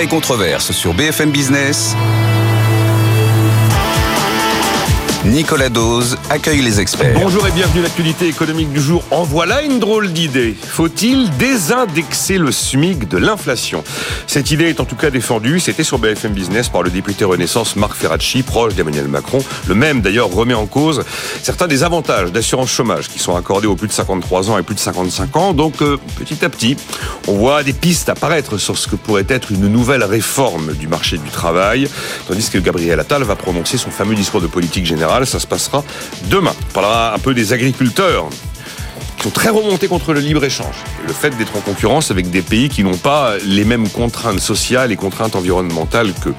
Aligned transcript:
Et 0.00 0.06
controverse 0.06 0.72
sur 0.72 0.94
BFM 0.94 1.30
Business. 1.30 1.94
Nicolas 5.24 5.68
Dose 5.68 6.18
accueille 6.30 6.62
les 6.62 6.80
experts. 6.80 7.14
Bonjour 7.14 7.46
et 7.46 7.52
bienvenue 7.52 7.78
à 7.78 7.82
l'actualité 7.84 8.26
économique 8.26 8.72
du 8.72 8.80
jour. 8.80 9.04
En 9.12 9.22
voilà 9.22 9.62
une 9.62 9.78
drôle 9.78 10.12
d'idée. 10.12 10.56
Faut-il 10.60 11.30
désindexer 11.36 12.38
le 12.38 12.50
SMIC 12.50 13.06
de 13.08 13.18
l'inflation? 13.18 13.84
Cette 14.26 14.50
idée 14.50 14.64
est 14.64 14.80
en 14.80 14.84
tout 14.84 14.96
cas 14.96 15.10
défendue. 15.10 15.60
C'était 15.60 15.84
sur 15.84 16.00
BFM 16.00 16.32
Business 16.32 16.68
par 16.68 16.82
le 16.82 16.90
député 16.90 17.24
Renaissance 17.24 17.76
Marc 17.76 17.94
Ferracci, 17.94 18.42
proche 18.42 18.74
d'Emmanuel 18.74 19.06
Macron. 19.06 19.38
Le 19.68 19.76
même 19.76 20.00
d'ailleurs 20.00 20.28
remet 20.28 20.54
en 20.54 20.66
cause 20.66 21.04
certains 21.40 21.68
des 21.68 21.84
avantages 21.84 22.32
d'assurance 22.32 22.70
chômage 22.70 23.08
qui 23.08 23.20
sont 23.20 23.36
accordés 23.36 23.68
aux 23.68 23.76
plus 23.76 23.86
de 23.86 23.92
53 23.92 24.50
ans 24.50 24.58
et 24.58 24.64
plus 24.64 24.74
de 24.74 24.80
55 24.80 25.36
ans. 25.36 25.52
Donc 25.52 25.82
euh, 25.82 25.98
petit 26.18 26.44
à 26.44 26.48
petit, 26.48 26.76
on 27.28 27.34
voit 27.34 27.62
des 27.62 27.74
pistes 27.74 28.08
apparaître 28.08 28.58
sur 28.58 28.76
ce 28.76 28.88
que 28.88 28.96
pourrait 28.96 29.26
être 29.28 29.52
une 29.52 29.68
nouvelle 29.68 30.02
réforme 30.02 30.72
du 30.72 30.88
marché 30.88 31.16
du 31.16 31.30
travail, 31.30 31.88
tandis 32.26 32.50
que 32.50 32.58
Gabriel 32.58 32.98
Attal 32.98 33.22
va 33.22 33.36
prononcer 33.36 33.78
son 33.78 33.90
fameux 33.92 34.16
discours 34.16 34.40
de 34.40 34.48
politique 34.48 34.84
générale 34.84 35.11
ça 35.26 35.38
se 35.38 35.46
passera 35.46 35.84
demain. 36.24 36.54
On 36.70 36.72
parlera 36.72 37.14
un 37.14 37.18
peu 37.18 37.34
des 37.34 37.52
agriculteurs 37.52 38.28
qui 39.16 39.24
sont 39.24 39.30
très 39.30 39.50
remontés 39.50 39.86
contre 39.86 40.12
le 40.12 40.20
libre-échange. 40.20 40.74
Le 41.06 41.12
fait 41.12 41.30
d'être 41.36 41.54
en 41.56 41.60
concurrence 41.60 42.10
avec 42.10 42.30
des 42.30 42.42
pays 42.42 42.68
qui 42.68 42.82
n'ont 42.82 42.96
pas 42.96 43.34
les 43.44 43.64
mêmes 43.64 43.88
contraintes 43.88 44.40
sociales 44.40 44.90
et 44.90 44.96
contraintes 44.96 45.36
environnementales 45.36 46.12
que 46.14 46.30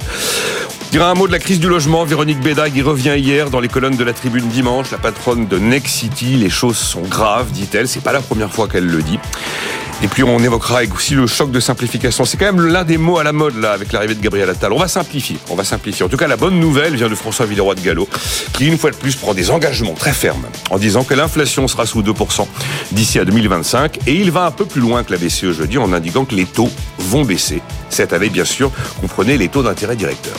dira 0.92 1.10
un 1.10 1.14
mot 1.14 1.28
de 1.28 1.32
la 1.32 1.40
crise 1.40 1.60
du 1.60 1.70
logement. 1.70 2.04
Véronique 2.04 2.40
Bédag 2.40 2.76
y 2.76 2.82
revient 2.82 3.16
hier 3.18 3.50
dans 3.50 3.60
les 3.60 3.70
colonnes 3.70 3.96
de 3.96 4.04
la 4.04 4.14
tribune 4.14 4.48
dimanche. 4.48 4.92
La 4.92 4.98
patronne 4.98 5.48
de 5.48 5.60
Next 5.60 5.96
City, 5.96 6.36
les 6.36 6.50
choses 6.50 6.78
sont 6.78 7.02
graves, 7.02 7.52
dit-elle. 7.52 7.88
C'est 7.88 8.04
pas 8.04 8.12
la 8.12 8.22
première 8.22 8.52
fois 8.52 8.68
qu'elle 8.68 8.88
le 8.88 9.02
dit. 9.04 9.20
Et 10.04 10.10
puis 10.10 10.22
on 10.22 10.38
évoquera 10.40 10.82
aussi 10.94 11.16
le 11.16 11.28
choc 11.28 11.50
de 11.50 11.62
simplification. 11.62 12.26
C'est 12.26 12.36
quand 12.36 12.52
même 12.52 12.68
l'un 12.68 12.84
des 12.84 12.98
mots 12.98 13.20
à 13.20 13.24
la 13.24 13.32
mode 13.32 13.56
là 13.56 13.72
avec 13.72 13.94
l'arrivée 13.94 14.16
de 14.16 14.22
Gabriel 14.22 14.50
Attal. 14.50 14.74
On 14.74 14.78
va 14.78 14.90
simplifier, 14.90 15.38
on 15.50 15.56
va 15.56 15.64
simplifier. 15.64 16.06
En 16.06 16.10
tout 16.10 16.18
cas, 16.18 16.28
la 16.28 16.36
bonne 16.36 16.60
nouvelle 16.60 16.94
vient 16.98 17.08
de 17.08 17.16
François 17.16 17.46
Villeroy 17.46 17.76
de 17.76 17.80
Gallo, 17.80 18.10
qui 18.52 18.68
une 18.68 18.78
fois 18.78 18.92
de 18.92 18.98
plus 18.98 19.16
prend 19.16 19.34
des 19.34 19.50
engagements 19.50 19.94
très 19.94 20.12
fermes 20.12 20.46
en 20.72 20.78
disant 20.78 21.06
que 21.06 21.14
l'inflation 21.14 21.70
sera 21.70 21.86
sous 21.86 22.04
2% 22.04 22.46
d'ici 22.92 23.18
à 23.18 23.24
2025. 23.24 24.00
Et 24.06 24.16
il 24.16 24.30
va 24.30 24.46
un 24.46 24.52
peu 24.52 24.66
plus 24.66 24.82
loin 24.82 25.06
que 25.06 25.14
la 25.14 25.18
BCE 25.18 25.54
jeudi 25.54 25.78
en 25.78 25.94
indiquant 25.94 26.26
que 26.26 26.36
les 26.36 26.46
taux 26.46 26.70
vont 27.00 27.24
baisser. 27.24 27.62
Cette 27.90 28.12
année, 28.12 28.28
bien 28.28 28.46
sûr, 28.46 28.72
comprenez 29.00 29.38
les 29.38 29.48
taux 29.48 29.64
d'intérêt 29.64 29.96
directeurs. 29.96 30.38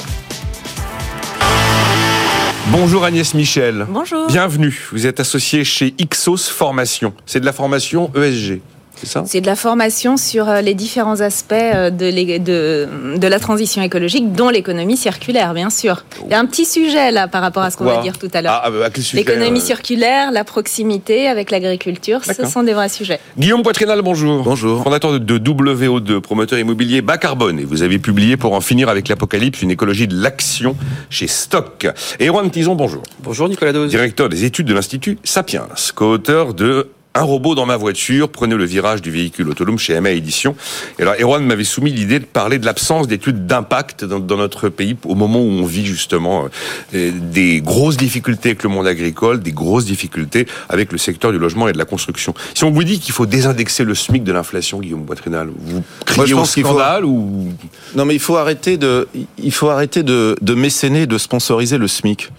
Bonjour 2.69 3.05
Agnès 3.05 3.33
Michel. 3.33 3.87
Bonjour. 3.89 4.27
Bienvenue. 4.27 4.89
Vous 4.93 5.07
êtes 5.07 5.21
associé 5.21 5.65
chez 5.65 5.95
Ixos 5.99 6.51
Formation. 6.51 7.15
C'est 7.25 7.41
de 7.41 7.47
la 7.47 7.55
formation 7.55 8.11
ESG. 8.15 8.61
C'est 9.03 9.41
de 9.41 9.47
la 9.47 9.57
formation 9.57 10.17
sur 10.17 10.49
euh, 10.49 10.61
les 10.61 10.75
différents 10.75 11.21
aspects 11.21 11.53
euh, 11.53 11.91
de, 11.91 12.39
de, 12.39 13.19
de 13.19 13.27
la 13.27 13.39
transition 13.39 13.83
écologique, 13.83 14.33
dont 14.33 14.49
l'économie 14.49 14.97
circulaire, 14.97 15.55
bien 15.55 15.71
sûr. 15.71 16.05
Il 16.25 16.31
y 16.31 16.35
a 16.35 16.39
un 16.39 16.47
petit 16.47 16.65
sujet 16.65 17.11
là 17.11 17.29
par 17.29 17.43
rapport 17.43 17.63
à 17.63 17.71
ce 17.71 17.77
qu'on 17.77 17.85
va 17.85 18.03
dire 18.03 18.19
tout 18.19 18.31
à 18.33 18.43
l'heure. 18.43 18.61
Ah, 18.65 18.71
bah, 18.71 18.89
l'économie 19.13 19.61
euh 19.61 19.63
circulaire, 19.63 20.31
la 20.31 20.45
proximité 20.45 21.29
avec 21.29 21.51
l'agriculture, 21.51 22.21
ce 22.25 22.47
sont 22.47 22.63
des 22.63 22.73
vrais 22.73 22.89
sujets. 22.89 23.21
Guillaume 23.39 23.63
Poitrinal, 23.63 24.03
bonjour. 24.03 24.43
Bonjour. 24.43 24.83
Fondateur 24.83 25.19
de 25.19 25.39
WO2, 25.39 26.21
promoteur 26.21 26.59
immobilier 26.59 27.03
bas 27.03 27.19
carbone. 27.19 27.59
Et 27.59 27.65
vous 27.65 27.83
avez 27.83 27.99
publié 27.99 28.37
pour 28.37 28.53
en 28.53 28.61
finir 28.61 28.89
avec 28.89 29.09
l'apocalypse 29.09 29.63
une 29.63 29.71
écologie 29.71 30.09
de 30.09 30.15
l'action 30.21 30.77
chez 31.11 31.27
Stock. 31.27 31.87
Et 32.19 32.29
Erwan 32.29 32.51
Tison, 32.51 32.75
bonjour. 32.75 33.03
Bonjour 33.21 33.49
Nicolas 33.49 33.73
Dose. 33.73 33.91
Directeur 33.91 34.29
des 34.29 34.45
études 34.45 34.67
de 34.67 34.75
l'Institut 34.75 35.19
Sapiens, 35.25 35.67
co-auteur 35.95 36.55
de 36.55 36.89
un 37.15 37.23
robot 37.23 37.55
dans 37.55 37.67
ma 37.67 37.77
voiture, 37.77 38.29
prenez 38.29 38.57
le 38.57 38.65
virage 38.65 39.01
du 39.01 39.11
véhicule 39.11 39.49
autonome 39.49 39.79
chez 39.79 39.99
MA 40.01 40.11
Édition. 40.11 40.57
Et 40.99 41.03
alors, 41.03 41.15
Erwan 41.21 41.45
m'avait 41.45 41.63
soumis 41.63 41.93
l'idée 41.93 42.19
de 42.19 42.25
parler 42.25 42.59
de 42.59 42.67
l'absence 42.67 43.07
d'études 43.07 43.47
d'impact 43.47 44.05
dans, 44.05 44.37
notre 44.37 44.69
pays 44.69 44.97
au 45.05 45.15
moment 45.15 45.39
où 45.39 45.49
on 45.49 45.65
vit 45.65 45.87
justement 45.87 46.49
euh, 46.95 47.13
des 47.13 47.61
grosses 47.61 47.97
difficultés 47.97 48.51
avec 48.51 48.65
le 48.65 48.69
monde 48.69 48.89
agricole, 48.89 49.41
des 49.41 49.53
grosses 49.53 49.85
difficultés 49.85 50.47
avec 50.69 50.91
le 50.91 50.99
secteur 50.99 51.31
du 51.31 51.39
logement 51.39 51.69
et 51.69 51.73
de 51.73 51.79
la 51.79 51.85
construction. 51.85 52.35
Si 52.53 52.65
on 52.65 52.73
vous 52.73 52.83
dit 52.83 52.99
qu'il 52.99 53.15
faut 53.15 53.27
désindexer 53.27 53.85
le 53.85 53.95
SMIC 53.95 54.25
de 54.25 54.33
l'inflation, 54.33 54.81
Guillaume 54.81 55.07
Poitrinal, 55.07 55.51
vous 55.57 55.85
criez 56.05 56.35
au 56.35 56.45
scandale 56.45 57.05
ou 57.05 57.53
Non, 57.95 58.07
mais 58.07 58.15
il 58.15 58.21
faut 58.21 58.37
arrêter 58.37 58.77
de, 58.77 59.07
il 59.39 59.53
faut 59.53 59.69
arrêter 59.69 60.03
de, 60.03 60.35
de 60.41 60.55
mécéner, 60.55 61.07
de 61.07 61.19
sponsoriser 61.19 61.79
le 61.79 61.87
SMIC. 61.87 62.31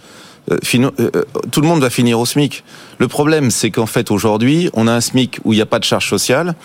Euh, 0.51 0.57
euh, 0.75 0.91
euh, 0.99 1.23
tout 1.51 1.61
le 1.61 1.67
monde 1.67 1.81
va 1.81 1.89
finir 1.89 2.19
au 2.19 2.25
SMIC. 2.25 2.63
Le 2.99 3.07
problème, 3.07 3.51
c'est 3.51 3.71
qu'en 3.71 3.85
fait, 3.85 4.11
aujourd'hui, 4.11 4.69
on 4.73 4.87
a 4.87 4.91
un 4.91 5.01
SMIC 5.01 5.39
où 5.43 5.53
il 5.53 5.55
n'y 5.55 5.61
a 5.61 5.65
pas 5.65 5.79
de 5.79 5.83
charge 5.83 6.09
sociale. 6.09 6.55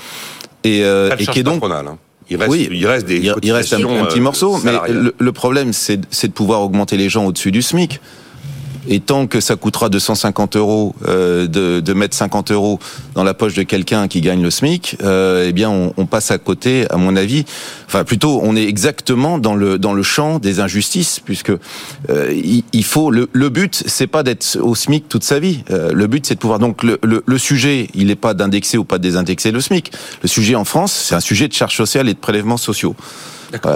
Et, 0.64 0.80
et 0.80 1.26
qui 1.26 1.40
est 1.40 1.42
donc... 1.42 1.62
Hein. 1.64 1.98
Il 2.32 2.36
reste, 2.36 2.50
oui, 2.52 2.68
il 2.70 2.86
reste 2.86 3.06
des 3.06 3.16
il 3.42 3.52
reste 3.52 3.72
un, 3.72 3.80
petit 3.80 4.20
morceau, 4.20 4.60
mais 4.62 4.70
le, 4.88 5.12
le 5.18 5.32
problème, 5.32 5.72
c'est 5.72 5.96
de 5.96 6.32
pouvoir 6.32 6.60
augmenter 6.60 6.96
les 6.96 7.08
gens 7.08 7.24
au-dessus 7.24 7.50
du 7.50 7.60
SMIC. 7.60 8.00
Et 8.88 9.00
tant 9.00 9.26
que 9.26 9.40
ça 9.40 9.56
coûtera 9.56 9.88
250 9.88 10.56
euros 10.56 10.94
euh, 11.06 11.46
de, 11.46 11.80
de, 11.80 11.92
mettre 11.92 12.16
50 12.16 12.50
euros 12.50 12.78
dans 13.14 13.24
la 13.24 13.34
poche 13.34 13.54
de 13.54 13.62
quelqu'un 13.62 14.08
qui 14.08 14.20
gagne 14.20 14.42
le 14.42 14.50
SMIC, 14.50 14.96
euh, 15.02 15.46
eh 15.48 15.52
bien, 15.52 15.70
on, 15.70 15.92
on, 15.96 16.06
passe 16.06 16.30
à 16.30 16.38
côté, 16.38 16.86
à 16.90 16.96
mon 16.96 17.16
avis. 17.16 17.44
Enfin, 17.86 18.04
plutôt, 18.04 18.40
on 18.42 18.56
est 18.56 18.64
exactement 18.64 19.38
dans 19.38 19.54
le 19.54 19.78
dans 19.78 19.92
le 19.92 20.02
champ 20.02 20.38
des 20.38 20.60
injustices, 20.60 21.20
puisque 21.20 21.52
euh, 22.10 22.62
il, 22.72 22.84
faut 22.84 23.10
le, 23.10 23.28
le 23.32 23.48
but, 23.48 23.82
c'est 23.86 24.06
pas 24.06 24.22
d'être 24.22 24.58
au 24.60 24.74
SMIC 24.74 25.08
toute 25.08 25.24
sa 25.24 25.38
vie. 25.38 25.62
Euh, 25.70 25.92
le 25.92 26.06
but, 26.06 26.24
c'est 26.26 26.34
de 26.34 26.40
pouvoir. 26.40 26.58
Donc, 26.58 26.82
le, 26.82 26.98
le, 27.02 27.22
le 27.26 27.38
sujet, 27.38 27.88
il 27.94 28.06
n'est 28.06 28.16
pas 28.16 28.34
d'indexer 28.34 28.78
ou 28.78 28.84
pas 28.84 28.98
de 28.98 29.02
désindexer 29.02 29.50
le 29.50 29.60
SMIC. 29.60 29.92
Le 30.22 30.28
sujet 30.28 30.54
en 30.54 30.64
France, 30.64 30.92
c'est 30.92 31.14
un 31.14 31.20
sujet 31.20 31.48
de 31.48 31.52
charges 31.52 31.76
sociales 31.76 32.08
et 32.08 32.14
de 32.14 32.18
prélèvements 32.18 32.56
sociaux. 32.56 32.94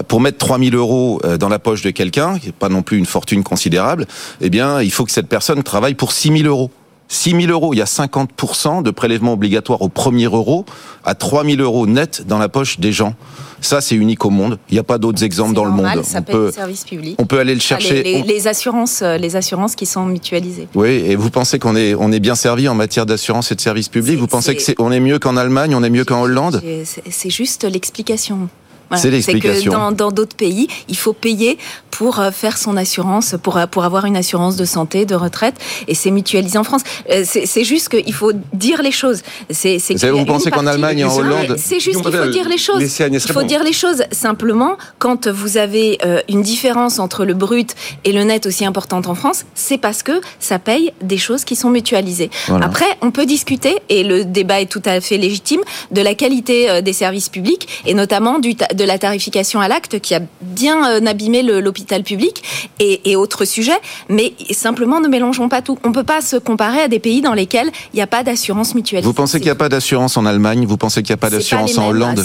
Pour 0.08 0.20
mettre 0.20 0.38
3000 0.38 0.74
euros 0.74 1.20
euh, 1.24 1.36
dans 1.36 1.48
la 1.48 1.58
poche 1.58 1.82
de 1.82 1.90
quelqu'un, 1.90 2.38
qui 2.38 2.46
n'est 2.46 2.52
pas 2.52 2.68
non 2.68 2.82
plus 2.82 2.98
une 2.98 3.06
fortune 3.06 3.42
considérable, 3.42 4.06
eh 4.40 4.50
bien, 4.50 4.80
il 4.82 4.90
faut 4.90 5.04
que 5.04 5.12
cette 5.12 5.28
personne 5.28 5.62
travaille 5.62 5.94
pour 5.94 6.12
6000 6.12 6.46
euros. 6.46 6.70
6 7.08 7.30
000 7.42 7.52
euros, 7.52 7.74
il 7.74 7.78
y 7.78 7.82
a 7.82 7.86
50% 7.86 8.82
de 8.82 8.90
prélèvement 8.90 9.34
obligatoire 9.34 9.82
au 9.82 9.88
premier 9.88 10.24
euro, 10.24 10.64
à 11.04 11.14
3 11.14 11.44
000 11.44 11.60
euros 11.60 11.86
net 11.86 12.26
dans 12.26 12.38
la 12.38 12.48
poche 12.48 12.80
des 12.80 12.92
gens. 12.92 13.14
Ça, 13.60 13.80
c'est 13.80 13.94
unique 13.94 14.24
au 14.24 14.30
monde. 14.30 14.58
Il 14.68 14.74
n'y 14.74 14.78
a 14.78 14.84
pas 14.84 14.98
d'autres 14.98 15.22
exemples 15.22 15.54
dans 15.54 15.64
le 15.64 15.70
monde. 15.70 16.02
Ça 16.04 16.18
on 16.18 16.22
peut, 16.22 16.50
service 16.50 16.84
public. 16.84 17.16
On 17.18 17.24
peut 17.24 17.38
aller 17.38 17.54
le 17.54 17.60
chercher. 17.60 18.02
les, 18.02 18.46
assurances, 18.46 19.00
euh, 19.02 19.16
les 19.16 19.36
assurances 19.36 19.74
qui 19.74 19.86
sont 19.86 20.04
mutualisées. 20.04 20.68
Oui, 20.74 20.88
et 20.88 21.16
vous 21.16 21.30
pensez 21.30 21.58
qu'on 21.58 21.76
est, 21.76 21.94
on 21.94 22.12
est 22.12 22.20
bien 22.20 22.34
servi 22.34 22.68
en 22.68 22.74
matière 22.74 23.06
d'assurance 23.06 23.52
et 23.52 23.54
de 23.54 23.60
service 23.60 23.88
public? 23.88 24.18
Vous 24.18 24.26
pensez 24.26 24.54
que 24.54 24.62
c'est, 24.62 24.74
on 24.78 24.92
est 24.92 25.00
mieux 25.00 25.18
qu'en 25.18 25.36
Allemagne, 25.36 25.74
on 25.74 25.82
est 25.82 25.90
mieux 25.90 26.04
qu'en 26.04 26.22
Hollande? 26.22 26.62
C'est 27.10 27.30
juste 27.30 27.64
l'explication. 27.64 28.48
C'est 28.96 29.10
l'explication. 29.10 29.72
que 29.72 29.94
dans 29.94 30.10
d'autres 30.10 30.36
pays, 30.36 30.68
il 30.88 30.96
faut 30.96 31.12
payer 31.12 31.58
pour 31.94 32.18
euh, 32.18 32.32
faire 32.32 32.58
son 32.58 32.76
assurance, 32.76 33.36
pour, 33.40 33.56
euh, 33.56 33.66
pour 33.66 33.84
avoir 33.84 34.04
une 34.04 34.16
assurance 34.16 34.56
de 34.56 34.64
santé, 34.64 35.06
de 35.06 35.14
retraite, 35.14 35.54
et 35.86 35.94
c'est 35.94 36.10
mutualisé 36.10 36.58
en 36.58 36.64
France. 36.64 36.82
Euh, 37.10 37.24
c'est 37.24 37.64
juste 37.64 37.88
qu'il 37.88 38.12
faut 38.12 38.32
dire 38.52 38.82
les 38.82 38.90
choses. 38.90 39.22
C'est 39.50 39.78
vous 40.10 40.24
pensez 40.24 40.50
qu'en 40.50 40.66
Allemagne 40.66 41.00
et 41.00 41.04
en 41.04 41.16
Hollande 41.16 41.56
C'est 41.56 41.78
juste 41.78 42.02
qu'il 42.02 42.12
faut 42.12 42.26
dire 42.26 42.48
les 42.48 42.58
choses. 42.58 42.82
Il 43.00 43.20
faut 43.20 43.42
dire 43.44 43.62
les 43.62 43.72
choses. 43.72 44.02
Simplement, 44.10 44.76
quand 44.98 45.28
vous 45.28 45.56
avez 45.56 45.98
une 46.28 46.42
différence 46.42 46.98
entre 46.98 47.24
le 47.24 47.34
brut 47.34 47.74
et 48.04 48.12
le 48.12 48.24
net 48.24 48.46
aussi 48.46 48.64
importante 48.64 49.06
en 49.06 49.14
France, 49.14 49.44
c'est 49.54 49.78
parce 49.78 50.02
que 50.02 50.20
ça 50.40 50.58
paye 50.58 50.92
des 51.02 51.18
choses 51.18 51.44
qui 51.44 51.56
sont 51.56 51.70
mutualisées. 51.70 52.30
Après, 52.60 52.86
on 53.02 53.10
peut 53.10 53.26
discuter, 53.26 53.76
et 53.88 54.02
le 54.02 54.24
débat 54.24 54.60
est 54.60 54.70
tout 54.70 54.82
à 54.84 55.00
fait 55.00 55.16
légitime, 55.16 55.60
de 55.90 56.00
la 56.00 56.14
qualité 56.14 56.82
des 56.82 56.92
services 56.92 57.28
publics, 57.28 57.68
et 57.86 57.94
notamment 57.94 58.38
du, 58.38 58.56
de 58.74 58.84
la 58.84 58.98
tarification 58.98 59.60
à 59.60 59.68
l'acte 59.68 60.00
qui 60.00 60.14
a 60.14 60.20
bien 60.42 60.88
euh, 60.88 61.06
abîmé 61.06 61.42
l'hôpital 61.42 62.02
public 62.02 62.42
et, 62.78 63.10
et 63.10 63.16
autres 63.16 63.44
sujets. 63.44 63.78
Mais 64.08 64.32
simplement, 64.52 65.00
ne 65.00 65.08
mélangeons 65.08 65.48
pas 65.48 65.62
tout. 65.62 65.78
On 65.84 65.88
ne 65.88 65.94
peut 65.94 66.04
pas 66.04 66.20
se 66.20 66.36
comparer 66.36 66.80
à 66.80 66.88
des 66.88 66.98
pays 66.98 67.20
dans 67.20 67.34
lesquels 67.34 67.70
il 67.92 67.96
n'y 67.96 68.02
a 68.02 68.06
pas 68.06 68.22
d'assurance 68.22 68.74
mutualisée. 68.74 69.06
Vous 69.06 69.14
pensez 69.14 69.38
qu'il 69.38 69.46
n'y 69.46 69.52
a 69.52 69.56
pas 69.56 69.68
d'assurance 69.68 70.16
en 70.16 70.26
Allemagne? 70.26 70.66
Vous 70.66 70.76
pensez 70.76 71.02
qu'il 71.02 71.12
n'y 71.12 71.18
a 71.18 71.18
pas 71.18 71.30
d'assurance 71.30 71.76
en 71.78 71.88
Hollande, 71.88 72.22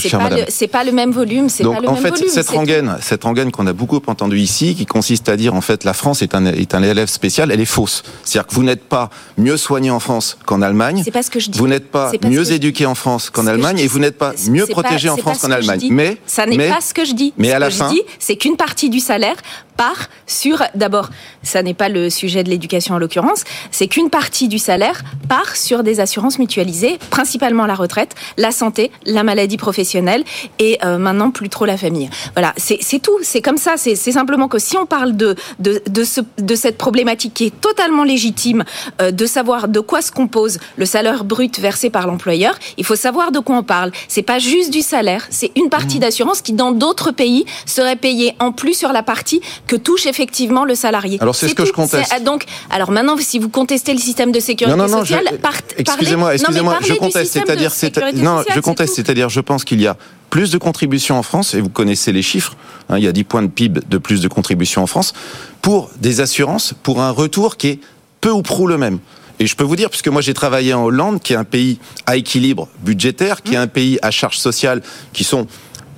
C'est 0.50 0.68
pas 0.68 0.84
le 0.84 0.92
même 0.92 1.12
volume. 1.12 1.48
Donc, 1.62 1.76
pas 1.76 1.82
le 1.82 1.90
en 1.90 1.94
même 1.94 2.02
fait, 2.02 2.10
volume, 2.10 2.30
cette 2.30 2.50
rengaine, 2.50 2.98
cette 3.02 3.24
rengaine 3.24 3.52
qu'on 3.52 3.68
a 3.68 3.74
beaucoup 3.74 4.02
entendu 4.08 4.40
ici, 4.40 4.76
qui 4.76 4.86
consiste 4.86 5.30
à 5.30 5.38
dire 5.38 5.54
en 5.56 5.62
fait 5.62 5.84
la 5.84 5.94
France 5.94 6.22
est 6.22 6.36
un, 6.36 6.46
est 6.46 6.74
un 6.74 6.84
élève 6.84 7.08
spécial, 7.10 7.52
elle 7.52 7.62
est 7.62 7.66
fausse. 7.66 8.04
C'est-à-dire 8.24 8.48
que 8.48 8.56
vous 8.56 8.64
n'êtes 8.64 8.84
pas 8.84 9.10
mieux 9.38 9.58
soigné 9.58 9.92
en 9.92 10.00
France 10.00 10.38
qu'en 10.46 10.62
Allemagne. 10.62 11.04
Pas 11.12 11.24
ce 11.24 11.32
que 11.32 11.40
je 11.40 11.50
dis. 11.50 11.58
Vous 11.58 11.68
n'êtes 11.68 11.90
pas, 11.90 12.12
mieux 12.24 12.52
éduqué 12.52 12.86
en 12.86 12.96
France 12.96 13.30
qu'en 13.30 13.48
Allemagne 13.48 13.80
et 13.80 13.88
vous 13.88 14.00
n'êtes 14.00 14.18
pas 14.18 14.34
mieux 14.48 14.66
protégé 14.68 15.10
en 15.10 15.18
France 15.18 15.40
qu'en 15.40 15.52
Allemagne. 15.52 15.88
Mais 15.92 16.18
ça 16.40 16.46
n'est 16.46 16.70
pas 16.70 16.82
ce 16.82 16.94
que 16.94 17.06
je 17.06 17.14
dis. 17.14 17.34
Mais 17.38 17.50
ce 17.50 17.54
à 17.54 17.60
la 17.60 17.70
que 17.70 17.74
fin, 17.74 17.90
je 17.90 17.96
dis, 17.96 18.02
c'est 18.18 18.36
qu'une 18.36 18.56
partie 18.56 18.90
du 18.90 19.00
salaire 19.00 19.36
part 19.80 20.10
sur, 20.28 20.62
d'abord, 20.76 21.10
ça 21.42 21.64
n'est 21.64 21.74
pas 21.74 21.88
le 21.88 22.10
sujet 22.10 22.44
de 22.44 22.50
l'éducation 22.50 22.96
en 22.96 22.98
l'occurrence, 22.98 23.46
c'est 23.72 23.88
qu'une 23.88 24.10
partie 24.10 24.50
du 24.50 24.60
salaire 24.60 25.04
part 25.30 25.56
sur 25.56 25.84
des 25.84 26.02
assurances 26.02 26.38
mutualisées, 26.38 27.00
principalement 27.10 27.66
la 27.66 27.76
retraite, 27.76 28.14
la 28.36 28.52
santé, 28.52 28.92
la 29.06 29.24
maladie 29.24 29.56
professionnelle 29.56 30.26
et 30.60 30.78
euh, 30.84 30.98
maintenant 30.98 31.32
plus 31.32 31.48
trop 31.48 31.66
la 31.66 31.78
famille. 31.78 32.10
Voilà, 32.34 32.54
c'est 32.58 33.00
tout, 33.02 33.18
c'est 33.22 33.42
comme 33.42 33.56
ça, 33.58 33.76
c'est 33.78 33.96
simplement 33.96 34.50
que 34.50 34.60
si 34.60 34.76
on 34.76 34.86
parle 34.86 35.16
de, 35.16 35.36
de, 35.60 35.82
de, 35.90 36.04
ce, 36.04 36.20
de 36.38 36.56
cette 36.56 36.78
problématique 36.78 37.34
qui 37.34 37.46
est 37.46 37.62
totalement 37.62 38.04
légitime, 38.04 38.66
euh, 39.02 39.12
de 39.12 39.26
savoir 39.26 39.70
de 39.70 39.80
quoi 39.80 40.02
se 40.02 40.12
compose 40.12 40.60
le 40.76 40.86
salaire 40.86 41.24
brut 41.24 41.58
versé 41.58 41.90
par 41.90 42.06
l'employeur, 42.06 42.60
il 42.78 42.86
faut 42.86 42.98
savoir 42.98 43.32
de 43.32 43.40
quoi 43.40 43.56
on 43.56 43.64
parle. 43.64 43.92
C'est 44.10 44.24
pas 44.24 44.40
juste 44.40 44.74
du 44.74 44.82
salaire, 44.82 45.26
c'est 45.30 45.54
une 45.56 45.70
partie 45.70 45.98
mmh. 45.98 46.02
d'assurance 46.02 46.42
qui 46.42 46.52
dans 46.52 46.74
d'autres 46.74 47.12
pays 47.12 47.46
serait 47.66 47.96
payée 47.96 48.36
en 48.40 48.52
plus 48.52 48.74
sur 48.74 48.92
la 48.92 49.04
partie 49.04 49.40
que 49.70 49.76
touche 49.76 50.08
effectivement 50.08 50.66
le 50.66 50.74
salarié. 50.74 51.20
Alors 51.22 51.36
c'est 51.36 51.48
ce 51.48 51.54
que 51.54 51.64
je 51.64 51.72
conteste. 51.72 52.12
Donc, 52.24 52.46
alors 52.72 52.90
maintenant, 52.90 53.16
si 53.20 53.38
vous 53.38 53.50
contestez 53.50 53.94
le 53.94 54.00
système 54.00 54.32
de 54.32 54.40
sécurité 54.40 54.76
non, 54.76 54.88
non, 54.88 55.00
sociale, 55.02 55.30
excusez-moi, 55.78 56.34
excusez-moi, 56.34 56.80
je 56.82 56.94
conteste, 56.96 57.32
c'est-à-dire, 57.32 57.72
non, 58.16 58.44
je 58.54 58.60
conteste, 58.62 58.96
c'est-à-dire, 58.96 59.30
je 59.30 59.40
pense 59.40 59.64
qu'il 59.64 59.80
y 59.80 59.86
a 59.86 59.96
plus 60.32 60.50
de 60.50 60.58
contributions 60.58 61.20
en 61.20 61.24
France, 61.24 61.54
et 61.54 61.62
vous 61.62 61.70
connaissez 61.70 62.12
les 62.12 62.24
chiffres, 62.24 62.56
hein, 62.90 62.98
il 62.98 63.04
y 63.04 63.08
a 63.08 63.12
10 63.12 63.24
points 63.26 63.44
de 63.44 63.48
PIB 63.48 63.82
de 63.88 63.98
plus 64.00 64.22
de 64.22 64.28
contributions 64.28 64.82
en 64.82 64.88
France, 64.88 65.14
pour 65.62 65.92
des 66.00 66.20
assurances, 66.20 66.74
pour 66.82 67.02
un 67.02 67.12
retour 67.12 67.56
qui 67.56 67.68
est 67.68 67.80
peu 68.22 68.32
ou 68.32 68.42
prou 68.42 68.66
le 68.66 68.78
même. 68.78 68.98
Et 69.40 69.46
je 69.46 69.56
peux 69.56 69.64
vous 69.64 69.76
dire, 69.76 69.90
puisque 69.90 70.08
moi 70.08 70.22
j'ai 70.22 70.34
travaillé 70.34 70.74
en 70.74 70.84
Hollande, 70.84 71.22
qui 71.22 71.34
est 71.34 71.38
un 71.38 71.46
pays 71.46 71.80
à 72.08 72.18
équilibre 72.18 72.68
budgétaire, 72.84 73.44
qui 73.44 73.54
est 73.54 73.58
un 73.58 73.68
pays 73.68 74.00
à 74.02 74.10
charge 74.12 74.38
sociale, 74.38 74.82
qui 75.14 75.24
sont 75.24 75.48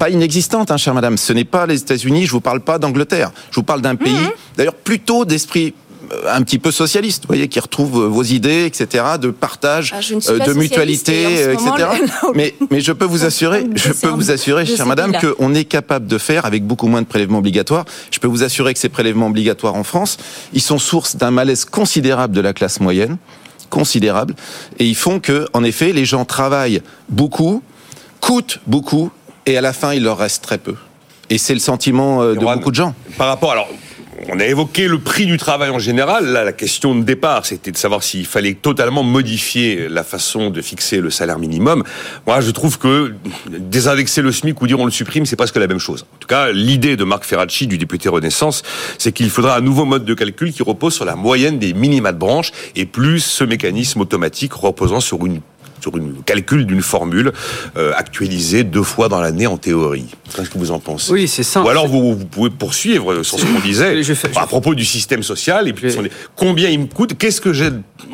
pas 0.01 0.09
inexistantes, 0.09 0.71
hein, 0.71 0.77
chère 0.77 0.95
madame. 0.95 1.15
Ce 1.15 1.31
n'est 1.31 1.45
pas 1.45 1.67
les 1.67 1.79
États-Unis, 1.79 2.25
je 2.25 2.31
vous 2.31 2.41
parle 2.41 2.61
pas 2.61 2.79
d'Angleterre. 2.79 3.31
Je 3.51 3.57
vous 3.57 3.63
parle 3.63 3.81
d'un 3.81 3.95
pays, 3.95 4.11
mhm. 4.11 4.31
d'ailleurs, 4.57 4.73
plutôt 4.73 5.25
d'esprit 5.25 5.75
euh, 6.11 6.35
un 6.35 6.41
petit 6.41 6.57
peu 6.57 6.71
socialiste, 6.71 7.21
vous 7.25 7.27
voyez, 7.27 7.47
qui 7.47 7.59
retrouve 7.59 8.01
euh, 8.01 8.07
vos 8.07 8.23
idées, 8.23 8.65
etc., 8.65 9.03
de 9.21 9.29
partage, 9.29 9.93
ah, 9.95 10.01
de 10.01 10.53
mutualité, 10.53 11.51
etc. 11.51 11.87
mais, 12.33 12.55
mais 12.71 12.81
je 12.81 12.93
peux 12.93 13.05
vous 13.05 13.25
assurer, 13.29 13.67
je 13.75 13.91
peux 13.91 14.07
vous 14.07 14.31
assurer, 14.31 14.65
chère 14.65 14.87
madame, 14.87 15.13
qu'on 15.19 15.53
est 15.53 15.65
capable 15.65 16.07
de 16.07 16.17
faire 16.17 16.47
avec 16.47 16.65
beaucoup 16.65 16.87
moins 16.87 17.03
de 17.03 17.07
prélèvements 17.07 17.37
obligatoires. 17.37 17.85
Je 18.09 18.17
peux 18.17 18.27
vous 18.27 18.41
assurer 18.41 18.73
que 18.73 18.79
ces 18.79 18.89
prélèvements 18.89 19.27
obligatoires 19.27 19.75
en 19.75 19.83
France, 19.83 20.17
ils 20.51 20.61
sont 20.61 20.79
source 20.79 21.15
d'un 21.15 21.29
malaise 21.29 21.63
considérable 21.63 22.33
de 22.33 22.41
la 22.41 22.53
classe 22.53 22.79
moyenne 22.79 23.17
considérable 23.69 24.35
et 24.79 24.85
ils 24.85 24.97
font 24.97 25.21
que 25.21 25.47
en 25.53 25.63
effet 25.63 25.93
les 25.93 26.03
gens 26.03 26.25
travaillent 26.25 26.81
beaucoup 27.07 27.63
coûtent 28.19 28.59
beaucoup 28.67 29.11
et 29.45 29.57
à 29.57 29.61
la 29.61 29.73
fin, 29.73 29.93
il 29.93 30.03
leur 30.03 30.17
reste 30.17 30.43
très 30.43 30.57
peu. 30.57 30.75
Et 31.29 31.37
c'est 31.37 31.53
le 31.53 31.59
sentiment 31.59 32.21
euh, 32.21 32.35
de 32.35 32.39
beaucoup 32.39 32.71
de 32.71 32.75
gens. 32.75 32.93
Par 33.17 33.27
rapport, 33.27 33.51
alors, 33.51 33.69
on 34.29 34.39
a 34.39 34.45
évoqué 34.45 34.87
le 34.87 34.99
prix 34.99 35.25
du 35.25 35.37
travail 35.37 35.69
en 35.69 35.79
général. 35.79 36.25
Là, 36.25 36.43
la 36.43 36.53
question 36.53 36.93
de 36.93 37.03
départ, 37.03 37.45
c'était 37.45 37.71
de 37.71 37.77
savoir 37.77 38.03
s'il 38.03 38.25
fallait 38.25 38.53
totalement 38.53 39.03
modifier 39.03 39.87
la 39.89 40.03
façon 40.03 40.49
de 40.49 40.61
fixer 40.61 40.99
le 40.99 41.09
salaire 41.09 41.39
minimum. 41.39 41.83
Moi, 42.27 42.41
je 42.41 42.51
trouve 42.51 42.77
que 42.77 43.13
désindexer 43.49 44.21
le 44.21 44.31
SMIC 44.31 44.61
ou 44.61 44.67
dire 44.67 44.79
on 44.79 44.85
le 44.85 44.91
supprime, 44.91 45.25
c'est 45.25 45.35
presque 45.35 45.57
la 45.57 45.67
même 45.67 45.79
chose. 45.79 46.05
En 46.13 46.17
tout 46.19 46.27
cas, 46.27 46.51
l'idée 46.51 46.97
de 46.97 47.03
Marc 47.03 47.23
Ferracci, 47.23 47.67
du 47.67 47.77
député 47.77 48.09
Renaissance, 48.09 48.63
c'est 48.97 49.11
qu'il 49.11 49.29
faudra 49.29 49.57
un 49.57 49.61
nouveau 49.61 49.85
mode 49.85 50.05
de 50.05 50.13
calcul 50.13 50.53
qui 50.53 50.63
repose 50.63 50.93
sur 50.93 51.05
la 51.05 51.15
moyenne 51.15 51.57
des 51.57 51.73
minima 51.73 52.11
de 52.11 52.17
branche 52.17 52.51
et 52.75 52.85
plus 52.85 53.21
ce 53.21 53.43
mécanisme 53.43 54.01
automatique 54.01 54.53
reposant 54.53 54.99
sur 54.99 55.25
une 55.25 55.41
sur 55.81 55.97
une 55.97 56.23
calcul 56.23 56.65
d'une 56.65 56.81
formule 56.81 57.31
euh, 57.77 57.91
actualisée 57.95 58.63
deux 58.63 58.83
fois 58.83 59.09
dans 59.09 59.19
l'année 59.19 59.47
en 59.47 59.57
théorie. 59.57 60.05
Qu'est-ce 60.35 60.49
que 60.49 60.57
vous 60.57 60.71
en 60.71 60.79
pensez 60.79 61.11
Oui, 61.11 61.27
c'est 61.27 61.43
ça. 61.43 61.61
Ou 61.61 61.69
alors 61.69 61.87
vous, 61.87 62.15
pouvez 62.15 62.49
poursuivre 62.49 63.23
sur 63.23 63.39
ce 63.39 63.45
qu'on 63.45 63.59
disait 63.59 64.01
à 64.35 64.47
propos 64.47 64.75
du 64.75 64.85
système 64.85 65.23
social 65.23 65.67
et 65.67 65.73
puis 65.73 65.93
combien 66.35 66.69
il 66.69 66.79
me 66.79 66.85
coûte, 66.85 67.17
qu'est-ce 67.17 67.41
que 67.41 67.53
j'ai 67.53 67.69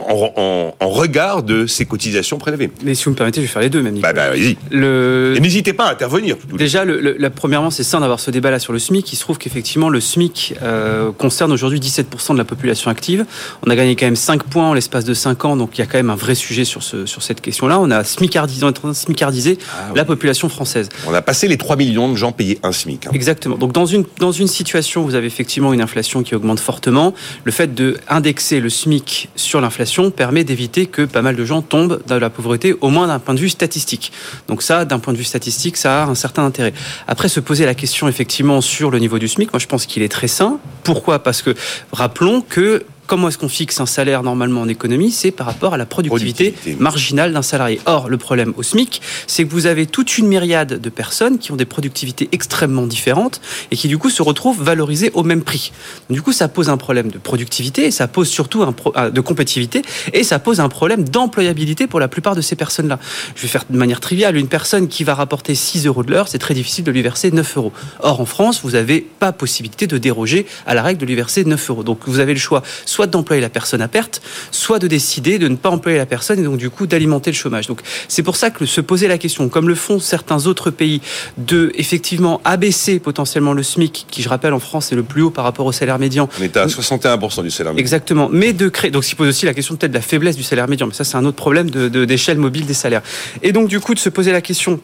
en, 0.08 0.74
regard 0.82 1.44
de 1.44 1.68
ces 1.68 1.86
cotisations 1.86 2.38
prélevées? 2.38 2.72
Mais 2.84 2.96
si 2.96 3.06
vous 3.06 3.12
me 3.12 3.16
permettez, 3.16 3.42
je 3.42 3.48
vais 3.48 3.52
faire 3.52 3.62
les 3.62 3.70
deux, 3.70 3.82
même. 3.82 4.00
Bah, 4.00 4.14
bah 4.14 4.30
vas-y. 4.30 4.58
Le... 4.72 5.34
Et 5.36 5.40
n'hésitez 5.40 5.74
pas 5.74 5.86
à 5.86 5.92
intervenir. 5.92 6.38
Déjà, 6.54 6.86
le, 6.86 7.16
la, 7.18 7.30
premièrement, 7.30 7.70
c'est 7.70 7.84
sain 7.84 8.00
d'avoir 8.00 8.20
ce 8.20 8.32
débat-là 8.32 8.60
sur 8.60 8.74
le 8.74 8.80
SMIC. 8.80 9.12
Il 9.12 9.16
se 9.16 9.22
trouve 9.22 9.38
qu'effectivement, 9.38 9.90
le 9.90 10.00
SMIC 10.00 10.56
euh, 10.62 11.12
concerne 11.12 11.52
aujourd'hui 11.52 11.80
17% 11.80 12.34
de 12.34 12.38
la 12.38 12.46
population 12.46 12.90
active. 12.90 13.26
On 13.66 13.70
a 13.70 13.76
gagné 13.76 13.96
quand 13.96 14.06
même 14.06 14.16
5 14.16 14.44
points 14.44 14.70
en 14.70 14.74
l'espace 14.74 15.06
de 15.06 15.14
5 15.14 15.46
ans, 15.46 15.58
donc 15.58 15.78
il 15.78 15.80
y 15.80 15.82
a 15.82 15.86
quand 15.86 15.98
même 15.98 16.10
un 16.10 16.16
vrai 16.16 16.36
sujet 16.36 16.66
sur, 16.66 16.84
ce, 16.84 17.06
sur 17.06 17.22
cette 17.24 17.42
question-là. 17.58 17.80
On 17.80 17.90
a 17.90 18.04
smicardisé, 18.04 18.64
on 18.64 18.68
est 18.68 18.70
en 18.70 18.74
train 18.74 18.90
de 18.90 18.94
smicardiser 18.94 19.58
ah 19.72 19.92
la 19.96 20.06
population 20.06 20.48
française. 20.48 20.90
On 21.08 21.14
a 21.14 21.22
passé 21.24 21.48
les 21.48 21.58
3 21.58 21.76
millions 21.76 22.10
de 22.10 22.16
gens 22.16 22.32
payés 22.32 22.60
un 22.62 22.72
SMIC. 22.72 23.08
Hein. 23.08 23.12
Exactement. 23.14 23.58
Donc 23.58 23.74
dans 23.74 23.88
une, 23.88 24.06
dans 24.20 24.32
une 24.32 24.48
situation 24.48 25.02
où 25.02 25.06
vous 25.06 25.16
avez 25.16 25.26
effectivement 25.26 25.74
une 25.74 25.82
inflation 25.82 26.22
qui 26.22 26.36
augmente 26.36 26.60
fortement, 26.60 27.16
le 27.44 27.52
fait 27.52 27.74
de 27.74 27.98
indexer 28.10 28.60
le 28.60 28.70
SMIC 28.70 29.30
sur 29.36 29.60
l'inflation 29.60 30.12
permet 30.12 30.44
d'éviter 30.44 30.86
que 30.86 31.02
pas 31.02 31.24
mal 31.24 31.36
de 31.36 31.46
gens 31.46 31.64
tombent 31.64 32.00
dans 32.06 32.20
la 32.20 32.30
pauvreté, 32.30 32.76
au 32.82 32.90
moins 32.90 33.08
d'un 33.08 33.20
point 33.20 33.34
de 33.34 33.40
vue 33.40 33.50
statistique. 33.50 34.12
Donc 34.48 34.62
ça, 34.62 34.86
d'un 34.86 35.00
point 35.00 35.14
de 35.14 35.18
vue 35.18 35.24
statistique, 35.24 35.78
ça 35.78 36.04
a 36.04 36.06
un 36.06 36.16
certain 36.16 36.46
intérêt. 36.46 36.74
Après, 37.08 37.28
se 37.28 37.40
poser 37.40 37.66
la 37.66 37.74
question 37.74 38.08
effectivement 38.08 38.62
sur 38.62 38.92
le 38.92 39.00
niveau 39.00 39.18
du 39.18 39.28
SMIC, 39.28 39.52
moi 39.52 39.60
je 39.60 39.68
pense 39.68 39.88
qu'il 39.88 40.04
est 40.04 40.10
très 40.10 40.28
sain. 40.28 40.60
Pourquoi? 40.84 41.24
Parce 41.24 41.42
que 41.42 41.56
rappelons 41.92 42.42
que 42.42 42.84
Comment 43.08 43.30
est-ce 43.30 43.38
qu'on 43.38 43.48
fixe 43.48 43.80
un 43.80 43.86
salaire 43.86 44.22
normalement 44.22 44.62
en 44.62 44.68
économie? 44.68 45.12
C'est 45.12 45.32
par 45.32 45.48
rapport 45.48 45.74
à 45.74 45.78
la 45.78 45.86
productivité, 45.86 46.54
marginale 46.78 47.32
d'un 47.32 47.42
salarié. 47.42 47.80
Or, 47.86 48.10
le 48.10 48.18
problème 48.18 48.54
au 48.58 48.64
SMIC, 48.64 49.02
c'est 49.28 49.46
que 49.46 49.52
vous 49.52 49.66
avez 49.66 49.86
toute 49.86 50.18
une 50.18 50.28
myriade 50.28 50.82
de 50.82 50.90
personnes 50.90 51.40
qui 51.40 51.54
ont 51.54 51.56
des 51.56 51.66
productivités 51.66 52.28
extrêmement 52.34 52.86
différentes 52.86 53.40
et 53.72 53.78
qui 53.78 53.88
du 53.88 53.98
coup 53.98 54.10
se 54.10 54.22
retrouvent 54.22 54.62
valorisées 54.62 55.12
au 55.14 55.24
même 55.24 55.42
prix. 55.42 55.72
Du 56.10 56.22
coup, 56.22 56.34
ça 56.34 56.50
pose 56.50 56.68
un 56.70 56.76
problème 56.76 57.10
de 57.10 57.18
productivité, 57.18 57.92
ça 57.92 58.10
pose 58.10 58.28
surtout 58.28 58.64
un 58.64 58.76
euh, 58.98 59.10
de 59.10 59.22
compétitivité 59.22 59.84
et 60.12 60.26
ça 60.26 60.38
pose 60.40 60.60
un 60.60 60.68
problème 60.68 61.08
d'employabilité 61.08 61.88
pour 61.88 62.02
la 62.02 62.10
plupart 62.10 62.36
de 62.36 62.42
ces 62.42 62.58
personnes-là. 62.58 63.00
Je 63.36 63.42
vais 63.44 63.48
faire 63.48 63.64
de 63.70 63.78
manière 63.78 64.02
triviale, 64.02 64.36
une 64.36 64.50
personne 64.50 64.90
qui 64.90 65.06
va 65.06 65.16
rapporter 65.16 65.56
6 65.56 65.86
euros 65.86 66.04
de 66.04 66.12
l'heure, 66.12 66.28
c'est 66.28 66.40
très 66.40 66.54
difficile 66.54 66.84
de 66.84 66.92
lui 66.92 67.04
verser 67.04 67.32
9 67.32 67.56
euros. 67.56 67.72
Or, 68.02 68.20
en 68.20 68.26
France, 68.26 68.60
vous 68.64 68.72
n'avez 68.72 69.00
pas 69.00 69.32
possibilité 69.32 69.88
de 69.88 69.98
déroger 69.98 70.46
à 70.66 70.74
la 70.74 70.84
règle 70.84 71.00
de 71.00 71.06
lui 71.06 71.16
verser 71.16 71.46
9 71.46 71.70
euros. 71.70 71.84
Donc, 71.84 72.00
vous 72.06 72.20
avez 72.20 72.34
le 72.34 72.40
choix 72.40 72.64
soit 72.86 72.97
d'employer 73.06 73.42
la 73.42 73.50
personne 73.50 73.82
à 73.82 73.88
perte, 73.88 74.22
soit 74.50 74.80
de 74.80 74.88
décider 74.88 75.38
de 75.38 75.48
ne 75.48 75.56
pas 75.56 75.70
employer 75.70 75.98
la 75.98 76.06
personne 76.06 76.40
et 76.40 76.44
donc 76.44 76.58
du 76.58 76.70
coup 76.70 76.88
d'alimenter 76.88 77.30
le 77.30 77.36
chômage. 77.36 77.68
Donc 77.68 77.82
c'est 78.08 78.24
pour 78.24 78.36
ça 78.36 78.50
que 78.50 78.66
se 78.66 78.82
poser 78.82 79.08
la 79.08 79.18
question, 79.18 79.50
comme 79.50 79.68
le 79.68 79.76
font 79.76 80.00
certains 80.00 80.48
autres 80.48 80.72
pays, 80.72 81.02
de 81.38 81.72
effectivement 81.76 82.42
abaisser 82.44 83.00
potentiellement 83.00 83.54
le 83.54 83.64
SMIC, 83.64 84.06
qui 84.10 84.22
je 84.22 84.30
rappelle 84.30 84.54
en 84.54 84.60
France 84.60 84.92
est 84.92 84.96
le 84.96 85.04
plus 85.04 85.22
haut 85.22 85.32
par 85.32 85.44
rapport 85.44 85.66
au 85.66 85.72
salaire 85.72 86.00
médian. 86.00 86.30
On 86.40 86.44
est 86.44 86.58
à 86.58 86.66
61% 86.66 87.44
du 87.44 87.52
salaire 87.52 87.74
médian. 87.74 87.82
Exactement, 87.82 88.30
mais 88.32 88.54
de 88.54 88.70
créer, 88.70 88.92
donc 88.92 89.08
il 89.10 89.16
pose 89.16 89.28
aussi 89.28 89.46
la 89.46 89.54
question 89.54 89.76
peut-être 89.76 89.92
de 89.92 89.98
la 89.98 90.02
faiblesse 90.02 90.38
du 90.38 90.44
salaire 90.44 90.68
médian, 90.68 90.88
mais 90.88 90.94
ça 90.94 91.04
c'est 91.04 91.18
un 91.18 91.26
autre 91.26 91.38
problème 91.38 91.70
d'échelle 91.70 92.38
de, 92.38 92.42
mobile 92.42 92.66
des 92.66 92.74
salaires. 92.74 93.02
Et 93.44 93.52
donc 93.52 93.68
du 93.68 93.80
coup 93.80 93.94
de 93.94 94.00
se 94.00 94.10
poser 94.10 94.32
la 94.32 94.42
question 94.42 94.80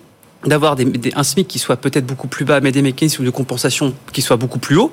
d'avoir 0.45 0.75
un 1.16 1.24
SMIC 1.24 1.48
qui 1.48 1.60
soit 1.60 1.78
peut-être 1.78 2.06
beaucoup 2.06 2.28
plus 2.28 2.45
bas, 2.45 2.60
mais 2.62 2.72
des 2.72 2.81
mécanismes 2.81 3.24
de 3.24 3.30
compensation 3.30 3.94
qui 4.12 4.22
soient 4.22 4.38
beaucoup 4.38 4.60
plus 4.60 4.78
hauts, 4.78 4.92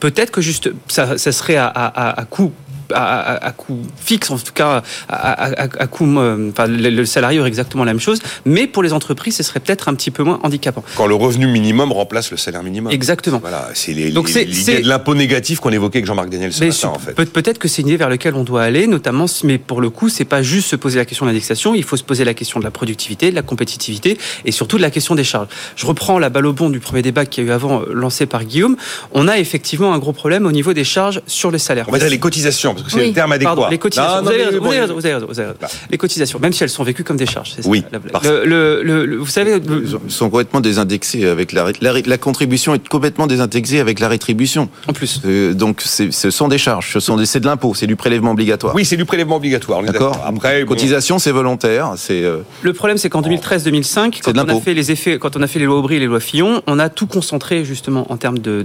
peut-être 0.00 0.30
que 0.30 0.40
juste 0.40 0.70
ça, 0.88 1.16
serait 1.16 1.56
à, 1.56 1.68
à 1.68 2.24
coût 2.24 2.52
à, 2.94 3.52
coût 3.56 3.78
fixe, 3.96 4.30
en 4.30 4.38
tout 4.38 4.52
cas 4.52 4.82
à, 5.08 5.86
coût, 5.86 6.06
euh, 6.18 6.50
enfin, 6.50 6.66
le, 6.66 7.04
salarié 7.04 7.40
aurait 7.40 7.48
exactement 7.48 7.84
la 7.84 7.92
même 7.92 8.00
chose, 8.00 8.20
mais 8.44 8.66
pour 8.66 8.82
les 8.82 8.92
entreprises, 8.92 9.36
ce 9.36 9.42
serait 9.42 9.60
peut-être 9.60 9.88
un 9.88 9.94
petit 9.94 10.10
peu 10.10 10.22
moins 10.22 10.40
handicapant. 10.42 10.84
Quand 10.96 11.06
le 11.06 11.14
revenu 11.14 11.46
minimum 11.46 11.92
remplace 11.92 12.30
le 12.30 12.36
salaire 12.36 12.62
minimum. 12.62 12.92
Exactement. 12.92 13.38
Voilà, 13.38 13.68
c'est 13.74 13.92
l'idée 13.92 14.82
de 14.82 14.88
l'impôt 14.88 15.14
négatif 15.14 15.60
qu'on 15.60 15.70
évoquait 15.70 15.98
avec 15.98 16.06
Jean-Marc 16.06 16.30
Daniel 16.30 16.52
ce 16.52 16.64
matin, 16.64 16.88
en 16.88 16.98
fait. 16.98 17.14
Peut-être 17.14 17.58
que 17.58 17.68
c'est 17.68 17.82
une 17.82 17.88
idée 17.88 17.96
vers 17.96 18.08
laquelle 18.08 18.34
on 18.34 18.44
doit 18.44 18.62
aller, 18.62 18.86
notamment, 18.86 19.26
mais 19.44 19.58
pour 19.58 19.80
le 19.80 19.90
coup, 19.90 20.08
c'est 20.08 20.24
pas 20.24 20.42
juste 20.42 20.68
se 20.68 20.76
poser 20.76 20.98
la 20.98 21.04
question 21.04 21.26
de 21.26 21.30
l'indexation, 21.30 21.74
il 21.74 21.84
faut 21.84 21.96
se 21.96 22.04
poser 22.04 22.24
la 22.24 22.34
question 22.34 22.60
de 22.60 22.64
la 22.64 22.70
productivité, 22.70 23.30
de 23.30 23.36
la 23.36 23.42
compétitivité 23.42 24.18
et 24.44 24.52
surtout 24.52 24.76
de 24.76 24.82
la 24.82 24.90
question 24.90 25.14
des 25.14 25.24
charges. 25.24 25.48
Je 25.76 25.86
reprends 25.86 26.18
la 26.18 26.28
balle 26.28 26.46
au 26.46 26.52
bon 26.52 26.70
du 26.70 26.80
premier 26.80 27.02
débat 27.02 27.26
qui 27.26 27.40
a 27.40 27.44
eu 27.44 27.50
avant, 27.50 27.82
euh, 27.82 27.92
lancé 27.92 28.26
par 28.26 28.44
Guillaume. 28.44 28.76
On 29.12 29.28
a 29.28 29.38
effectivement 29.38 29.92
un 29.94 29.98
gros 29.98 30.12
problème 30.12 30.46
au 30.46 30.52
niveau 30.52 30.72
des 30.72 30.84
charges 30.84 31.22
sur 31.26 31.50
le 31.50 31.58
salaire. 31.58 31.86
On 31.88 31.92
va 31.92 31.98
dire 31.98 32.08
les 32.08 32.18
cotisations, 32.18 32.74
parce 32.82 32.94
que 32.94 33.00
c'est 33.00 33.06
le 33.06 33.12
terme 33.12 33.32
adéquat. 33.32 33.68
les 33.70 33.78
cotisations. 33.78 34.22
vous, 34.22 35.06
avez 35.06 35.14
raison, 35.14 35.54
Les 35.90 35.98
cotisations, 35.98 36.38
même 36.38 36.52
si 36.52 36.62
elles 36.62 36.68
sont 36.70 36.84
vécues 36.84 37.04
comme 37.04 37.16
des 37.16 37.26
charges. 37.26 37.56
Oui. 37.64 37.84
vous 37.92 39.26
savez, 39.26 39.60
ils 40.06 40.10
sont 40.10 40.30
complètement 40.30 40.60
désindexés 40.60 41.26
avec 41.26 41.52
la, 41.52 41.72
la, 41.80 42.18
contribution 42.18 42.74
est 42.74 42.88
complètement 42.88 43.26
désindexée 43.26 43.80
avec 43.80 44.00
la 44.00 44.08
rétribution. 44.08 44.68
En 44.86 44.92
plus. 44.92 45.20
Euh, 45.24 45.54
donc 45.54 45.82
ce 45.82 46.30
sont 46.30 46.48
des 46.48 46.58
charges, 46.58 46.92
ce 46.92 47.00
sont 47.00 47.22
c'est 47.24 47.40
de 47.40 47.46
l'impôt, 47.46 47.74
c'est 47.74 47.86
du 47.86 47.96
prélèvement 47.96 48.32
obligatoire. 48.32 48.74
Oui, 48.74 48.84
c'est 48.84 48.96
du 48.96 49.04
prélèvement 49.04 49.36
obligatoire. 49.36 49.82
D'accord. 49.82 50.20
Après, 50.24 50.64
cotisation, 50.64 51.18
c'est 51.18 51.30
volontaire. 51.30 51.92
C'est. 51.96 52.22
Euh, 52.22 52.38
le 52.62 52.72
problème, 52.72 52.98
c'est 52.98 53.10
qu'en 53.10 53.22
2013-2005, 53.22 54.20
quand 54.22 54.36
on 54.36 54.48
a 54.48 54.60
fait 54.60 54.74
les 54.74 54.90
effets, 54.90 55.18
quand 55.18 55.36
on 55.36 55.42
a 55.42 55.46
fait 55.46 55.58
les 55.58 55.66
lois 55.66 55.78
Aubry 55.78 55.96
et 55.96 56.00
les 56.00 56.06
lois 56.06 56.20
Fillon, 56.20 56.62
on 56.66 56.78
a 56.78 56.88
tout 56.88 57.06
concentré 57.06 57.64
justement 57.64 58.10
en 58.10 58.16
termes 58.16 58.38
de 58.38 58.62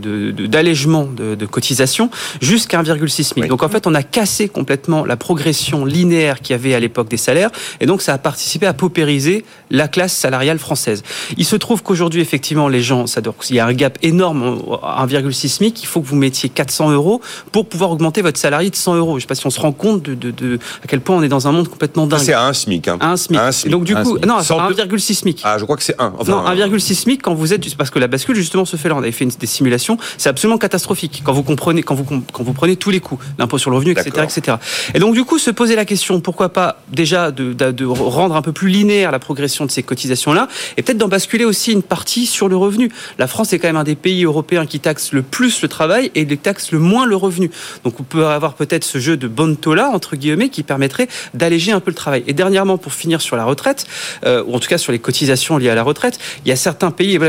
d'allègement 0.47 1.05
de, 1.05 1.29
de, 1.31 1.35
de, 1.35 1.45
cotisation 1.45 2.09
jusqu'à 2.41 2.81
1,6 2.81 3.35
000. 3.35 3.47
Donc 3.47 3.63
en 3.63 3.69
fait, 3.69 3.87
on 3.87 3.95
a 3.95 4.03
cassé 4.11 4.47
complètement 4.49 5.05
la 5.05 5.17
progression 5.17 5.85
linéaire 5.85 6.41
qu'il 6.41 6.53
y 6.53 6.59
avait 6.59 6.73
à 6.73 6.79
l'époque 6.79 7.09
des 7.09 7.17
salaires, 7.17 7.51
et 7.79 7.85
donc 7.85 8.01
ça 8.01 8.13
a 8.13 8.17
participé 8.17 8.65
à 8.65 8.73
paupériser 8.73 9.45
la 9.69 9.87
classe 9.87 10.13
salariale 10.13 10.59
française. 10.59 11.03
Il 11.37 11.45
se 11.45 11.55
trouve 11.55 11.83
qu'aujourd'hui, 11.83 12.21
effectivement, 12.21 12.67
les 12.67 12.81
gens, 12.81 13.07
ça 13.07 13.21
il 13.49 13.55
y 13.55 13.59
a 13.59 13.65
un 13.65 13.73
gap 13.73 13.97
énorme, 14.01 14.59
1,6 14.83 15.47
SMIC, 15.47 15.83
il 15.83 15.85
faut 15.85 16.01
que 16.01 16.07
vous 16.07 16.15
mettiez 16.15 16.49
400 16.49 16.91
euros 16.91 17.21
pour 17.51 17.67
pouvoir 17.67 17.91
augmenter 17.91 18.21
votre 18.21 18.39
salarié 18.39 18.69
de 18.69 18.75
100 18.75 18.95
euros. 18.95 19.11
Je 19.11 19.15
ne 19.15 19.19
sais 19.21 19.27
pas 19.27 19.35
si 19.35 19.45
on 19.45 19.49
se 19.49 19.59
rend 19.59 19.71
compte 19.71 20.03
de, 20.03 20.13
de, 20.15 20.31
de, 20.31 20.59
à 20.83 20.87
quel 20.87 21.01
point 21.01 21.15
on 21.15 21.23
est 21.23 21.27
dans 21.27 21.47
un 21.47 21.51
monde 21.51 21.67
complètement 21.67 22.07
dingue. 22.07 22.19
C'est 22.19 22.33
à 22.33 22.45
un 22.45 22.53
SMIC. 22.53 22.87
Hein. 22.87 22.97
Un 23.01 23.17
SMIC. 23.17 23.69
donc 23.69 23.83
du 23.83 23.95
coup, 23.95 24.17
non, 24.19 24.37
c'est 24.41 24.53
1,6 24.53 25.13
SMIC. 25.13 25.41
Ah, 25.43 25.57
je 25.57 25.63
crois 25.63 25.77
que 25.77 25.83
c'est 25.83 25.99
1. 25.99 26.13
non, 26.27 26.45
1,6 26.45 26.93
SMIC 26.93 27.21
quand 27.21 27.33
vous 27.33 27.53
êtes, 27.53 27.75
parce 27.75 27.89
que 27.89 27.99
la 27.99 28.07
bascule 28.07 28.35
justement 28.35 28.65
se 28.65 28.77
fait 28.77 28.89
là. 28.89 28.95
On 28.95 28.99
avait 28.99 29.11
fait 29.11 29.25
une, 29.25 29.31
des 29.31 29.47
simulations, 29.47 29.97
c'est 30.17 30.29
absolument 30.29 30.57
catastrophique 30.57 31.21
quand 31.23 31.33
vous 31.33 31.43
comprenez, 31.43 31.83
quand 31.83 31.95
vous 31.95 32.05
quand 32.31 32.43
vous 32.43 32.53
prenez 32.53 32.75
tous 32.75 32.89
les 32.89 32.99
coûts, 32.99 33.19
l'impôt 33.37 33.57
sur 33.57 33.69
le 33.69 33.75
revenu, 33.75 33.86
etc., 33.91 34.09
etc. 34.23 34.57
Et 34.93 34.99
donc 34.99 35.13
du 35.13 35.23
coup, 35.23 35.37
se 35.37 35.51
poser 35.51 35.75
la 35.75 35.85
question, 35.85 36.19
pourquoi 36.21 36.49
pas 36.49 36.81
déjà 36.91 37.31
de, 37.31 37.53
de 37.53 37.85
rendre 37.85 38.35
un 38.35 38.41
peu 38.41 38.51
plus 38.51 38.69
linéaire 38.69 39.11
la 39.11 39.19
progression 39.19 39.65
de 39.65 39.71
ces 39.71 39.83
cotisations-là, 39.83 40.47
et 40.77 40.81
peut-être 40.81 40.97
d'en 40.97 41.07
basculer 41.07 41.45
aussi 41.45 41.71
une 41.71 41.83
partie 41.83 42.25
sur 42.25 42.49
le 42.49 42.55
revenu. 42.55 42.89
La 43.17 43.27
France 43.27 43.53
est 43.53 43.59
quand 43.59 43.67
même 43.67 43.75
un 43.75 43.83
des 43.83 43.95
pays 43.95 44.23
européens 44.23 44.65
qui 44.65 44.79
taxe 44.79 45.11
le 45.11 45.21
plus 45.21 45.61
le 45.61 45.67
travail 45.67 46.11
et 46.15 46.25
les 46.25 46.37
taxe 46.37 46.71
le 46.71 46.79
moins 46.79 47.05
le 47.05 47.15
revenu. 47.15 47.51
Donc 47.83 47.99
on 47.99 48.03
peut 48.03 48.25
avoir 48.25 48.55
peut-être 48.55 48.83
ce 48.83 48.99
jeu 48.99 49.17
de 49.17 49.27
bonne 49.27 49.57
là 49.73 49.89
entre 49.89 50.15
guillemets 50.15 50.49
qui 50.49 50.63
permettrait 50.63 51.07
d'alléger 51.33 51.71
un 51.71 51.79
peu 51.79 51.91
le 51.91 51.95
travail. 51.95 52.23
Et 52.27 52.33
dernièrement, 52.33 52.77
pour 52.77 52.93
finir 52.93 53.21
sur 53.21 53.35
la 53.35 53.45
retraite, 53.45 53.85
euh, 54.25 54.43
ou 54.45 54.55
en 54.55 54.59
tout 54.59 54.67
cas 54.67 54.77
sur 54.77 54.91
les 54.91 54.99
cotisations 54.99 55.57
liées 55.57 55.69
à 55.69 55.75
la 55.75 55.83
retraite, 55.83 56.19
il 56.45 56.49
y 56.49 56.51
a 56.51 56.55
certains 56.55 56.91
pays, 56.91 57.19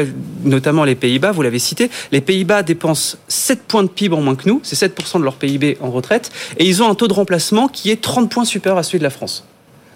notamment 0.44 0.84
les 0.84 0.94
Pays-Bas, 0.94 1.32
vous 1.32 1.42
l'avez 1.42 1.58
cité, 1.58 1.90
les 2.12 2.20
Pays-Bas 2.20 2.62
dépensent 2.62 3.16
7 3.28 3.62
points 3.62 3.82
de 3.82 3.88
PIB 3.88 4.14
en 4.14 4.20
moins 4.20 4.36
que 4.36 4.48
nous, 4.48 4.60
c'est 4.62 4.76
7% 4.76 5.18
de 5.18 5.24
leur 5.24 5.34
PIB 5.34 5.78
en 5.80 5.90
retraite, 5.90 6.30
et 6.56 6.66
ils 6.66 6.82
ont 6.82 6.90
un 6.90 6.94
taux 6.94 7.08
de 7.08 7.12
remplacement 7.12 7.68
qui 7.68 7.90
est 7.90 8.00
30 8.00 8.30
points 8.30 8.44
supérieur 8.44 8.78
à 8.78 8.82
celui 8.82 8.98
de 8.98 9.04
la 9.04 9.10
France. 9.10 9.44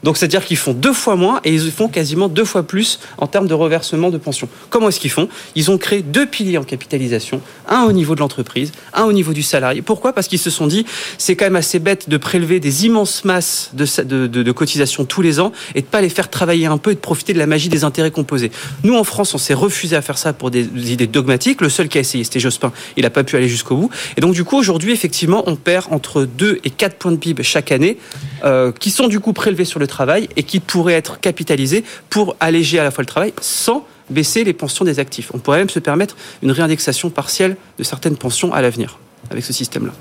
Donc 0.02 0.16
c'est-à-dire 0.16 0.44
qu'ils 0.44 0.56
font 0.56 0.72
deux 0.72 0.92
fois 0.92 1.16
moins 1.16 1.40
et 1.44 1.54
ils 1.54 1.70
font 1.70 1.88
quasiment 1.88 2.28
deux 2.28 2.44
fois 2.44 2.62
plus 2.62 2.98
en 3.18 3.26
termes 3.26 3.46
de 3.46 3.54
reversement 3.54 4.10
de 4.10 4.18
pension. 4.18 4.48
Comment 4.70 4.88
est-ce 4.88 5.00
qu'ils 5.00 5.10
font? 5.10 5.28
Ils 5.54 5.70
ont 5.70 5.78
créé 5.78 6.02
deux 6.02 6.26
piliers 6.26 6.58
en 6.58 6.64
capitalisation, 6.64 7.40
un 7.68 7.84
au 7.84 7.92
niveau 7.92 8.14
de 8.14 8.20
l'entreprise, 8.20 8.72
un 8.94 9.04
au 9.04 9.12
niveau 9.12 9.32
du 9.32 9.42
salarié. 9.42 9.82
Pourquoi? 9.82 10.12
Parce 10.12 10.28
qu'ils 10.28 10.38
se 10.38 10.50
sont 10.50 10.66
dit, 10.66 10.84
c'est 11.18 11.36
quand 11.36 11.44
même 11.44 11.56
assez 11.56 11.78
bête 11.78 12.08
de 12.08 12.16
prélever 12.16 12.60
des 12.60 12.86
immenses 12.86 13.24
masses 13.24 13.70
de, 13.74 14.52
cotisations 14.52 15.04
tous 15.04 15.22
les 15.22 15.40
ans 15.40 15.52
et 15.74 15.80
de 15.80 15.86
pas 15.86 16.00
les 16.00 16.08
faire 16.08 16.28
travailler 16.28 16.66
un 16.66 16.78
peu 16.78 16.90
et 16.90 16.94
de 16.94 17.00
profiter 17.00 17.32
de 17.32 17.38
la 17.38 17.46
magie 17.46 17.68
des 17.68 17.84
intérêts 17.84 18.10
composés. 18.10 18.50
Nous, 18.84 18.94
en 18.94 19.04
France, 19.04 19.34
on 19.34 19.38
s'est 19.38 19.54
refusé 19.54 19.96
à 19.96 20.02
faire 20.02 20.18
ça 20.18 20.32
pour 20.32 20.50
des, 20.50 20.64
idées 20.92 21.06
dogmatiques. 21.06 21.60
Le 21.60 21.68
seul 21.68 21.88
qui 21.88 21.98
a 21.98 22.00
essayé, 22.00 22.24
c'était 22.24 22.40
Jospin. 22.40 22.72
Il 22.96 23.04
n'a 23.04 23.10
pas 23.10 23.24
pu 23.24 23.36
aller 23.36 23.48
jusqu'au 23.48 23.76
bout. 23.76 23.90
Et 24.16 24.20
donc, 24.20 24.34
du 24.34 24.44
coup, 24.44 24.56
aujourd'hui, 24.56 24.92
effectivement, 24.92 25.44
on 25.46 25.56
perd 25.56 25.86
entre 25.90 26.24
2 26.24 26.60
et 26.64 26.70
4 26.70 26.96
points 26.96 27.12
de 27.12 27.16
PIB 27.16 27.42
chaque 27.42 27.72
année, 27.72 27.96
euh, 28.44 28.72
qui 28.72 28.90
sont 28.90 29.08
du 29.08 29.20
coup 29.20 29.32
prélevés 29.32 29.64
sur 29.64 29.78
le 29.78 29.86
travail 29.92 30.28
et 30.36 30.42
qui 30.42 30.58
pourrait 30.60 30.94
être 30.94 31.20
capitalisé 31.20 31.84
pour 32.10 32.34
alléger 32.40 32.78
à 32.78 32.84
la 32.84 32.90
fois 32.90 33.02
le 33.02 33.06
travail 33.06 33.32
sans 33.40 33.86
baisser 34.10 34.44
les 34.44 34.52
pensions 34.52 34.84
des 34.84 34.98
actifs. 34.98 35.30
On 35.34 35.38
pourrait 35.38 35.58
même 35.58 35.70
se 35.70 35.78
permettre 35.78 36.16
une 36.42 36.50
réindexation 36.50 37.10
partielle 37.10 37.56
de 37.78 37.84
certaines 37.84 38.16
pensions 38.16 38.52
à 38.52 38.60
l'avenir 38.62 38.98
avec 39.30 39.44
ce 39.44 39.52
système-là. 39.52 39.92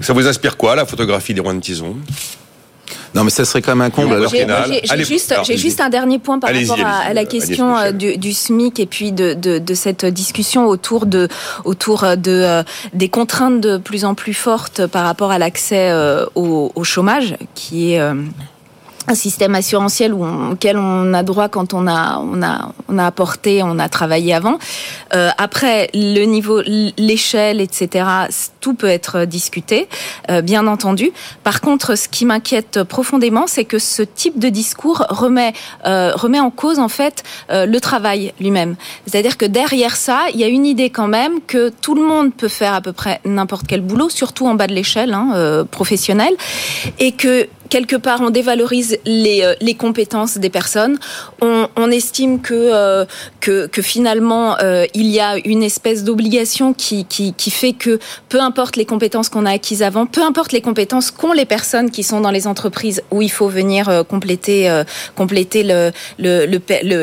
Ça 0.00 0.12
vous 0.12 0.26
inspire 0.26 0.56
quoi, 0.56 0.74
la 0.74 0.86
photographie 0.86 1.34
des 1.34 1.40
rois 1.40 1.54
de 1.54 1.60
Tison 1.60 1.96
non, 3.14 3.24
mais 3.24 3.30
ça 3.30 3.44
serait 3.44 3.60
quand 3.60 3.76
même 3.76 3.86
un 3.86 3.90
comble. 3.90 4.26
J'ai 4.30 5.04
juste, 5.04 5.34
juste, 5.54 5.80
un 5.80 5.90
dernier 5.90 6.18
point 6.18 6.38
par 6.38 6.50
rapport 6.50 6.78
à, 6.84 7.12
la 7.12 7.24
question 7.24 7.76
euh, 7.76 7.92
du, 7.92 8.16
du, 8.16 8.32
SMIC 8.32 8.80
et 8.80 8.86
puis 8.86 9.12
de, 9.12 9.34
de, 9.34 9.58
de, 9.58 9.74
cette 9.74 10.06
discussion 10.06 10.66
autour 10.66 11.04
de, 11.04 11.28
autour 11.64 12.04
de, 12.16 12.30
euh, 12.30 12.62
des 12.94 13.08
contraintes 13.08 13.60
de 13.60 13.76
plus 13.76 14.06
en 14.06 14.14
plus 14.14 14.32
fortes 14.32 14.86
par 14.86 15.04
rapport 15.04 15.30
à 15.30 15.38
l'accès 15.38 15.90
euh, 15.90 16.24
au, 16.34 16.72
au, 16.74 16.84
chômage, 16.84 17.36
qui 17.54 17.92
est 17.92 18.00
un 19.08 19.14
système 19.14 19.54
assurantiel 19.54 20.14
auquel 20.14 20.76
on 20.76 21.12
a 21.12 21.22
droit 21.22 21.48
quand 21.48 21.74
on 21.74 21.86
a 21.86 22.18
on 22.18 22.42
a 22.42 22.72
on 22.88 22.98
a 22.98 23.06
apporté, 23.06 23.62
on 23.62 23.78
a 23.78 23.88
travaillé 23.88 24.34
avant. 24.34 24.58
Euh, 25.14 25.30
après 25.38 25.90
le 25.94 26.24
niveau, 26.24 26.62
l'échelle, 26.62 27.60
etc. 27.60 28.06
Tout 28.60 28.74
peut 28.74 28.88
être 28.88 29.24
discuté, 29.24 29.88
euh, 30.30 30.40
bien 30.40 30.66
entendu. 30.66 31.10
Par 31.42 31.60
contre, 31.60 31.96
ce 31.96 32.08
qui 32.08 32.24
m'inquiète 32.24 32.82
profondément, 32.84 33.46
c'est 33.46 33.64
que 33.64 33.78
ce 33.78 34.02
type 34.02 34.38
de 34.38 34.48
discours 34.48 35.04
remet 35.08 35.52
euh, 35.86 36.12
remet 36.14 36.40
en 36.40 36.50
cause 36.50 36.78
en 36.78 36.88
fait 36.88 37.22
euh, 37.50 37.66
le 37.66 37.80
travail 37.80 38.32
lui-même. 38.40 38.76
C'est-à-dire 39.06 39.36
que 39.36 39.46
derrière 39.46 39.96
ça, 39.96 40.20
il 40.32 40.40
y 40.40 40.44
a 40.44 40.48
une 40.48 40.66
idée 40.66 40.90
quand 40.90 41.08
même 41.08 41.40
que 41.46 41.70
tout 41.70 41.94
le 41.94 42.02
monde 42.02 42.32
peut 42.34 42.48
faire 42.48 42.74
à 42.74 42.80
peu 42.80 42.92
près 42.92 43.20
n'importe 43.24 43.66
quel 43.66 43.80
boulot, 43.80 44.08
surtout 44.08 44.46
en 44.46 44.54
bas 44.54 44.66
de 44.66 44.74
l'échelle 44.74 45.14
hein, 45.14 45.32
euh, 45.34 45.64
professionnelle, 45.64 46.34
et 46.98 47.12
que 47.12 47.48
quelque 47.72 47.96
part, 47.96 48.20
on 48.20 48.28
dévalorise 48.28 48.98
les, 49.06 49.40
euh, 49.42 49.74
compétences 49.78 50.36
des 50.36 50.50
personnes. 50.50 50.98
On, 51.40 51.90
estime 51.90 52.42
que, 52.42 52.52
euh, 52.54 53.68
finalement, 53.80 54.58
euh, 54.60 54.84
il 54.94 55.06
y 55.06 55.20
a 55.20 55.38
une 55.46 55.62
espèce 55.62 56.04
d'obligation 56.04 56.74
qui, 56.74 57.06
fait 57.50 57.72
que 57.72 57.98
peu 58.28 58.40
importe 58.40 58.76
les 58.76 58.84
compétences 58.84 59.30
qu'on 59.30 59.46
a 59.46 59.52
acquises 59.52 59.82
avant, 59.82 60.04
peu 60.04 60.22
importe 60.22 60.52
les 60.52 60.60
compétences 60.60 61.10
qu'ont 61.10 61.32
les 61.32 61.46
personnes 61.46 61.90
qui 61.90 62.02
sont 62.02 62.20
dans 62.20 62.30
les 62.30 62.46
entreprises 62.46 63.02
où 63.10 63.22
il 63.22 63.30
faut 63.30 63.48
venir 63.48 64.04
compléter, 64.06 64.68
le, 66.18 66.46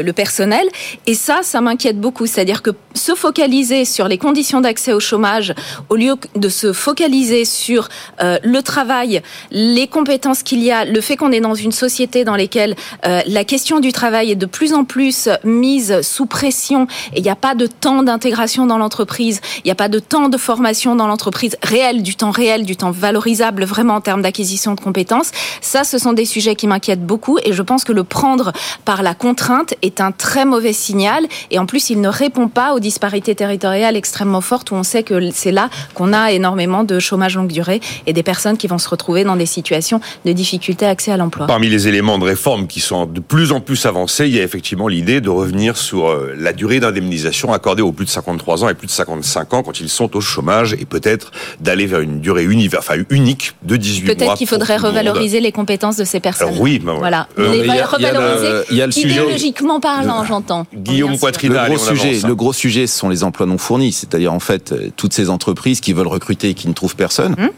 le 0.06 0.12
personnel. 0.12 0.68
Et 1.08 1.16
ça, 1.16 1.40
ça 1.42 1.62
m'inquiète 1.62 2.00
beaucoup. 2.00 2.28
C'est-à-dire 2.28 2.62
que 2.62 2.72
se 2.94 3.16
focaliser 3.16 3.86
sur 3.86 4.08
les 4.08 4.20
conditions 4.20 4.62
d'accès 4.62 4.94
au 4.94 5.00
chômage 5.00 5.56
au 5.90 5.96
lieu 5.96 6.14
de 6.36 6.50
se 6.50 6.74
focaliser 6.74 7.44
sur 7.46 7.90
le 8.22 8.62
travail, 8.62 9.22
les 9.52 9.88
compétences 9.88 10.44
qu'il 10.44 10.59
il 10.60 10.66
y 10.66 10.72
a 10.72 10.84
le 10.84 11.00
fait 11.00 11.16
qu'on 11.16 11.32
est 11.32 11.40
dans 11.40 11.56
une 11.56 11.72
société 11.72 12.26
dans 12.26 12.36
laquelle 12.36 12.76
euh, 13.06 13.22
la 13.26 13.46
question 13.46 13.80
du 13.80 13.94
travail 13.94 14.32
est 14.32 14.36
de 14.36 14.46
plus 14.46 14.74
en 14.74 14.84
plus 14.84 15.30
mise 15.46 16.02
sous 16.02 16.26
pression 16.26 16.86
et 17.14 17.20
il 17.20 17.24
n'y 17.24 17.30
a 17.30 17.38
pas 17.38 17.56
de 17.56 17.66
temps 17.66 18.04
d'intégration 18.04 18.68
dans 18.68 18.78
l'entreprise, 18.78 19.40
il 19.60 19.62
n'y 19.68 19.72
a 19.72 19.76
pas 19.76 19.88
de 19.88 20.00
temps 20.00 20.28
de 20.28 20.38
formation 20.38 20.98
dans 20.98 21.08
l'entreprise 21.08 21.56
réel, 21.64 22.04
du 22.04 22.16
temps 22.16 22.32
réel, 22.32 22.66
du 22.66 22.76
temps 22.76 22.92
valorisable 22.92 23.64
vraiment 23.64 23.96
en 23.96 24.02
termes 24.02 24.22
d'acquisition 24.22 24.76
de 24.76 24.82
compétences. 24.82 25.32
Ça, 25.62 25.86
ce 25.86 25.98
sont 25.98 26.12
des 26.12 26.26
sujets 26.26 26.56
qui 26.56 26.68
m'inquiètent 26.68 27.06
beaucoup 27.06 27.40
et 27.46 27.54
je 27.54 27.62
pense 27.62 27.86
que 27.86 27.94
le 27.94 28.04
prendre 28.04 28.52
par 28.84 29.02
la 29.02 29.14
contrainte 29.14 29.76
est 29.82 30.02
un 30.02 30.12
très 30.12 30.44
mauvais 30.44 30.74
signal 30.74 31.26
et 31.52 31.60
en 31.60 31.66
plus 31.66 31.90
il 31.90 32.02
ne 32.02 32.10
répond 32.10 32.50
pas 32.50 32.74
aux 32.74 32.82
disparités 32.82 33.34
territoriales 33.34 33.96
extrêmement 33.96 34.42
fortes 34.42 34.72
où 34.72 34.76
on 34.76 34.84
sait 34.84 35.04
que 35.04 35.32
c'est 35.32 35.54
là 35.54 35.70
qu'on 35.94 36.12
a 36.12 36.34
énormément 36.34 36.84
de 36.84 37.00
chômage 37.00 37.38
longue 37.38 37.52
durée 37.52 37.80
et 38.08 38.12
des 38.12 38.24
personnes 38.24 38.58
qui 38.58 38.68
vont 38.68 38.78
se 38.78 38.90
retrouver 38.90 39.24
dans 39.24 39.38
des 39.38 39.46
situations 39.46 40.02
de 40.26 40.34
difficulté 40.34 40.49
difficulté 40.50 40.86
à 40.86 41.18
l'emploi. 41.18 41.46
Parmi 41.46 41.70
les 41.70 41.88
éléments 41.88 42.18
de 42.18 42.24
réforme 42.24 42.68
qui 42.68 42.80
sont 42.80 43.06
de 43.06 43.20
plus 43.20 43.52
en 43.52 43.62
plus 43.62 43.86
avancés, 43.86 44.26
il 44.28 44.36
y 44.36 44.40
a 44.40 44.44
effectivement 44.44 44.88
l'idée 44.88 45.22
de 45.22 45.30
revenir 45.30 45.78
sur 45.78 46.08
euh, 46.08 46.34
la 46.38 46.54
durée 46.54 46.80
d'indemnisation 46.80 47.54
accordée 47.54 47.82
aux 47.82 47.92
plus 47.92 48.06
de 48.06 48.10
53 48.10 48.64
ans 48.64 48.70
et 48.70 48.74
plus 48.74 48.88
de 48.88 48.92
55 48.92 49.54
ans 49.54 49.64
quand 49.64 49.80
ils 49.80 49.90
sont 49.90 50.16
au 50.16 50.22
chômage 50.22 50.74
et 50.74 50.86
peut-être 50.86 51.32
d'aller 51.60 51.86
vers 51.86 52.00
une 52.00 52.20
durée 52.20 52.48
enfin, 52.78 52.96
unique 53.10 53.54
de 53.64 53.76
18 53.76 54.06
mois. 54.06 54.16
Peut-être 54.16 54.34
qu'il 54.36 54.48
faudrait 54.48 54.78
revaloriser 54.78 55.40
les 55.40 55.52
compétences 55.52 55.98
de 55.98 56.04
ces 56.04 56.20
personnes. 56.20 56.56
oui, 56.60 56.80
ben 56.80 56.94
voilà. 56.94 57.28
Euh, 57.38 57.54
il 57.56 57.66
y 57.66 57.80
a, 57.80 57.86
revaloriser 57.86 58.66
il 58.72 58.78
y 58.78 58.82
a 58.82 58.86
le 58.86 58.92
sujet 58.92 59.10
idéologiquement 59.10 59.80
parlant, 59.80 60.24
j'entends. 60.26 60.66
Guillaume 60.74 61.18
Poitrina, 61.18 61.68
le 61.68 61.76
gros 61.76 61.86
sujet, 61.86 62.20
le 62.26 62.36
gros 62.36 62.54
sujet, 62.54 62.88
ce 62.88 62.98
sont 62.98 63.10
les 63.10 63.24
emplois 63.24 63.46
non 63.46 63.58
fournis, 63.58 63.92
c'est-à-dire 63.92 64.34
en 64.34 64.40
fait 64.40 64.72
euh, 64.72 64.90
toutes 64.96 65.14
ces 65.14 65.30
entreprises 65.30 65.80
qui 65.80 65.94
veulent 65.94 66.08
recruter 66.08 66.50
et 66.50 66.54
qui 66.54 66.68
ne 66.68 66.74
trouvent 66.74 66.96
personne. 66.96 67.36
Hum. 67.40 67.50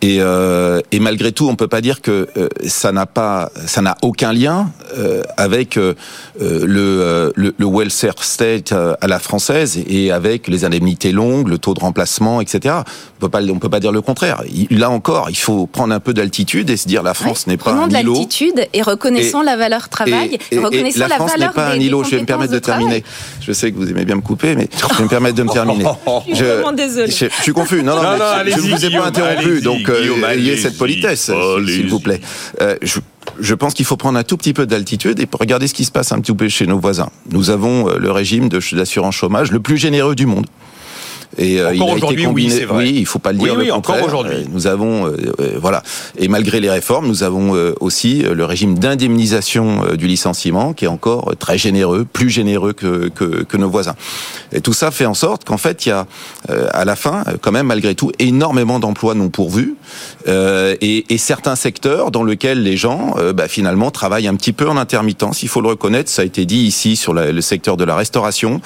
Et, 0.00 0.18
euh, 0.20 0.80
et, 0.92 1.00
malgré 1.00 1.32
tout, 1.32 1.48
on 1.48 1.56
peut 1.56 1.66
pas 1.66 1.80
dire 1.80 2.00
que 2.00 2.07
euh, 2.08 2.48
ça 2.66 2.92
n'a 2.92 3.06
pas, 3.06 3.50
ça 3.66 3.82
n'a 3.82 3.96
aucun 4.02 4.32
lien 4.32 4.70
euh, 4.96 5.22
avec 5.36 5.76
euh, 5.76 5.94
le, 6.40 7.32
le, 7.36 7.54
le, 7.56 7.66
welfare 7.66 8.22
state 8.22 8.72
à 8.72 9.06
la 9.06 9.18
française 9.18 9.78
et 9.86 10.10
avec 10.10 10.48
les 10.48 10.64
indemnités 10.64 11.12
longues, 11.12 11.48
le 11.48 11.58
taux 11.58 11.74
de 11.74 11.80
remplacement, 11.80 12.40
etc. 12.40 12.76
On 13.16 13.20
peut 13.20 13.28
pas, 13.28 13.42
on 13.42 13.58
peut 13.58 13.68
pas 13.68 13.80
dire 13.80 13.92
le 13.92 14.00
contraire. 14.00 14.42
Là 14.70 14.90
encore, 14.90 15.30
il 15.30 15.36
faut 15.36 15.66
prendre 15.66 15.94
un 15.94 16.00
peu 16.00 16.14
d'altitude 16.14 16.70
et 16.70 16.76
se 16.76 16.88
dire 16.88 17.02
la 17.02 17.14
France 17.14 17.46
n'est 17.46 17.56
pas 17.56 17.72
un 17.72 17.88
îlot. 17.88 17.88
de 17.88 17.92
l'altitude 17.92 18.66
et 18.72 18.82
reconnaissons 18.82 19.42
la 19.42 19.56
valeur 19.56 19.88
travail, 19.88 20.38
et, 20.50 20.56
la, 20.96 21.08
France 21.08 21.36
n'est 21.38 21.48
pas 21.48 21.68
un 21.68 21.76
îlot. 21.76 22.04
Je 22.04 22.10
vais 22.10 22.20
me 22.20 22.26
permettre 22.26 22.52
de, 22.52 22.58
terminer. 22.58 23.04
Je 23.40 23.52
sais 23.52 23.72
que 23.72 23.76
vous 23.76 23.90
aimez 23.90 24.04
bien 24.04 24.16
me 24.16 24.20
couper, 24.20 24.54
mais 24.54 24.68
je 24.72 24.96
vais 24.96 25.04
me 25.04 25.08
permettre 25.08 25.36
de 25.36 25.42
me 25.42 25.52
terminer. 25.52 25.84
je, 26.28 26.34
suis 26.34 26.44
vraiment 26.44 26.72
désolé. 26.72 27.10
Je, 27.10 27.26
suis 27.42 27.52
confus. 27.52 27.82
Non, 27.82 27.96
non, 27.96 28.02
non, 28.02 28.24
je 28.46 28.56
ne 28.56 28.76
vous 28.76 28.84
ai 28.84 28.90
pas 28.90 29.06
interrompu, 29.06 29.60
donc 29.60 29.90
ayez 30.30 30.56
cette 30.56 30.78
politesse, 30.78 31.30
s'il 31.66 31.88
vous 31.88 31.97
plaît. 32.00 32.20
Euh, 32.60 32.76
je, 32.82 33.00
je 33.40 33.54
pense 33.54 33.74
qu'il 33.74 33.84
faut 33.84 33.96
prendre 33.96 34.18
un 34.18 34.24
tout 34.24 34.36
petit 34.36 34.52
peu 34.52 34.66
d'altitude 34.66 35.20
et 35.20 35.28
regarder 35.32 35.66
ce 35.66 35.74
qui 35.74 35.84
se 35.84 35.90
passe 35.90 36.12
un 36.12 36.20
petit 36.20 36.34
peu 36.34 36.48
chez 36.48 36.66
nos 36.66 36.78
voisins. 36.78 37.10
Nous 37.30 37.50
avons 37.50 37.88
euh, 37.88 37.98
le 37.98 38.10
régime 38.10 38.48
d'assurance 38.48 39.14
chômage 39.14 39.50
le 39.50 39.60
plus 39.60 39.76
généreux 39.76 40.14
du 40.14 40.26
monde. 40.26 40.46
Et 41.36 41.54
il 41.54 41.60
a 41.60 41.72
été 41.72 42.24
combiné. 42.24 42.66
Oui, 42.70 42.76
oui, 42.76 42.94
il 42.98 43.06
faut 43.06 43.18
pas 43.18 43.32
le 43.32 43.38
dire. 43.38 43.54
Oui, 43.56 43.70
encore 43.70 44.02
aujourd'hui. 44.02 44.46
Nous 44.50 44.66
avons, 44.66 45.12
voilà. 45.60 45.82
Et 46.16 46.28
malgré 46.28 46.60
les 46.60 46.70
réformes, 46.70 47.06
nous 47.06 47.22
avons 47.22 47.52
aussi 47.80 48.22
le 48.22 48.44
régime 48.44 48.78
d'indemnisation 48.78 49.94
du 49.96 50.06
licenciement 50.06 50.72
qui 50.72 50.86
est 50.86 50.88
encore 50.88 51.34
très 51.38 51.58
généreux, 51.58 52.06
plus 52.10 52.30
généreux 52.30 52.72
que, 52.72 53.08
que, 53.08 53.42
que 53.42 53.56
nos 53.56 53.68
voisins. 53.68 53.94
Et 54.52 54.60
tout 54.60 54.72
ça 54.72 54.90
fait 54.90 55.06
en 55.06 55.14
sorte 55.14 55.44
qu'en 55.44 55.58
fait, 55.58 55.86
il 55.86 55.90
y 55.90 55.92
a 55.92 56.06
à 56.72 56.84
la 56.84 56.96
fin, 56.96 57.24
quand 57.40 57.52
même, 57.52 57.66
malgré 57.66 57.94
tout, 57.94 58.10
énormément 58.18 58.78
d'emplois 58.78 59.14
non 59.14 59.28
pourvus 59.28 59.76
et, 60.26 61.04
et, 61.08 61.18
certains 61.18 61.56
secteurs 61.56 62.10
dans 62.10 62.24
lesquels 62.24 62.62
les 62.62 62.76
gens, 62.76 63.16
bah, 63.34 63.48
finalement, 63.48 63.90
travaillent 63.90 64.28
un 64.28 64.36
petit 64.36 64.52
peu 64.52 64.68
en 64.68 64.76
intermittence. 64.76 65.42
Il 65.42 65.48
faut 65.48 65.60
le 65.60 65.68
reconnaître. 65.68 66.10
Ça 66.10 66.22
a 66.22 66.24
été 66.24 66.46
dit 66.46 66.58
ici 66.60 66.96
sur 66.96 67.12
le 67.12 67.40
secteur 67.40 67.76
de 67.76 67.84
la 67.84 67.96
restauration. 67.96 68.60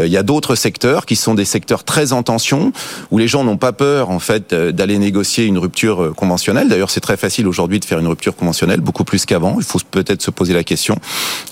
il 0.00 0.06
y 0.06 0.16
a 0.16 0.22
d'autres 0.22 0.54
secteurs 0.54 1.06
qui 1.06 1.16
sont 1.16 1.34
des 1.34 1.44
secteurs 1.44 1.84
très 1.84 2.03
en 2.12 2.22
tension 2.22 2.72
où 3.10 3.18
les 3.18 3.28
gens 3.28 3.44
n'ont 3.44 3.56
pas 3.56 3.72
peur 3.72 4.10
en 4.10 4.18
fait 4.18 4.54
d'aller 4.54 4.98
négocier 4.98 5.44
une 5.46 5.58
rupture 5.58 6.12
conventionnelle. 6.16 6.68
D'ailleurs, 6.68 6.90
c'est 6.90 7.00
très 7.00 7.16
facile 7.16 7.46
aujourd'hui 7.46 7.80
de 7.80 7.84
faire 7.84 7.98
une 7.98 8.06
rupture 8.06 8.36
conventionnelle, 8.36 8.80
beaucoup 8.80 9.04
plus 9.04 9.24
qu'avant. 9.24 9.56
Il 9.58 9.64
faut 9.64 9.78
peut-être 9.90 10.22
se 10.22 10.30
poser 10.30 10.54
la 10.54 10.64
question 10.64 10.96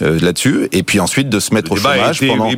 là-dessus, 0.00 0.68
et 0.73 0.82
puis 0.82 1.00
ensuite 1.00 1.28
de 1.28 1.40
se 1.40 1.54
mettre 1.54 1.73
au 1.73 1.76
chômage 1.76 2.21
pendant, 2.21 2.50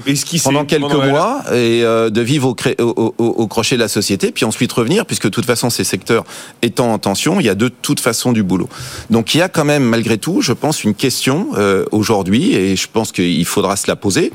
pendant 0.42 0.64
quelques 0.64 0.92
mois 0.92 1.42
et 1.52 1.82
de 1.82 2.20
vivre 2.20 2.54
au, 2.78 3.14
au, 3.18 3.46
crochet 3.46 3.76
de 3.76 3.80
la 3.80 3.88
société, 3.88 4.32
puis 4.32 4.44
ensuite 4.44 4.72
revenir, 4.72 5.06
puisque 5.06 5.24
de 5.24 5.30
toute 5.30 5.46
façon 5.46 5.70
ces 5.70 5.84
secteurs 5.84 6.24
étant 6.62 6.92
en 6.92 6.98
tension, 6.98 7.40
il 7.40 7.46
y 7.46 7.50
a 7.50 7.54
de 7.54 7.68
toute 7.68 8.00
façon 8.00 8.32
du 8.32 8.42
boulot. 8.42 8.68
Donc 9.10 9.34
il 9.34 9.38
y 9.38 9.42
a 9.42 9.48
quand 9.48 9.64
même 9.64 9.84
malgré 9.84 10.18
tout, 10.18 10.40
je 10.40 10.52
pense, 10.52 10.84
une 10.84 10.94
question 10.94 11.48
aujourd'hui, 11.92 12.54
et 12.54 12.76
je 12.76 12.88
pense 12.92 13.12
qu'il 13.12 13.44
faudra 13.44 13.76
se 13.76 13.86
la 13.86 13.96
poser. 13.96 14.32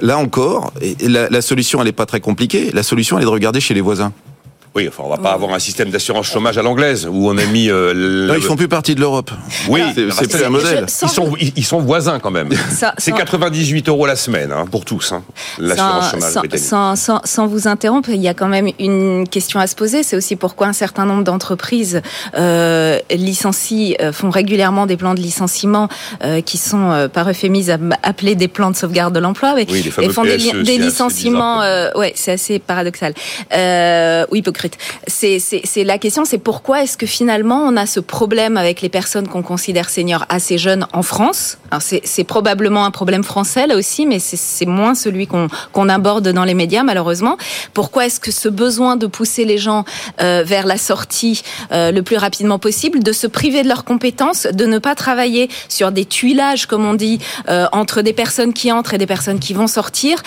Là 0.00 0.18
encore, 0.18 0.72
la, 1.02 1.28
la 1.28 1.42
solution 1.42 1.80
elle 1.80 1.86
n'est 1.86 1.92
pas 1.92 2.06
très 2.06 2.20
compliquée. 2.20 2.70
La 2.72 2.82
solution 2.82 2.99
elle 3.16 3.22
est 3.22 3.26
de 3.26 3.30
regarder 3.30 3.60
chez 3.60 3.74
les 3.74 3.80
voisins. 3.80 4.12
Oui, 4.74 4.86
enfin, 4.88 5.02
on 5.04 5.08
va 5.08 5.18
pas 5.18 5.32
avoir 5.32 5.52
un 5.52 5.58
système 5.58 5.90
d'assurance 5.90 6.26
chômage 6.26 6.56
à 6.56 6.62
l'anglaise 6.62 7.08
où 7.10 7.28
on 7.28 7.36
a 7.36 7.44
mis. 7.46 7.68
Euh, 7.70 8.26
non, 8.28 8.34
ils 8.34 8.42
font 8.42 8.56
plus 8.56 8.68
partie 8.68 8.94
de 8.94 9.00
l'Europe. 9.00 9.30
Oui, 9.68 9.80
c'est 9.94 10.28
plus 10.28 10.44
un 10.44 10.50
modèle. 10.50 10.86
Ils 11.02 11.08
sont, 11.08 11.32
ils 11.38 11.64
sont 11.64 11.80
voisins 11.80 12.20
quand 12.20 12.30
même. 12.30 12.50
C'est 12.98 13.12
98 13.12 13.88
euros 13.88 14.06
la 14.06 14.16
semaine 14.16 14.52
hein, 14.52 14.66
pour 14.70 14.84
tous, 14.84 15.12
hein, 15.12 15.22
l'assurance 15.58 16.10
chômage 16.12 16.34
sans, 16.56 16.96
sans, 16.96 17.20
sans, 17.24 17.46
vous 17.46 17.68
interrompre, 17.68 18.10
il 18.10 18.20
y 18.20 18.28
a 18.28 18.34
quand 18.34 18.48
même 18.48 18.68
une 18.78 19.26
question 19.28 19.60
à 19.60 19.66
se 19.66 19.74
poser. 19.74 20.02
C'est 20.02 20.16
aussi 20.16 20.36
pourquoi 20.36 20.68
un 20.68 20.72
certain 20.72 21.04
nombre 21.04 21.24
d'entreprises 21.24 22.00
euh, 22.36 22.98
licencient, 23.10 23.94
euh, 24.00 24.12
font 24.12 24.30
régulièrement 24.30 24.86
des 24.86 24.96
plans 24.96 25.14
de 25.14 25.20
licenciement 25.20 25.88
euh, 26.24 26.40
qui 26.40 26.58
sont, 26.58 26.90
euh, 26.90 27.08
par 27.08 27.28
euphémisme, 27.28 27.94
appelés 28.02 28.34
des 28.34 28.48
plans 28.48 28.70
de 28.70 28.76
sauvegarde 28.76 29.14
de 29.14 29.20
l'emploi. 29.20 29.54
Oui, 29.56 29.66
et 30.00 30.08
font 30.10 30.24
des, 30.24 30.36
des 30.38 30.78
licenciements. 30.78 31.60
ouais, 31.96 32.12
c'est 32.14 32.32
assez 32.32 32.58
paradoxal. 32.58 33.14
C'est 35.06 35.84
la 35.84 35.98
question, 35.98 36.24
c'est 36.24 36.38
pourquoi 36.38 36.82
est-ce 36.82 36.96
que 36.96 37.06
finalement 37.06 37.62
on 37.66 37.76
a 37.76 37.86
ce 37.86 38.00
problème 38.00 38.56
avec 38.56 38.80
les 38.80 38.88
personnes 38.88 39.28
qu'on 39.28 39.42
considère 39.42 39.90
seniors 39.90 40.24
assez 40.28 40.58
jeunes 40.58 40.86
en 40.92 41.02
France? 41.02 41.58
C'est 41.80 42.24
probablement 42.24 42.84
un 42.84 42.90
problème 42.90 43.24
français 43.24 43.66
là 43.66 43.76
aussi, 43.76 44.06
mais 44.06 44.18
c'est 44.18 44.66
moins 44.66 44.94
celui 44.94 45.26
qu'on 45.26 45.88
aborde 45.88 46.28
dans 46.28 46.44
les 46.44 46.54
médias 46.54 46.82
malheureusement. 46.82 47.36
Pourquoi 47.74 48.06
est-ce 48.06 48.20
que 48.20 48.30
ce 48.30 48.48
besoin 48.48 48.96
de 48.96 49.06
pousser 49.06 49.44
les 49.44 49.58
gens 49.58 49.84
euh, 50.20 50.42
vers 50.44 50.66
la 50.66 50.78
sortie 50.78 51.42
euh, 51.72 51.90
le 51.90 52.02
plus 52.02 52.16
rapidement 52.16 52.58
possible, 52.58 53.02
de 53.02 53.12
se 53.12 53.26
priver 53.26 53.62
de 53.62 53.68
leurs 53.68 53.84
compétences, 53.84 54.46
de 54.46 54.66
ne 54.66 54.78
pas 54.78 54.94
travailler 54.94 55.48
sur 55.68 55.92
des 55.92 56.04
tuilages 56.04 56.66
comme 56.66 56.84
on 56.84 56.94
dit 56.94 57.18
euh, 57.48 57.66
entre 57.72 58.02
des 58.02 58.12
personnes 58.12 58.52
qui 58.52 58.72
entrent 58.72 58.94
et 58.94 58.98
des 58.98 59.06
personnes 59.06 59.38
qui 59.38 59.54
vont 59.54 59.66
sortir, 59.66 60.22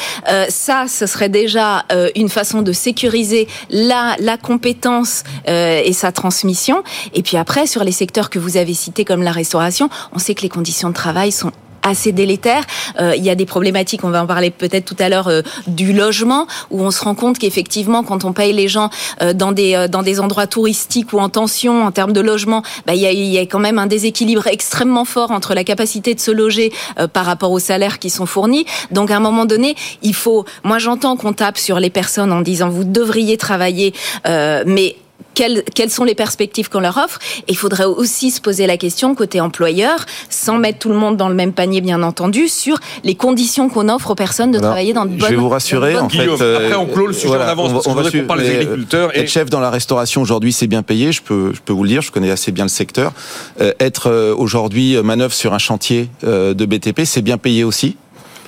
ça, 0.50 0.86
ce 0.88 1.06
serait 1.06 1.30
déjà 1.30 1.86
une 2.16 2.30
façon 2.30 2.62
de 2.62 2.72
sécuriser 2.72 3.48
la 3.70 4.16
la 4.24 4.38
compétence 4.38 5.24
et 5.46 5.94
sa 5.94 6.12
transmission. 6.12 6.84
Et 7.14 7.22
puis 7.22 7.38
après, 7.38 7.68
sur 7.68 7.84
les 7.84 7.92
secteurs 7.92 8.30
que 8.30 8.40
vous 8.40 8.58
avez 8.58 8.74
cités 8.74 9.06
comme 9.06 9.22
la 9.22 9.32
restauration, 9.32 9.90
on 10.14 10.20
sait 10.20 10.34
que 10.36 10.42
les 10.42 10.50
conditions 10.50 10.90
de 10.90 10.94
travail 10.94 11.32
sont 11.32 11.52
assez 11.84 12.12
délétères. 12.12 12.64
Euh, 13.00 13.14
il 13.16 13.24
y 13.24 13.30
a 13.30 13.36
des 13.36 13.46
problématiques, 13.46 14.04
on 14.04 14.10
va 14.10 14.24
en 14.24 14.28
parler 14.28 14.50
peut-être 14.50 14.86
tout 14.86 14.96
à 15.00 15.10
l'heure, 15.10 15.28
euh, 15.28 15.42
du 15.68 15.94
logement, 15.94 16.48
où 16.72 16.82
on 16.82 16.92
se 16.92 17.04
rend 17.04 17.16
compte 17.16 17.38
qu'effectivement, 17.38 18.04
quand 18.04 18.26
on 18.26 18.34
paye 18.34 18.54
les 18.54 18.68
gens 18.68 18.90
euh, 19.22 19.34
dans 19.34 19.52
des 19.52 19.88
dans 19.90 20.04
des 20.04 20.20
endroits 20.20 20.48
touristiques 20.48 21.14
ou 21.14 21.20
en 21.20 21.30
tension 21.30 21.84
en 21.84 21.92
termes 21.92 22.14
de 22.14 22.22
logement, 22.22 22.64
bah, 22.88 22.96
il, 22.96 23.02
y 23.02 23.06
a, 23.06 23.12
il 23.12 23.26
y 23.26 23.38
a 23.38 23.42
quand 23.42 23.60
même 23.60 23.80
un 23.80 23.88
déséquilibre 23.88 24.48
extrêmement 24.48 25.06
fort 25.06 25.32
entre 25.32 25.54
la 25.54 25.64
capacité 25.64 26.16
de 26.16 26.20
se 26.20 26.32
loger 26.32 26.72
par 27.12 27.26
rapport 27.26 27.52
aux 27.52 27.60
salaires 27.60 28.00
qui 28.00 28.10
sont 28.10 28.26
fournis. 28.26 28.66
Donc 28.92 29.12
à 29.12 29.18
un 29.18 29.20
moment 29.20 29.46
donné, 29.46 29.76
il 30.02 30.16
faut. 30.16 30.46
Moi, 30.64 30.80
j'entends 30.80 31.18
qu'on 31.18 31.34
tape 31.34 31.58
sur 31.58 31.80
les 31.80 31.90
personnes 31.90 32.32
en 32.32 32.42
disant 32.42 32.70
vous 32.70 32.84
devriez 32.84 33.38
travailler, 33.38 33.94
mais 34.26 34.96
quelles, 35.34 35.64
quelles, 35.76 35.90
sont 35.90 36.04
les 36.04 36.16
perspectives 36.16 36.70
qu'on 36.70 36.80
leur 36.80 36.98
offre. 36.98 37.20
Et 37.48 37.52
il 37.52 37.58
faudrait 37.58 37.86
aussi 37.86 38.32
se 38.32 38.42
poser 38.42 38.68
la 38.68 38.78
question 38.78 39.16
côté 39.16 39.42
employeur, 39.42 40.06
sans 40.30 40.58
mettre 40.58 40.80
tout 40.80 40.90
le 40.90 40.96
monde 40.96 41.18
dans 41.18 41.30
le 41.30 41.36
même 41.36 41.54
panier, 41.54 41.82
bien 41.82 42.04
entendu, 42.04 42.48
sur 42.48 42.80
les 43.04 43.16
conditions 43.16 43.70
qu'on 43.70 43.90
offre 43.90 44.12
aux 44.12 44.16
personnes 44.16 44.52
de 44.52 44.60
travailler 44.60 44.94
dans 44.94 45.06
de 45.06 45.12
bonnes. 45.12 45.20
Je 45.22 45.36
vais 45.36 45.36
vous 45.36 45.50
rassurer. 45.50 45.98
En 45.98 46.10
fait, 46.10 46.28
euh, 46.28 46.58
après, 46.58 46.76
on 46.76 46.86
clôt 46.86 47.08
le 47.08 47.14
sujet 47.14 47.36
en 47.36 47.42
avance. 47.42 47.88
On, 47.88 47.94
va, 47.94 48.04
on 48.04 48.26
parler 48.26 48.44
des 48.44 48.56
agriculteurs. 48.56 49.16
Être 49.16 49.30
chef 49.30 49.50
dans 49.50 49.60
la 49.60 49.70
restauration 49.70 50.22
aujourd'hui, 50.22 50.54
c'est 50.54 50.68
bien 50.68 50.84
payé. 50.84 51.12
Je 51.12 51.22
peux, 51.22 51.54
je 51.54 51.62
peux 51.62 51.74
vous 51.74 51.84
le 51.84 51.90
dire. 51.90 52.02
Je 52.02 52.12
connais 52.12 52.32
assez 52.32 52.52
bien 52.52 52.66
le 52.66 52.70
secteur. 52.70 53.14
Euh, 53.62 53.74
être 53.80 54.10
euh, 54.10 54.36
aujourd'hui 54.36 54.98
manœuvre 55.04 55.34
sur 55.34 55.54
un 55.54 55.60
chantier 55.60 56.10
de 56.24 56.66
BTP, 56.66 57.02
c'est 57.06 57.22
bien 57.22 57.38
payé 57.38 57.64
aussi 57.64 57.98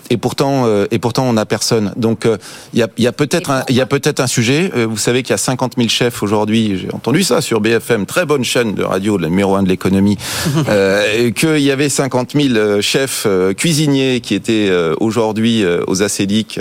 et 0.10 0.18
pourtant 0.18 0.66
euh, 0.66 0.88
et 0.92 1.00
pourtant 1.00 1.26
on 1.26 1.34
n'a 1.34 1.46
personne. 1.46 1.94
Donc 1.96 2.26
euh, 2.26 2.38
il 2.74 2.80
y 2.80 2.84
a, 2.84 2.88
y 2.98 3.08
a 3.08 3.12
peut-être 3.12 3.64
il 3.70 3.76
y 3.76 3.82
a 3.82 3.86
peut-être 3.86 4.20
un 4.20 4.28
sujet. 4.28 4.72
Euh, 4.76 4.86
vous 4.86 4.98
savez 4.98 5.24
qu'il 5.24 5.32
y 5.32 5.34
a 5.34 5.38
50 5.38 5.74
000 5.78 5.90
chefs 5.90 6.24
aujourd'hui. 6.24 6.80
J'ai 6.80 6.94
entendu 6.94 7.24
ça 7.24 7.42
sur 7.42 7.62
BFM, 7.62 8.06
très 8.06 8.26
bonne 8.26 8.44
chaîne 8.44 8.76
de 8.76 8.84
radio, 8.84 9.18
le 9.18 9.28
numéro 9.28 9.56
un 9.56 9.64
de 9.64 9.70
l'économie. 9.70 10.18
euh, 10.70 11.32
qu'il 11.32 11.60
y 11.60 11.72
avait 11.72 11.90
50 11.90 12.34
000 12.34 12.82
chefs 12.82 13.28
cuisiniers 13.58 14.22
qui 14.22 14.36
étaient 14.36 14.72
aujourd'hui 15.00 15.64
aux 15.88 16.04
acédiques 16.04 16.60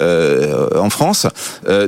en 0.00 0.90
France. 0.90 1.26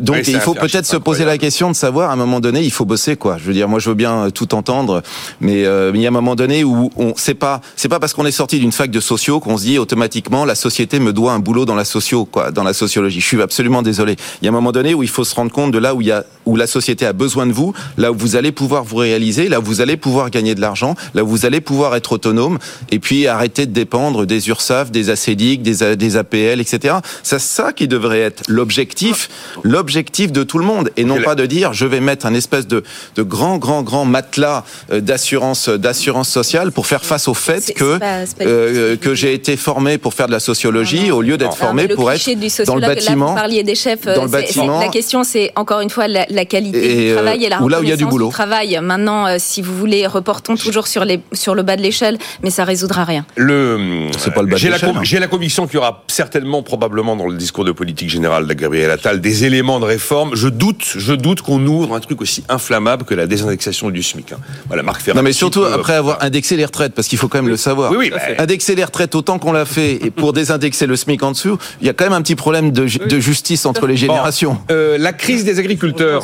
donc 0.01 0.29
il 0.29 0.41
faut 0.41 0.55
peut-être 0.55 0.87
se 0.87 0.97
poser 0.97 1.25
la 1.25 1.39
question 1.39 1.71
de 1.71 1.77
savoir 1.77 2.11
à 2.11 2.13
un 2.13 2.17
moment 2.17 2.41
donné, 2.41 2.63
il 2.63 2.71
faut 2.71 2.85
bosser 2.85 3.17
quoi. 3.17 3.37
Je 3.39 3.45
veux 3.45 3.53
dire, 3.53 3.69
moi 3.69 3.79
je 3.79 3.89
veux 3.89 3.95
bien 3.95 4.31
tout 4.31 4.55
entendre, 4.55 5.03
mais 5.41 5.63
il 5.63 6.01
y 6.01 6.07
a 6.07 6.09
un 6.09 6.13
moment 6.13 6.35
donné 6.35 6.65
où 6.65 6.91
on 6.97 7.15
c'est 7.17 7.35
pas 7.35 7.61
c'est 7.77 7.89
pas 7.89 7.99
parce 7.99 8.13
qu'on 8.15 8.27
est 8.27 8.33
sorti 8.33 8.59
d'une 8.59 8.73
fac 8.73 8.91
de 8.91 9.01
sociaux 9.01 9.41
qu'on 9.41 9.57
se 9.57 9.65
dit 9.65 9.79
automatiquement 9.79 10.45
la 10.45 10.55
société 10.55 10.92
me 11.01 11.13
doit 11.13 11.33
un 11.33 11.39
boulot 11.39 11.65
dans 11.65 11.75
la 11.75 11.85
socio, 11.85 12.25
quoi, 12.25 12.51
dans 12.51 12.65
la 12.65 12.73
sociologie. 12.73 13.21
Je 13.21 13.27
suis 13.27 13.41
absolument 13.41 13.83
désolé. 13.83 14.17
Il 14.41 14.45
y 14.45 14.49
a 14.49 14.51
un 14.51 14.55
moment 14.55 14.73
donné 14.73 14.95
où 14.95 15.03
il 15.03 15.09
faut 15.09 15.25
se 15.25 15.35
rendre 15.35 15.53
compte 15.53 15.73
de 15.73 15.79
là 15.79 15.95
où 15.95 16.01
il 16.01 16.09
y 16.09 16.13
a, 16.13 16.25
où 16.47 16.57
la 16.57 16.67
société 16.67 17.07
a 17.07 17.13
besoin 17.13 17.47
de 17.47 17.53
vous, 17.53 17.73
là 17.97 18.13
où 18.13 18.17
vous 18.17 18.37
allez 18.37 18.53
pouvoir 18.53 18.85
vous 18.85 18.97
réaliser, 18.97 19.49
là 19.49 19.61
où 19.61 19.63
vous 19.63 19.81
allez 19.81 19.97
pouvoir 19.97 20.31
gagner 20.31 20.55
de 20.55 20.61
l'argent, 20.61 20.95
là 21.15 21.25
où 21.25 21.27
vous 21.27 21.47
allez 21.47 21.61
pouvoir 21.61 21.95
être 21.97 22.13
autonome, 22.13 22.59
et 22.91 22.99
puis 22.99 23.27
arrêter 23.27 23.67
de 23.67 23.73
dépendre 23.73 24.27
des 24.27 24.49
URSAF, 24.49 24.91
des 24.91 25.11
ACDIC, 25.11 25.63
des, 25.63 25.97
des 25.97 26.17
APL, 26.17 26.61
etc. 26.61 26.97
C'est 27.23 27.41
ça 27.41 27.73
qui 27.73 27.89
devrait 27.89 28.21
être 28.21 28.43
l'objectif, 28.49 29.29
l'objectif 29.63 30.33
de 30.33 30.43
tout 30.43 30.59
le 30.59 30.65
monde, 30.65 30.91
et 30.97 31.05
non 31.05 31.21
pas 31.23 31.35
de 31.35 31.47
dire 31.47 31.73
je 31.73 31.87
vais 31.87 32.01
mettre 32.01 32.27
un 32.27 32.35
espèce 32.35 32.67
de, 32.67 32.83
de 33.17 33.23
grand, 33.23 33.59
grand, 33.59 33.83
grand 33.83 34.05
matelas 34.05 34.65
euh, 34.93 35.01
d'assurance, 35.01 35.69
d'assurance 35.69 36.29
sociale 36.29 36.73
pour 36.73 36.87
faire 36.87 37.05
face 37.05 37.29
au 37.29 37.35
fait 37.35 37.73
que, 37.75 37.99
euh, 38.41 38.97
que 38.97 39.15
j'ai 39.15 39.35
été 39.35 39.57
formé 39.57 39.99
pour 39.99 40.15
faire 40.15 40.27
de 40.27 40.33
la 40.33 40.41
sociologie 40.41 41.11
au 41.11 41.23
lieu 41.23 41.37
d'être 41.37 41.57
formé 41.57 41.89
pour 41.89 42.11
être 42.11 42.65
dans 42.65 42.75
le 42.75 42.81
bâtiment. 42.81 43.29
vous 43.29 43.35
parliez 43.35 43.63
des 43.63 43.75
chefs. 43.75 44.05
Dans 44.05 44.25
le 44.25 44.29
bâtiment. 44.29 44.81
La 44.81 44.89
question, 44.89 45.25
c'est 45.25 45.53
encore 45.57 45.81
une 45.81 45.91
fois 45.91 46.09
la, 46.09 46.27
qualité 46.45 47.07
du 47.07 47.13
travail 47.15 47.45
et 47.45 47.49
la 47.49 47.61
là 47.61 47.81
où 47.81 47.83
il 47.83 47.89
y 47.89 47.93
a 47.93 47.97
du, 47.97 48.05
boulot. 48.05 48.29
du 48.29 48.33
travail. 48.33 48.79
Maintenant, 48.83 49.27
euh, 49.27 49.37
si 49.39 49.63
vous 49.63 49.77
voulez, 49.77 50.07
reportons 50.07 50.57
toujours 50.57 50.87
sur, 50.87 51.05
les, 51.05 51.21
sur 51.33 51.55
le 51.55 51.63
bas 51.63 51.77
de 51.77 51.83
l'échelle, 51.83 52.19
mais 52.43 52.51
ça 52.51 52.65
résoudra 52.65 53.05
rien. 53.05 53.25
Le, 53.37 54.09
c'est 54.19 54.33
pas 54.33 54.43
le 54.43 54.49
bas 54.49 54.57
j'ai, 54.57 54.69
la, 54.69 54.77
hein. 54.77 55.01
j'ai 55.03 55.19
la 55.19 55.29
conviction 55.29 55.67
qu'il 55.67 55.77
y 55.77 55.79
aura 55.79 56.05
certainement, 56.09 56.63
probablement, 56.63 57.17
dans 57.17 57.27
le 57.27 57.37
discours 57.37 57.65
de 57.65 57.73
politique 57.73 58.11
générale 58.11 58.47
de 58.47 58.55
Gabriel 58.55 58.91
Attal, 58.91 59.21
des 59.21 59.45
éléments 59.45 59.81
de 59.81 59.85
réforme. 59.85 60.35
Je 60.35 60.49
doute, 60.49 60.85
je 60.97 61.13
doute 61.15 61.43
qu'on 61.43 61.65
ouvre 61.67 61.95
un 61.95 62.01
truc 62.01 62.21
aussi 62.21 62.45
inflammable 62.49 63.05
que 63.05 63.15
la 63.15 63.27
désindexation 63.27 63.91
du 63.91 64.03
SMIC. 64.03 64.33
Hein. 64.33 64.39
Voilà, 64.67 64.83
Marc 64.83 65.03
Ferrand. 65.03 65.17
Non, 65.17 65.23
mais 65.23 65.33
surtout 65.33 65.65
après 65.65 65.95
avoir 65.95 66.23
indexé 66.23 66.57
les 66.57 66.65
retraites, 66.65 66.95
parce 66.95 67.09
qu'il 67.09 67.19
faut 67.19 67.29
quand 67.29 67.39
même 67.39 67.49
le 67.49 67.57
savoir. 67.57 67.91
Oui, 67.91 67.99
oui, 67.99 68.11
bah, 68.11 68.21
indexer 68.39 68.75
les 68.75 68.85
retraites 68.85 69.15
autant 69.15 69.39
qu'on 69.39 69.53
l'a 69.53 69.65
fait 69.65 70.05
et 70.05 70.11
pour 70.11 70.33
désindexer 70.43 70.87
le 70.87 70.97
SMIC 70.97 71.23
en 71.23 71.33
dessous, 71.33 71.59
il 71.81 71.87
y 71.87 71.91
a 71.91 71.93
quand 71.93 72.05
même 72.05 72.13
un 72.13 72.23
petit 72.23 72.37
problème 72.37 72.71
de, 72.71 72.87
justice 72.87 73.67
entre 73.67 73.87
les 73.87 73.97
générations. 73.97 74.59
Euh, 74.71 74.99
la 74.99 75.13
crise 75.13 75.45
des 75.45 75.59
agriculteurs. 75.59 76.22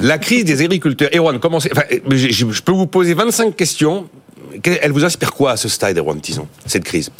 La 0.00 0.18
crise 0.18 0.44
des 0.44 0.62
agriculteurs. 0.62 1.10
Erwan, 1.14 1.38
comment 1.38 1.58
enfin, 1.58 1.82
je, 2.10 2.62
peux 2.62 2.72
vous 2.72 2.86
poser 2.86 3.14
25 3.14 3.54
questions 3.54 4.08
elle 4.64 4.92
vous 4.92 5.04
inspire 5.04 5.32
quoi 5.32 5.52
à 5.52 5.56
ce 5.56 5.68
stade, 5.68 5.98
Erwan 5.98 6.20
Tison, 6.20 6.48
cette 6.66 6.84
crise? 6.84 7.10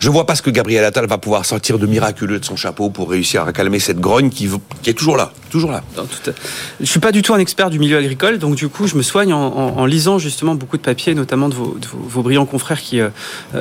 Je 0.00 0.10
vois 0.10 0.26
pas 0.26 0.34
ce 0.34 0.42
que 0.42 0.50
Gabriel 0.50 0.84
Attal 0.84 1.06
va 1.06 1.18
pouvoir 1.18 1.44
sortir 1.44 1.78
de 1.78 1.86
miraculeux 1.86 2.38
de 2.38 2.44
son 2.44 2.56
chapeau 2.56 2.90
pour 2.90 3.10
réussir 3.10 3.42
à 3.42 3.52
calmer 3.52 3.78
cette 3.78 4.00
grogne 4.00 4.30
qui, 4.30 4.48
qui 4.82 4.90
est 4.90 4.94
toujours 4.94 5.16
là, 5.16 5.32
toujours 5.50 5.72
là. 5.72 5.82
Tout 5.94 6.32
je 6.80 6.86
suis 6.86 7.00
pas 7.00 7.12
du 7.12 7.22
tout 7.22 7.34
un 7.34 7.38
expert 7.38 7.70
du 7.70 7.78
milieu 7.78 7.96
agricole, 7.96 8.38
donc 8.38 8.54
du 8.54 8.68
coup, 8.68 8.86
je 8.86 8.96
me 8.96 9.02
soigne 9.02 9.32
en, 9.32 9.86
lisant 9.86 10.18
justement 10.18 10.54
beaucoup 10.54 10.76
de 10.76 10.82
papiers, 10.82 11.14
notamment 11.14 11.48
de 11.48 11.54
vos, 11.54 12.22
brillants 12.22 12.46
confrères 12.46 12.80
qui 12.80 13.00
euh, 13.00 13.10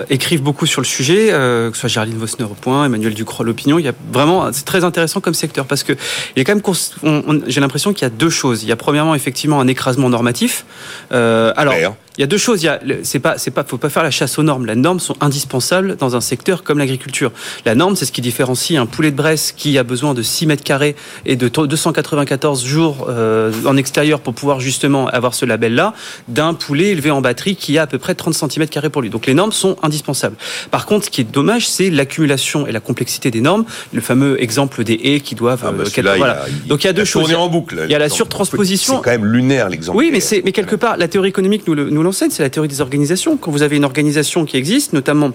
écrivent 0.09 0.41
beaucoup 0.41 0.65
sur 0.65 0.81
le 0.81 0.85
sujet, 0.85 1.27
que 1.29 1.71
ce 1.73 1.79
soit 1.79 1.89
Gerline 1.89 2.17
Vosner 2.17 2.45
au 2.45 2.55
point, 2.55 2.85
Emmanuel 2.85 3.13
Ducrot 3.13 3.43
l'opinion. 3.43 3.79
Il 3.79 3.85
y 3.85 3.89
a 3.89 3.93
vraiment, 4.11 4.51
c'est 4.51 4.65
très 4.65 4.83
intéressant 4.83 5.19
comme 5.19 5.33
secteur 5.33 5.65
parce 5.65 5.83
que 5.83 5.93
il 5.93 6.39
y 6.39 6.41
a 6.41 6.43
quand 6.43 6.55
même, 6.55 7.43
j'ai 7.47 7.61
l'impression 7.61 7.93
qu'il 7.93 8.03
y 8.03 8.05
a 8.05 8.09
deux 8.09 8.29
choses. 8.29 8.63
Il 8.63 8.69
y 8.69 8.71
a 8.71 8.75
premièrement 8.75 9.15
effectivement 9.15 9.59
un 9.59 9.67
écrasement 9.67 10.09
normatif. 10.09 10.65
alors. 11.11 11.73
Il 12.17 12.21
y 12.21 12.23
a 12.23 12.28
deux 12.28 12.38
choses. 12.38 12.63
Il 12.63 12.65
y 12.65 12.69
a, 12.69 12.80
c'est 13.04 13.19
pas, 13.19 13.38
c'est 13.38 13.51
pas, 13.51 13.63
faut 13.63 13.78
pas 13.78 13.89
faire 13.89 14.04
la 14.04 14.12
chasse 14.12 14.38
aux 14.39 14.43
normes. 14.43 14.65
Les 14.65 14.75
normes 14.75 14.99
sont 14.99 15.15
indispensables 15.21 15.97
dans 15.97 16.15
un 16.15 16.21
secteur 16.21 16.63
comme 16.63 16.78
l'agriculture. 16.78 17.32
La 17.65 17.75
norme, 17.75 17.95
c'est 17.95 18.06
ce 18.06 18.12
qui 18.12 18.21
différencie 18.21 18.80
un 18.80 18.86
poulet 18.86 19.12
de 19.12 19.15
Bresse 19.15 19.51
qui 19.51 19.78
a 19.78 19.84
besoin 19.84 20.13
de 20.13 20.21
6 20.21 20.47
mètres 20.47 20.63
carrés 20.63 20.95
et 21.25 21.36
de 21.36 21.47
294 21.47 22.65
jours 22.65 23.08
euh, 23.10 23.51
en 23.65 23.78
extérieur 23.78 24.21
pour 24.21 24.34
pouvoir 24.34 24.60
justement 24.60 25.08
avoir 25.08 25.34
ce 25.34 25.45
label-là, 25.45 25.93
d'un 26.28 26.54
poulet 26.54 26.89
élevé 26.89 27.12
en 27.12 27.21
batterie 27.21 27.56
qui 27.56 27.78
a 27.78 27.84
à 27.84 27.88
peu 27.88 27.97
près 27.97 28.15
30 28.15 28.34
cm 28.34 28.67
carrés 28.67 28.89
pour 28.89 29.01
lui. 29.01 29.10
Donc 29.10 29.25
les 29.25 29.34
normes 29.34 29.51
sont 29.51 29.75
indispensables. 29.84 30.36
Par 30.71 30.86
contre, 30.86 31.06
ce 31.06 31.10
qui 31.10 31.21
est 31.21 31.32
dommage, 31.32 31.67
c'est 31.67 31.89
l'accumulation 31.89 32.67
et 32.67 32.71
la 32.71 32.80
complexité 32.80 33.32
des 33.32 33.41
normes. 33.41 33.65
Le 33.93 34.01
fameux 34.01 34.41
exemple 34.41 34.84
des 34.84 34.99
haies 35.04 35.19
qui 35.19 35.36
doivent. 35.36 35.63
Ah 35.65 35.71
bah 35.71 35.84
euh, 35.86 36.15
voilà. 36.17 36.45
Donc 36.67 36.84
il 36.84 36.88
y 36.88 36.89
a 36.89 36.93
deux 36.93 37.06
choses. 37.06 37.34
en 37.34 37.49
boucle. 37.49 37.82
Il 37.86 37.91
y 37.91 37.95
a 37.95 37.99
la 37.99 38.10
surtransposition. 38.10 38.97
C'est 38.97 39.04
quand 39.04 39.12
même 39.12 39.25
lunaire 39.25 39.69
l'exemple. 39.69 39.97
Oui, 39.97 40.10
mais 40.12 40.19
c'est, 40.19 40.41
mais 40.45 40.51
quelque 40.51 40.75
part, 40.75 40.97
la 40.97 41.08
théorie 41.08 41.30
économique 41.30 41.67
nous, 41.67 41.75
nous 41.75 42.01
l'enseigne, 42.05 42.29
c'est 42.31 42.43
la 42.43 42.49
théorie 42.49 42.69
des 42.69 42.81
organisations. 42.81 43.37
Quand 43.37 43.51
vous 43.51 43.61
avez 43.61 43.75
une 43.75 43.83
organisation 43.83 44.45
qui 44.45 44.57
existe, 44.57 44.93
notamment 44.93 45.31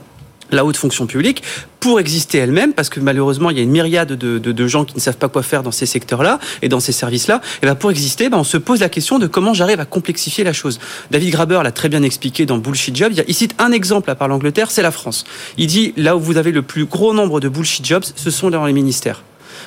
la 0.53 0.65
haute 0.65 0.77
fonction 0.77 1.07
publique 1.07 1.43
pour 1.79 2.01
exister 2.01 2.39
elle-même, 2.39 2.73
parce 2.73 2.89
que 2.89 3.01
malheureusement 3.01 3.51
il 3.51 3.57
y 3.57 3.61
a 3.61 3.63
une 3.63 3.71
myriade 3.71 4.13
de, 4.13 4.39
de, 4.39 4.67
gens 4.67 4.85
qui 4.85 4.95
ne 4.95 5.01
savent 5.01 5.17
pas 5.17 5.29
quoi 5.29 5.43
faire 5.43 5.63
dans 5.63 5.71
ces 5.71 5.87
secteurs-là 5.87 6.39
et 6.63 6.69
dans 6.69 6.81
ces 6.81 6.93
services-là. 6.93 7.41
Et 7.63 7.67
ben 7.67 7.75
pour 7.75 7.91
exister, 7.91 8.29
ben 8.29 8.39
on 8.39 8.45
se 8.45 8.57
pose 8.57 8.81
la 8.81 8.89
question 8.89 9.19
de 9.19 9.27
comment 9.27 9.55
j'arrive 9.55 9.81
à 9.81 9.85
complexifier 9.85 10.45
la 10.45 10.53
chose. 10.53 10.79
David 11.11 11.31
Graber 11.31 11.61
l'a 11.63 11.73
très 11.73 11.89
bien 11.89 12.03
expliqué 12.03 12.47
dans 12.47 12.59
Bullshit 12.59 12.97
Jobs. 12.97 13.13
Il 13.27 13.35
cite 13.35 13.55
un 13.59 13.73
exemple 13.73 14.11
à 14.11 14.15
part 14.15 14.29
l'Angleterre, 14.29 14.71
c'est 14.71 14.83
la 14.83 14.91
France. 14.91 15.25
Il 15.57 15.67
dit 15.69 15.95
là 15.97 16.17
où 16.17 16.21
vous 16.21 16.37
avez 16.37 16.53
le 16.53 16.63
plus 16.63 16.85
gros 16.85 17.15
nombre 17.15 17.41
de 17.41 17.49
bullshit 17.49 17.85
jobs, 17.85 18.05
ce 18.15 18.31
sont 18.31 18.51
dans 18.51 18.67
les 18.67 18.73
ministères. 18.73 19.23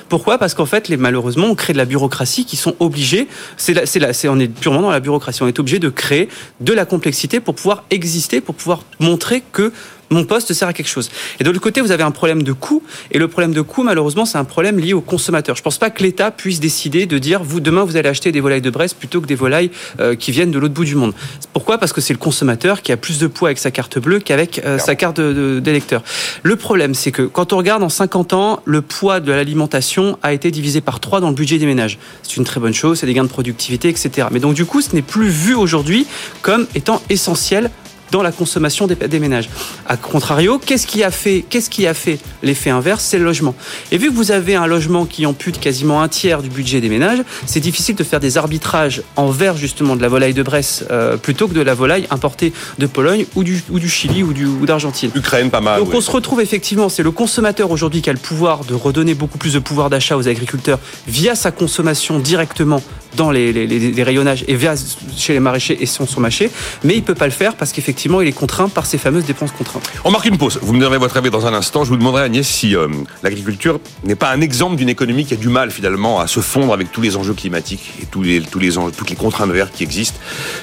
Pourquoi? 0.08 0.38
Parce 0.38 0.54
qu'en 0.54 0.66
fait, 0.66 0.88
les, 0.88 0.96
malheureusement, 0.96 1.46
on 1.46 1.54
crée 1.54 1.72
de 1.72 1.78
la 1.78 1.84
bureaucratie 1.84 2.44
qui 2.44 2.56
sont 2.56 2.74
obligés. 2.80 3.28
C'est 3.56 3.86
c'est 3.86 4.12
c'est, 4.12 4.28
on 4.28 4.38
est 4.38 4.48
purement 4.48 4.82
dans 4.82 4.90
la 4.90 5.00
bureaucratie. 5.00 5.42
On 5.42 5.48
est 5.48 5.58
obligé 5.58 5.78
de 5.78 5.88
créer 5.88 6.28
de 6.60 6.72
la 6.72 6.84
complexité 6.84 7.40
pour 7.40 7.54
pouvoir 7.54 7.84
exister, 7.90 8.40
pour 8.40 8.54
pouvoir 8.54 8.82
montrer 9.00 9.42
que 9.52 9.72
mon 10.14 10.24
poste 10.24 10.52
sert 10.52 10.68
à 10.68 10.72
quelque 10.72 10.88
chose. 10.88 11.10
Et 11.40 11.44
de 11.44 11.48
l'autre 11.48 11.60
côté, 11.60 11.80
vous 11.80 11.90
avez 11.90 12.02
un 12.02 12.10
problème 12.10 12.42
de 12.42 12.52
coût. 12.52 12.82
Et 13.10 13.18
le 13.18 13.28
problème 13.28 13.52
de 13.52 13.60
coût, 13.60 13.82
malheureusement, 13.82 14.24
c'est 14.24 14.38
un 14.38 14.44
problème 14.44 14.78
lié 14.78 14.94
au 14.94 15.00
consommateur. 15.00 15.56
Je 15.56 15.60
ne 15.60 15.64
pense 15.64 15.78
pas 15.78 15.90
que 15.90 16.02
l'État 16.02 16.30
puisse 16.30 16.60
décider 16.60 17.06
de 17.06 17.18
dire, 17.18 17.42
vous, 17.42 17.60
demain, 17.60 17.84
vous 17.84 17.96
allez 17.96 18.08
acheter 18.08 18.32
des 18.32 18.40
volailles 18.40 18.62
de 18.62 18.70
Brest 18.70 18.96
plutôt 18.98 19.20
que 19.20 19.26
des 19.26 19.34
volailles 19.34 19.70
euh, 20.00 20.14
qui 20.14 20.32
viennent 20.32 20.50
de 20.50 20.58
l'autre 20.58 20.74
bout 20.74 20.84
du 20.84 20.94
monde. 20.94 21.12
Pourquoi? 21.52 21.78
Parce 21.78 21.92
que 21.92 22.00
c'est 22.00 22.12
le 22.12 22.18
consommateur 22.18 22.82
qui 22.82 22.92
a 22.92 22.96
plus 22.96 23.18
de 23.18 23.26
poids 23.26 23.48
avec 23.48 23.58
sa 23.58 23.70
carte 23.70 23.98
bleue 23.98 24.20
qu'avec 24.20 24.60
euh, 24.64 24.78
sa 24.78 24.94
carte 24.94 25.20
d'électeur. 25.20 26.02
Le 26.42 26.56
problème, 26.56 26.94
c'est 26.94 27.12
que 27.12 27.22
quand 27.22 27.52
on 27.52 27.56
regarde 27.56 27.82
en 27.82 27.88
50 27.88 28.32
ans, 28.32 28.60
le 28.64 28.82
poids 28.82 29.20
de 29.20 29.32
l'alimentation 29.32 30.18
a 30.22 30.32
été 30.32 30.50
divisé 30.50 30.80
par 30.80 31.00
3 31.00 31.20
dans 31.20 31.28
le 31.28 31.34
budget 31.34 31.58
des 31.58 31.66
ménages. 31.66 31.98
C'est 32.22 32.36
une 32.36 32.44
très 32.44 32.60
bonne 32.60 32.74
chose, 32.74 32.98
c'est 32.98 33.06
des 33.06 33.14
gains 33.14 33.24
de 33.24 33.28
productivité, 33.28 33.88
etc. 33.88 34.28
Mais 34.30 34.40
donc, 34.40 34.54
du 34.54 34.64
coup, 34.64 34.80
ce 34.80 34.94
n'est 34.94 35.02
plus 35.02 35.28
vu 35.28 35.54
aujourd'hui 35.54 36.06
comme 36.42 36.66
étant 36.74 37.02
essentiel 37.10 37.70
dans 38.14 38.22
la 38.22 38.30
consommation 38.30 38.86
des, 38.86 39.18
ménages. 39.18 39.48
A 39.88 39.96
contrario, 39.96 40.60
qu'est-ce 40.64 40.86
qui 40.86 41.02
a 41.02 41.10
fait, 41.10 41.44
qu'est-ce 41.50 41.68
qui 41.68 41.84
a 41.88 41.94
fait 41.94 42.20
l'effet 42.44 42.70
inverse? 42.70 43.02
C'est 43.02 43.18
le 43.18 43.24
logement. 43.24 43.56
Et 43.90 43.98
vu 43.98 44.08
que 44.08 44.14
vous 44.14 44.30
avez 44.30 44.54
un 44.54 44.68
logement 44.68 45.04
qui 45.04 45.26
ampute 45.26 45.58
quasiment 45.58 46.00
un 46.00 46.06
tiers 46.06 46.40
du 46.40 46.48
budget 46.48 46.80
des 46.80 46.88
ménages, 46.88 47.18
c'est 47.44 47.58
difficile 47.58 47.96
de 47.96 48.04
faire 48.04 48.20
des 48.20 48.38
arbitrages 48.38 49.02
envers 49.16 49.56
justement 49.56 49.96
de 49.96 50.02
la 50.02 50.06
volaille 50.06 50.32
de 50.32 50.44
Bresse 50.44 50.84
euh, 50.92 51.16
plutôt 51.16 51.48
que 51.48 51.54
de 51.54 51.60
la 51.60 51.74
volaille 51.74 52.06
importée 52.10 52.52
de 52.78 52.86
Pologne 52.86 53.26
ou 53.34 53.42
du, 53.42 53.60
ou 53.68 53.80
du 53.80 53.88
Chili 53.88 54.22
ou 54.22 54.32
d'Argentine. 54.64 55.10
Ukraine, 55.16 55.50
pas 55.50 55.60
mal. 55.60 55.80
Donc 55.80 55.92
on 55.92 56.00
se 56.00 56.12
retrouve 56.12 56.40
effectivement, 56.40 56.88
c'est 56.88 57.02
le 57.02 57.10
consommateur 57.10 57.72
aujourd'hui 57.72 58.00
qui 58.00 58.10
a 58.10 58.12
le 58.12 58.20
pouvoir 58.20 58.64
de 58.64 58.74
redonner 58.74 59.14
beaucoup 59.14 59.38
plus 59.38 59.54
de 59.54 59.58
pouvoir 59.58 59.90
d'achat 59.90 60.16
aux 60.16 60.28
agriculteurs 60.28 60.78
via 61.08 61.34
sa 61.34 61.50
consommation 61.50 62.20
directement 62.20 62.80
dans 63.16 63.30
les, 63.30 63.52
les, 63.52 64.02
rayonnages 64.02 64.44
et 64.48 64.56
via 64.56 64.74
chez 65.16 65.32
les 65.32 65.40
maraîchers 65.40 65.78
et 65.80 65.86
son 65.86 66.06
marché, 66.20 66.50
mais 66.82 66.96
il 66.96 67.02
peut 67.02 67.14
pas 67.14 67.26
le 67.26 67.32
faire 67.32 67.54
parce 67.54 67.72
qu'effectivement 67.72 68.03
il 68.22 68.28
est 68.28 68.32
contraint 68.32 68.68
par 68.68 68.86
ces 68.86 68.98
fameuses 68.98 69.24
dépenses 69.24 69.52
contraintes. 69.52 69.90
On 70.04 70.10
marque 70.10 70.26
une 70.26 70.38
pause. 70.38 70.58
Vous 70.62 70.72
me 70.72 70.80
donnerez 70.80 70.98
votre 70.98 71.16
avis 71.16 71.30
dans 71.30 71.46
un 71.46 71.54
instant. 71.54 71.84
Je 71.84 71.90
vous 71.90 71.96
demanderai 71.96 72.22
Agnès 72.22 72.46
si 72.46 72.76
euh, 72.76 72.88
l'agriculture 73.22 73.80
n'est 74.04 74.14
pas 74.14 74.30
un 74.30 74.40
exemple 74.40 74.76
d'une 74.76 74.88
économie 74.88 75.24
qui 75.24 75.34
a 75.34 75.36
du 75.36 75.48
mal 75.48 75.70
finalement 75.70 76.20
à 76.20 76.26
se 76.26 76.40
fondre 76.40 76.72
avec 76.72 76.92
tous 76.92 77.00
les 77.00 77.16
enjeux 77.16 77.34
climatiques 77.34 77.92
et 78.02 78.06
tous 78.06 78.22
les 78.22 78.40
tous 78.40 78.58
les 78.58 78.78
enjeux, 78.78 78.92
toutes 78.96 79.10
les 79.10 79.16
contraintes 79.16 79.50
vertes 79.50 79.72
qui 79.74 79.82
existent. 79.82 80.18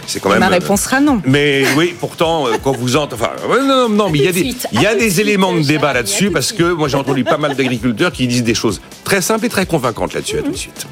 C'est 0.07 0.19
quand 0.19 0.29
même. 0.29 0.39
Ma 0.39 0.47
réponse 0.47 0.81
sera 0.81 0.99
non. 0.99 1.21
Mais 1.25 1.65
oui, 1.77 1.95
pourtant 1.99 2.47
euh, 2.47 2.53
quand 2.63 2.75
vous 2.75 2.95
entendez, 2.95 3.23
enfin 3.23 3.31
non, 3.65 3.89
non, 3.89 4.09
mais 4.09 4.19
il 4.19 4.25
y 4.25 4.27
a 4.27 4.31
des 4.31 4.53
il 4.71 4.81
y 4.81 4.85
a 4.85 4.95
des 4.95 5.21
éléments 5.21 5.53
de 5.53 5.61
débat 5.61 5.93
là-dessus 5.93 6.31
parce 6.31 6.51
que 6.51 6.71
moi 6.73 6.87
j'ai 6.87 6.97
entendu 6.97 7.23
pas 7.23 7.37
mal 7.37 7.55
d'agriculteurs 7.55 8.11
qui 8.11 8.27
disent 8.27 8.43
des 8.43 8.55
choses 8.55 8.81
très 9.03 9.21
simples 9.21 9.45
et 9.45 9.49
très 9.49 9.65
convaincantes 9.65 10.13
là-dessus. 10.13 10.39
À 10.39 10.41
tout 10.41 10.51
de 10.51 10.57
suite. 10.57 10.85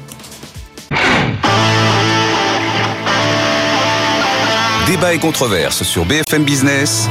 Débat 5.00 5.14
et 5.14 5.18
controverse 5.18 5.82
sur 5.82 6.04
BFM 6.04 6.44
Business. 6.44 7.08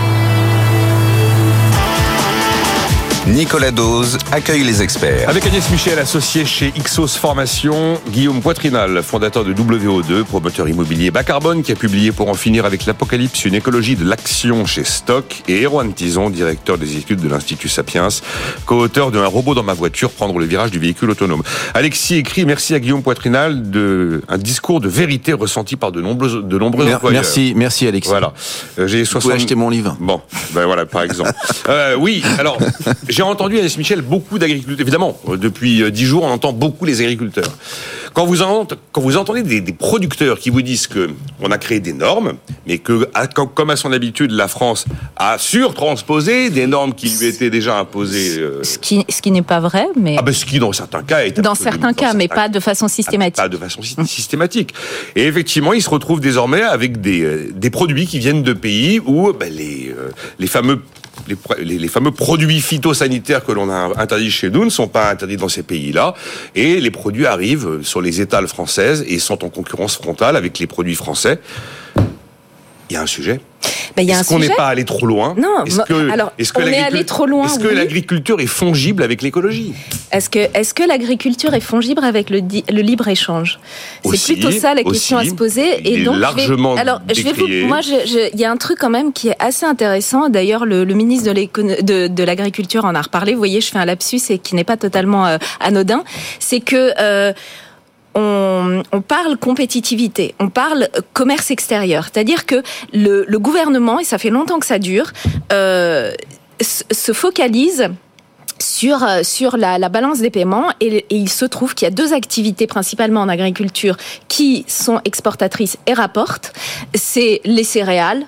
Nicolas 3.27 3.71
Dose 3.71 4.17
accueille 4.31 4.63
les 4.63 4.81
experts. 4.81 5.29
Avec 5.29 5.45
Agnès 5.45 5.69
Michel, 5.69 5.99
associé 5.99 6.45
chez 6.45 6.73
Ixos 6.75 7.09
Formation, 7.09 7.99
Guillaume 8.09 8.41
Poitrinal, 8.41 9.03
fondateur 9.03 9.43
de 9.43 9.53
WO2, 9.53 10.23
promoteur 10.23 10.67
immobilier 10.67 11.11
bas 11.11 11.23
carbone, 11.23 11.61
qui 11.61 11.71
a 11.71 11.75
publié 11.75 12.11
pour 12.11 12.29
en 12.29 12.33
finir 12.33 12.65
avec 12.65 12.85
l'apocalypse 12.85 13.45
une 13.45 13.53
écologie 13.53 13.95
de 13.95 14.03
l'action 14.07 14.65
chez 14.65 14.83
Stock, 14.83 15.43
et 15.47 15.63
Erwan 15.63 15.93
Tison, 15.93 16.29
directeur 16.29 16.77
des 16.77 16.97
études 16.97 17.19
de 17.19 17.29
l'Institut 17.29 17.69
Sapiens, 17.69 18.07
co-auteur 18.65 19.11
d'un 19.11 19.25
robot 19.27 19.53
dans 19.53 19.63
ma 19.63 19.73
voiture, 19.73 20.09
prendre 20.11 20.39
le 20.39 20.45
virage 20.45 20.71
du 20.71 20.79
véhicule 20.79 21.11
autonome. 21.11 21.43
Alexis 21.73 22.15
écrit 22.15 22.45
merci 22.45 22.73
à 22.73 22.79
Guillaume 22.79 23.03
Poitrinal 23.03 23.69
de 23.69 24.23
un 24.27 24.37
discours 24.37 24.79
de 24.79 24.87
vérité 24.87 25.33
ressenti 25.33 25.75
par 25.75 25.91
de 25.91 26.01
nombreux 26.01 26.41
de 26.41 26.57
nombreux 26.57 26.91
employeurs. 26.91 27.21
Merci, 27.21 27.53
merci 27.55 27.85
Alexis. 27.87 28.09
Voilà. 28.09 28.33
Euh, 28.79 28.87
j'ai 28.87 29.05
60... 29.05 29.29
Vous 29.29 29.35
acheter 29.35 29.55
mon 29.55 29.69
livre. 29.69 29.95
Bon, 29.99 30.21
ben 30.53 30.65
voilà 30.65 30.85
par 30.85 31.03
exemple. 31.03 31.31
euh, 31.67 31.95
oui, 31.95 32.23
alors 32.39 32.57
j'ai 33.09 33.23
entendu, 33.23 33.57
Agnès 33.57 33.75
Michel, 33.77 34.01
beaucoup 34.01 34.37
d'agriculteurs. 34.37 34.79
Évidemment, 34.79 35.19
euh, 35.27 35.35
depuis 35.35 35.81
euh, 35.81 35.89
dix 35.89 36.05
jours, 36.05 36.23
on 36.23 36.29
entend 36.29 36.53
beaucoup 36.53 36.85
les 36.85 37.01
agriculteurs. 37.01 37.51
Quand 38.13 38.25
vous, 38.25 38.37
quand 38.91 39.01
vous 39.01 39.17
entendez 39.17 39.41
des, 39.41 39.73
producteurs 39.73 40.39
qui 40.39 40.49
vous 40.49 40.61
disent 40.61 40.87
que 40.87 41.09
on 41.41 41.51
a 41.51 41.57
créé 41.57 41.79
des 41.79 41.93
normes, 41.93 42.33
mais 42.67 42.77
que, 42.77 43.07
comme 43.55 43.69
à 43.71 43.75
son 43.75 43.91
habitude, 43.91 44.31
la 44.31 44.47
France 44.47 44.85
a 45.15 45.37
surtransposé 45.37 46.49
des 46.49 46.67
normes 46.67 46.93
qui 46.93 47.09
lui 47.09 47.27
étaient 47.27 47.49
déjà 47.49 47.79
imposées. 47.79 48.39
Euh, 48.39 48.63
ce 48.63 48.77
qui, 48.77 49.05
ce 49.09 49.21
qui 49.21 49.31
n'est 49.31 49.41
pas 49.41 49.59
vrai, 49.59 49.87
mais. 49.95 50.15
Ah 50.17 50.21
ben, 50.21 50.33
ce 50.33 50.45
qui, 50.45 50.59
dans 50.59 50.71
certains 50.71 51.03
cas, 51.03 51.21
est. 51.25 51.39
Dans 51.39 51.55
certains 51.55 51.93
cas, 51.93 52.13
mais 52.13 52.27
pas 52.27 52.49
de 52.49 52.59
façon 52.59 52.87
systématique. 52.87 53.37
Pas 53.37 53.49
de 53.49 53.57
façon 53.57 53.81
systématique. 53.81 54.73
Et 55.15 55.25
effectivement, 55.25 55.73
ils 55.73 55.81
se 55.81 55.89
retrouvent 55.89 56.21
désormais 56.21 56.61
avec 56.61 57.01
des, 57.01 57.51
des 57.53 57.69
produits 57.69 58.05
qui 58.05 58.19
viennent 58.19 58.43
de 58.43 58.53
pays 58.53 58.99
où 58.99 59.33
ben, 59.33 59.51
les, 59.51 59.95
les 60.37 60.47
fameux 60.47 60.81
les, 61.27 61.87
fameux 61.87 62.11
produits 62.11 62.61
phytosanitaires 62.61 63.43
que 63.43 63.51
l'on 63.51 63.69
a 63.69 63.99
interdits 64.01 64.31
chez 64.31 64.49
nous 64.49 64.65
ne 64.65 64.69
sont 64.69 64.87
pas 64.87 65.11
interdits 65.11 65.37
dans 65.37 65.49
ces 65.49 65.63
pays-là. 65.63 66.13
Et 66.55 66.79
les 66.79 66.91
produits 66.91 67.25
arrivent 67.25 67.81
sur 67.83 68.01
les 68.01 68.21
étals 68.21 68.47
françaises 68.47 69.05
et 69.07 69.19
sont 69.19 69.43
en 69.43 69.49
concurrence 69.49 69.95
frontale 69.95 70.35
avec 70.35 70.59
les 70.59 70.67
produits 70.67 70.95
français. 70.95 71.39
Il 72.89 72.93
y 72.93 72.95
a 72.95 73.01
un 73.01 73.07
sujet. 73.07 73.39
Ben, 74.07 74.09
est-ce 74.09 74.29
qu'on 74.29 74.39
n'est 74.39 74.49
pas 74.49 74.67
allé 74.67 74.85
trop 74.85 75.05
loin 75.05 75.35
Non. 75.37 75.65
Est-ce 75.65 75.81
que, 75.81 76.11
alors, 76.11 76.31
est-ce 76.37 76.53
que 76.53 76.61
on 76.61 76.67
est 76.67 76.77
allé 76.77 77.03
trop 77.05 77.25
loin. 77.25 77.45
Est-ce 77.45 77.59
que 77.59 77.67
l'agriculture 77.67 78.39
est 78.39 78.47
fongible 78.47 79.03
avec 79.03 79.21
l'écologie 79.21 79.73
Est-ce 80.11 80.29
que, 80.29 80.39
est-ce 80.53 80.73
que 80.73 80.83
l'agriculture 80.83 81.53
est 81.53 81.59
fongible 81.59 82.03
avec 82.03 82.29
le, 82.29 82.39
le 82.39 82.81
libre 82.81 83.07
échange? 83.07 83.59
C'est 84.05 84.33
plutôt 84.33 84.51
ça 84.51 84.73
la 84.73 84.83
question 84.83 85.17
à 85.17 85.25
se 85.25 85.33
poser. 85.33 85.89
Et 85.89 86.03
donc, 86.03 86.17
largement 86.17 86.71
je 86.71 86.75
vais, 86.75 86.81
alors, 86.81 87.01
je 87.13 87.21
vais 87.21 87.33
vous, 87.33 87.67
moi, 87.67 87.79
il 87.83 88.39
y 88.39 88.45
a 88.45 88.51
un 88.51 88.57
truc 88.57 88.77
quand 88.79 88.89
même 88.89 89.13
qui 89.13 89.29
est 89.29 89.35
assez 89.39 89.65
intéressant. 89.65 90.29
D'ailleurs, 90.29 90.65
le, 90.65 90.85
ministre 90.85 91.31
de, 91.31 91.81
de, 91.81 92.07
de 92.07 92.23
l'agriculture 92.23 92.85
en 92.85 92.95
a 92.95 93.01
reparlé. 93.01 93.33
Vous 93.33 93.37
voyez, 93.39 93.61
je 93.61 93.67
fais 93.67 93.79
un 93.79 93.85
lapsus 93.85 94.21
et 94.29 94.39
qui 94.39 94.55
n'est 94.55 94.63
pas 94.63 94.77
totalement 94.77 95.25
euh, 95.25 95.37
anodin. 95.59 96.03
C'est 96.39 96.59
que 96.59 96.93
euh, 96.99 97.33
on, 98.15 99.01
parle 99.07 99.37
compétitivité, 99.37 100.35
on 100.39 100.49
parle 100.49 100.89
commerce 101.13 101.51
extérieur. 101.51 102.05
C'est-à-dire 102.05 102.45
que 102.45 102.61
le, 102.93 103.25
gouvernement, 103.37 103.99
et 103.99 104.03
ça 104.03 104.17
fait 104.17 104.29
longtemps 104.29 104.59
que 104.59 104.65
ça 104.65 104.79
dure, 104.79 105.11
euh, 105.53 106.11
se 106.61 107.13
focalise 107.13 107.89
sur 108.61 109.07
sur 109.23 109.55
la, 109.55 109.77
balance 109.87 110.19
des 110.19 110.29
paiements 110.29 110.71
et, 110.81 111.05
il 111.09 111.29
se 111.29 111.45
trouve 111.45 111.75
qu'il 111.75 111.85
y 111.85 111.91
a 111.91 111.93
deux 111.93 112.13
activités 112.13 112.67
principalement 112.67 113.21
en 113.21 113.29
agriculture 113.29 113.95
qui 114.27 114.65
sont 114.67 114.99
exportatrices 115.05 115.77
et 115.87 115.93
rapportent. 115.93 116.51
C'est 116.93 117.39
les 117.45 117.63
céréales 117.63 118.25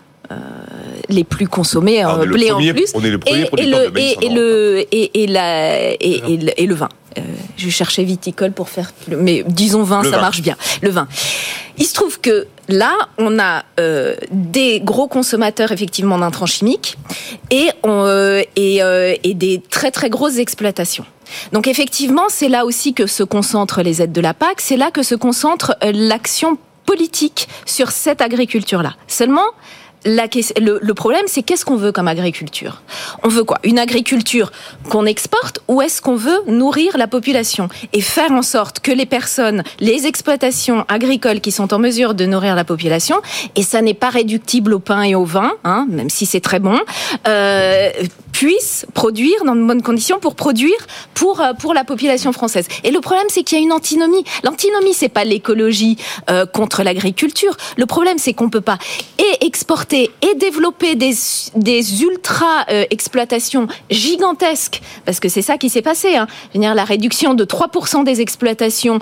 les 1.10 1.24
plus 1.24 1.48
consommés, 1.48 2.02
ah, 2.02 2.18
blé 2.26 2.52
en 2.52 2.58
plus. 2.58 2.92
On 2.96 3.04
est 3.04 3.10
le 3.10 3.18
premier 3.18 3.50
et, 3.58 3.66
le, 3.66 3.92
et, 3.98 4.30
le, 4.30 4.86
et, 4.92 5.28
la, 5.28 5.92
et, 6.00 6.66
le 6.66 6.74
vin. 6.74 6.90
Je 7.58 7.70
cherchais 7.70 8.04
viticole 8.04 8.52
pour 8.52 8.70
faire, 8.70 8.92
mais 9.08 9.44
disons 9.48 9.84
vin, 9.84 10.04
ça 10.04 10.22
marche 10.22 10.42
bien. 10.42 10.56
Le 10.82 10.90
vin. 10.90 11.08
Il 11.78 11.86
se 11.86 11.94
trouve 11.94 12.20
que 12.20 12.48
là, 12.68 12.94
on 13.18 13.40
a 13.40 13.64
euh, 13.80 14.16
des 14.32 14.80
gros 14.80 15.08
consommateurs 15.08 15.72
effectivement 15.72 16.18
d'intrants 16.18 16.46
chimiques 16.46 16.98
et, 17.50 17.70
euh, 17.86 18.44
euh, 18.58 19.16
et, 19.24 19.34
des 19.34 19.62
très 19.70 19.92
très 19.92 20.10
grosses 20.10 20.38
exploitations. 20.38 21.06
Donc 21.54 21.68
effectivement, 21.68 22.26
c'est 22.30 22.50
là 22.50 22.66
aussi 22.66 22.94
que 22.94 23.08
se 23.08 23.24
concentrent 23.24 23.82
les 23.82 24.02
aides 24.02 24.12
de 24.12 24.22
la 24.22 24.34
PAC, 24.34 24.62
c'est 24.62 24.78
là 24.78 24.92
que 24.92 25.02
se 25.02 25.16
concentre 25.16 25.76
l'action 25.82 26.58
politique 26.86 27.48
sur 27.66 27.92
cette 27.92 28.22
agriculture-là. 28.22 28.96
Seulement, 29.08 29.46
le, 30.06 30.94
problème, 30.94 31.24
c'est 31.28 31.44
qu'est-ce 31.44 31.66
qu'on 31.66 31.76
veut 31.76 31.92
comme 31.92 32.08
agriculture? 32.08 32.82
On 33.24 33.30
veut 33.30 33.44
quoi? 33.44 33.60
Une 33.64 33.80
agriculture 33.80 34.52
qu'on 34.90 35.06
exporte 35.06 35.60
ou 35.68 35.82
est-ce 35.82 36.02
qu'on 36.02 36.16
veut 36.16 36.40
nourrir 36.48 36.98
la 36.98 37.08
population 37.08 37.70
et 37.94 38.02
faire 38.02 38.32
en 38.32 38.42
sorte 38.42 38.80
que 38.80 38.92
les 38.92 39.06
personnes, 39.06 39.64
les 39.80 40.08
exploitations 40.08 40.86
agricoles 40.88 41.40
qui 41.40 41.52
sont 41.52 41.74
en 41.74 41.80
mesure 41.80 42.14
de 42.14 42.26
nourrir 42.26 42.56
la 42.56 42.64
population, 42.64 43.22
et 43.56 43.64
ça 43.64 43.82
n'est 43.82 43.94
pas 43.94 44.10
réductible 44.10 44.74
au 44.74 44.80
pain 44.80 45.04
et 45.04 45.16
au 45.16 45.26
vin, 45.26 45.52
hein, 45.64 45.86
même 45.90 46.10
si 46.10 46.26
c'est 46.26 46.42
très 46.42 46.60
bon, 46.60 46.80
euh, 47.28 47.90
puissent 48.42 48.88
produire 48.96 49.44
dans 49.46 49.56
de 49.56 49.64
bonnes 49.64 49.84
conditions 49.84 50.18
pour 50.20 50.34
produire 50.34 50.80
pour 51.14 51.42
euh, 51.42 51.54
pour 51.54 51.76
la 51.76 51.84
population 51.84 52.32
française. 52.32 52.68
Et 52.84 52.90
le 52.90 53.00
problème, 53.00 53.28
c'est 53.30 53.44
qu'il 53.44 53.60
y 53.60 53.62
a 53.62 53.64
une 53.64 53.72
antinomie. 53.72 54.24
L'antinomie, 54.44 54.96
c'est 54.96 55.10
pas 55.10 55.24
l'écologie 55.24 55.96
euh, 56.32 56.48
contre 56.48 56.82
l'agriculture. 56.82 57.56
Le 57.78 57.86
problème, 57.86 58.18
c'est 58.18 58.34
qu'on 58.34 58.50
peut 58.50 58.62
pas 58.62 58.80
et 59.20 59.46
exporter 59.46 60.10
et 60.24 60.34
développer 60.34 60.96
des, 60.96 61.14
des 61.56 62.02
ultra 62.02 62.66
euh, 62.72 62.86
exploitations 62.90 63.68
gigantesques, 63.92 64.82
parce 65.06 65.20
que 65.20 65.30
c'est 65.30 65.44
ça 65.44 65.60
qui 65.60 65.70
s'est 65.70 65.84
passé. 65.84 66.16
Hein. 66.16 66.26
La 66.56 66.84
réduction 66.84 67.36
de 67.36 67.46
3% 67.46 68.04
des 68.04 68.22
exploitations 68.22 69.00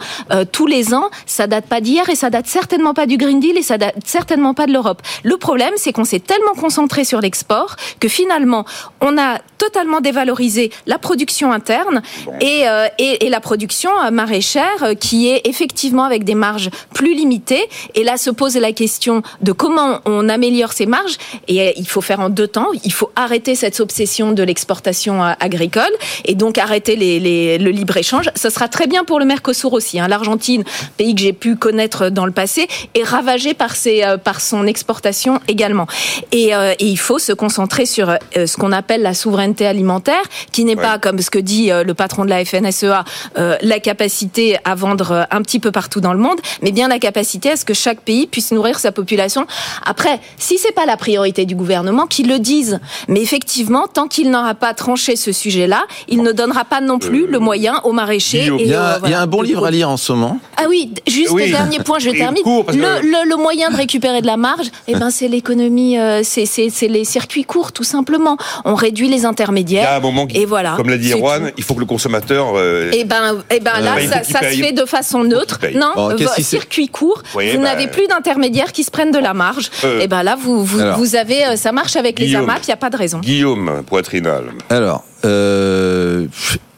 tous 0.52 0.67
les 0.67 0.93
ans, 0.93 1.10
ça 1.25 1.47
date 1.47 1.67
pas 1.67 1.80
d'hier 1.80 2.10
et 2.10 2.15
ça 2.15 2.30
date 2.30 2.47
certainement 2.47 2.93
pas 2.93 3.06
du 3.06 3.15
Green 3.15 3.39
Deal 3.39 3.58
et 3.58 3.62
ça 3.62 3.78
date 3.78 3.95
certainement 4.06 4.54
pas 4.54 4.65
de 4.65 4.73
l'Europe. 4.73 5.02
Le 5.23 5.38
problème, 5.38 5.73
c'est 5.78 5.93
qu'on 5.93 6.04
s'est 6.04 6.19
tellement 6.19 6.56
concentré 6.56 7.06
sur 7.06 7.21
l'export 7.21 7.75
que 7.99 8.10
finalement, 8.10 8.65
on 9.02 9.17
a 9.17 9.29
totalement 9.58 10.02
dévalorisé 10.02 10.72
la 10.88 10.98
production 10.98 11.52
interne 11.52 12.02
et, 12.42 12.68
euh, 12.68 12.88
et, 12.98 13.26
et, 13.26 13.30
la 13.30 13.42
production 13.42 13.89
maraîchère 14.12 14.96
qui 15.00 15.30
est 15.30 15.42
effectivement 15.46 16.04
avec 16.04 16.24
des 16.24 16.36
marges 16.36 16.70
plus 16.94 17.13
limitées. 17.13 17.68
Et 17.96 18.04
là 18.04 18.18
se 18.18 18.30
pose 18.30 18.56
la 18.56 18.72
question 18.72 19.22
de 19.42 19.52
comment 19.52 20.00
on 20.06 20.30
améliore 20.30 20.74
ses 20.74 20.86
marges. 20.86 21.18
Et 21.48 21.62
euh, 21.62 21.72
il 21.76 21.88
faut 21.88 22.02
faire 22.02 22.20
en 22.20 22.30
deux 22.30 22.48
temps. 22.48 22.68
Il 22.84 22.94
faut 22.94 23.12
arrêter 23.15 23.56
cette 23.56 23.80
obsession 23.80 24.32
de 24.32 24.44
l'exportation 24.44 25.24
euh, 25.24 25.34
agricole 25.39 25.92
et 26.26 26.36
donc 26.36 26.58
arrêter 26.58 26.96
les, 26.96 27.58
le 27.58 27.72
libre-échange. 27.72 28.30
Ça 28.36 28.50
sera 28.50 28.68
très 28.68 28.88
bien 28.88 29.04
pour 29.04 29.20
le 29.20 29.26
Mercosur 29.26 29.74
aussi. 29.74 30.00
Hein. 30.00 30.08
L'Argentine, 30.08 30.63
pays 30.98 31.15
que 31.15 31.22
j'ai 31.22 31.34
pu 31.34 31.56
connaître 31.56 32.10
dans 32.10 32.26
le 32.26 32.32
passé, 32.32 32.68
est 32.96 33.04
ravagé 33.04 33.54
par, 33.54 33.76
ses, 33.76 34.04
euh, 34.04 34.18
par 34.18 34.42
son 34.42 34.65
exportation 34.68 35.39
également. 35.48 35.88
Et, 36.32 36.52
il 36.80 36.98
faut 36.98 37.20
se 37.20 37.32
concentrer 37.32 37.86
sur 37.86 38.15
ce 38.34 38.58
qu'on 38.58 38.72
appelle 38.72 39.02
la 39.02 39.13
souveraineté 39.20 39.66
alimentaire, 39.66 40.22
qui 40.52 40.66
n'est 40.66 40.76
pas, 40.76 40.98
comme 40.98 41.20
ce 41.20 41.30
que 41.30 41.40
dit 41.40 41.70
le 41.70 41.94
patron 41.94 42.26
de 42.26 42.30
la 42.30 42.44
FNSEA, 42.44 43.04
la 43.36 43.80
capacité 43.80 44.58
à 44.66 44.76
vendre 44.76 45.28
un 45.32 45.42
petit 45.42 45.60
peu 45.60 45.72
partout 45.72 46.02
dans 46.02 46.14
le 46.14 46.20
monde, 46.20 46.40
mais 46.62 46.72
bien 46.72 46.88
la 46.88 47.00
capacité 47.00 47.52
à 47.52 47.56
ce 47.56 47.66
que 47.66 47.74
chaque 47.74 48.02
pays 48.02 48.28
puisse 48.28 48.52
nourrir 48.52 48.80
sa 48.80 48.92
population. 48.92 49.46
Après, 49.86 50.20
si 50.38 50.58
c'est 50.58 50.72
pas 50.72 50.86
la 50.86 50.98
priorité 50.98 51.46
du 51.46 51.56
gouvernement, 51.56 52.08
qu'ils 52.08 52.28
le 52.28 52.40
disent. 52.40 52.80
Mais 53.08 53.22
effectivement, 53.22 53.88
tant 53.88 54.08
qu'il 54.08 54.30
n'aura 54.32 54.56
pas 54.56 54.74
tranché 54.74 55.16
ce 55.16 55.32
sujet-là, 55.32 55.86
il 56.08 56.22
ne 56.22 56.32
donnera 56.32 56.66
pas 56.66 56.82
non 56.82 57.00
plus 57.00 57.28
le 57.28 57.40
moyen 57.40 57.80
aux 57.84 57.92
maraîchers. 57.92 58.50
il, 58.60 58.68
y 58.68 58.74
a, 58.74 59.00
il 59.06 59.12
y 59.12 59.14
a 59.14 59.22
un 59.22 59.28
bon 59.28 59.42
livre 59.42 59.66
à 59.66 59.72
lire 59.72 59.90
en 59.90 59.98
ce 59.98 60.12
moment. 60.12 60.40
Ah 60.58 60.64
oui, 60.68 60.92
juste 61.08 61.34
le 61.34 61.48
dernier 61.50 61.80
point, 61.80 62.00
je 62.00 62.10
termine. 62.10 62.44
le, 62.46 63.36
moyen 63.38 63.70
de 63.70 63.76
récupérer 63.76 64.22
de 64.22 64.28
la 64.28 64.38
marge, 64.38 64.68
eh 64.88 64.96
ben, 64.96 65.10
c'est 65.10 65.28
l'économie, 65.28 65.98
euh, 65.98 66.22
c'est 66.24 66.88
les 66.88 67.06
circuits 67.06 67.46
courts, 67.46 67.72
tout 67.72 67.84
simplement. 67.84 68.38
On 68.66 68.76
réduit 68.76 68.99
les 69.08 69.26
intermédiaires. 69.26 69.84
Il 69.84 69.92
y 69.92 69.94
a 69.94 69.98
un 69.98 70.00
moment 70.00 70.28
et 70.34 70.46
voilà. 70.46 70.74
Comme 70.76 70.90
l'a 70.90 70.98
dit 70.98 71.12
Erwan, 71.12 71.52
il 71.58 71.64
faut 71.64 71.76
que 71.76 71.80
le 71.80 71.86
consommateur. 71.86 72.54
Euh, 72.56 72.92
eh 72.94 73.04
ben, 73.04 73.38
eh 73.50 73.60
ben 73.60 73.80
là, 73.80 73.96
ça, 74.24 74.24
se 74.24 74.56
fait 74.56 74.72
de 74.72 74.86
façon 74.86 75.24
neutre. 75.24 75.60
Non, 75.76 75.94
bon, 75.96 76.18
circuit 76.40 76.88
court, 76.88 77.24
vous 77.34 77.40
bah, 77.40 77.58
n'avez 77.58 77.88
plus 77.88 78.08
d'intermédiaires 78.08 78.72
qui 78.72 78.84
se 78.84 78.92
prennent 78.92 79.12
de 79.12 79.20
la 79.20 79.34
marge. 79.34 79.70
Et 79.84 80.02
eh 80.04 80.08
ben 80.08 80.24
là, 80.24 80.36
vous 80.36 80.66
vous, 80.66 81.16
avez, 81.16 81.46
euh, 81.46 81.56
ça 81.56 81.72
marche 81.72 81.96
avec 81.96 82.20
les 82.20 82.36
AMAP, 82.36 82.60
il 82.64 82.68
n'y 82.68 82.74
a 82.74 82.78
pas 82.78 82.90
de 82.90 82.98
raison. 82.98 83.20
Guillaume, 83.20 83.84
poitrinal. 83.86 84.46
Alors, 84.70 85.04
euh, 85.26 86.28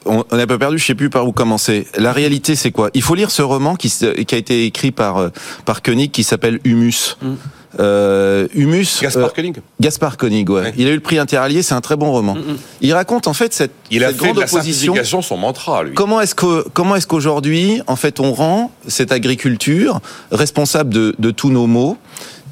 on, 0.06 0.24
a 0.32 0.48
pas 0.48 0.58
perdu, 0.58 0.78
je 0.78 0.86
sais 0.86 0.96
plus 0.96 1.10
par 1.10 1.28
où 1.28 1.32
commencer. 1.32 1.88
La 1.98 2.12
réalité, 2.12 2.56
c'est 2.56 2.72
quoi? 2.72 2.90
Il 2.94 3.02
faut 3.02 3.16
lire 3.16 3.32
ce 3.32 3.42
roman 3.42 3.76
qui, 3.76 3.90
qui, 3.90 4.36
a 4.36 4.38
été 4.38 4.66
écrit 4.66 4.92
par 4.92 5.18
euh, 5.18 5.30
par 5.66 5.82
Koenig, 5.82 6.12
qui 6.12 6.24
s'appelle 6.24 6.60
Humus. 6.64 7.18
Mm. 7.22 7.34
Euh, 7.80 8.48
Humus. 8.54 9.00
Gaspard 9.02 9.34
Koenig. 9.34 9.62
Gaspard 9.80 10.18
Koenig, 10.18 10.50
ouais. 10.50 10.74
Il 10.78 10.88
a 10.88 10.92
eu 10.92 10.96
le 10.96 11.00
prix 11.00 11.18
interallié, 11.18 11.62
c'est 11.62 11.74
un 11.74 11.82
très 11.82 11.96
bon 11.96 12.12
roman. 12.12 12.36
Mm, 12.36 12.40
mm. 12.40 12.58
Il 12.82 12.94
raconte 12.94 13.28
en 13.28 13.34
fait 13.34 13.54
cette, 13.54 13.72
il 13.90 14.04
a 14.04 14.08
cette 14.08 14.18
fait 14.18 14.24
grande 14.24 14.36
de 14.36 14.42
la 14.42 14.48
opposition. 14.48 14.96
son 15.04 15.38
mantra, 15.38 15.84
lui. 15.84 15.94
Comment 15.94 16.22
est-ce 16.22 16.36
que 16.36 16.68
comment 16.74 16.96
est-ce 16.96 17.08
qu'aujourd'hui, 17.08 17.82
en 17.88 17.96
fait, 17.96 18.20
on 18.20 18.34
rend 18.34 18.72
cette 18.88 19.12
agriculture 19.12 20.02
responsable 20.32 20.94
de, 20.94 21.16
de 21.18 21.32
tous 21.32 21.50
nos 21.50 21.68
maux? 21.68 21.98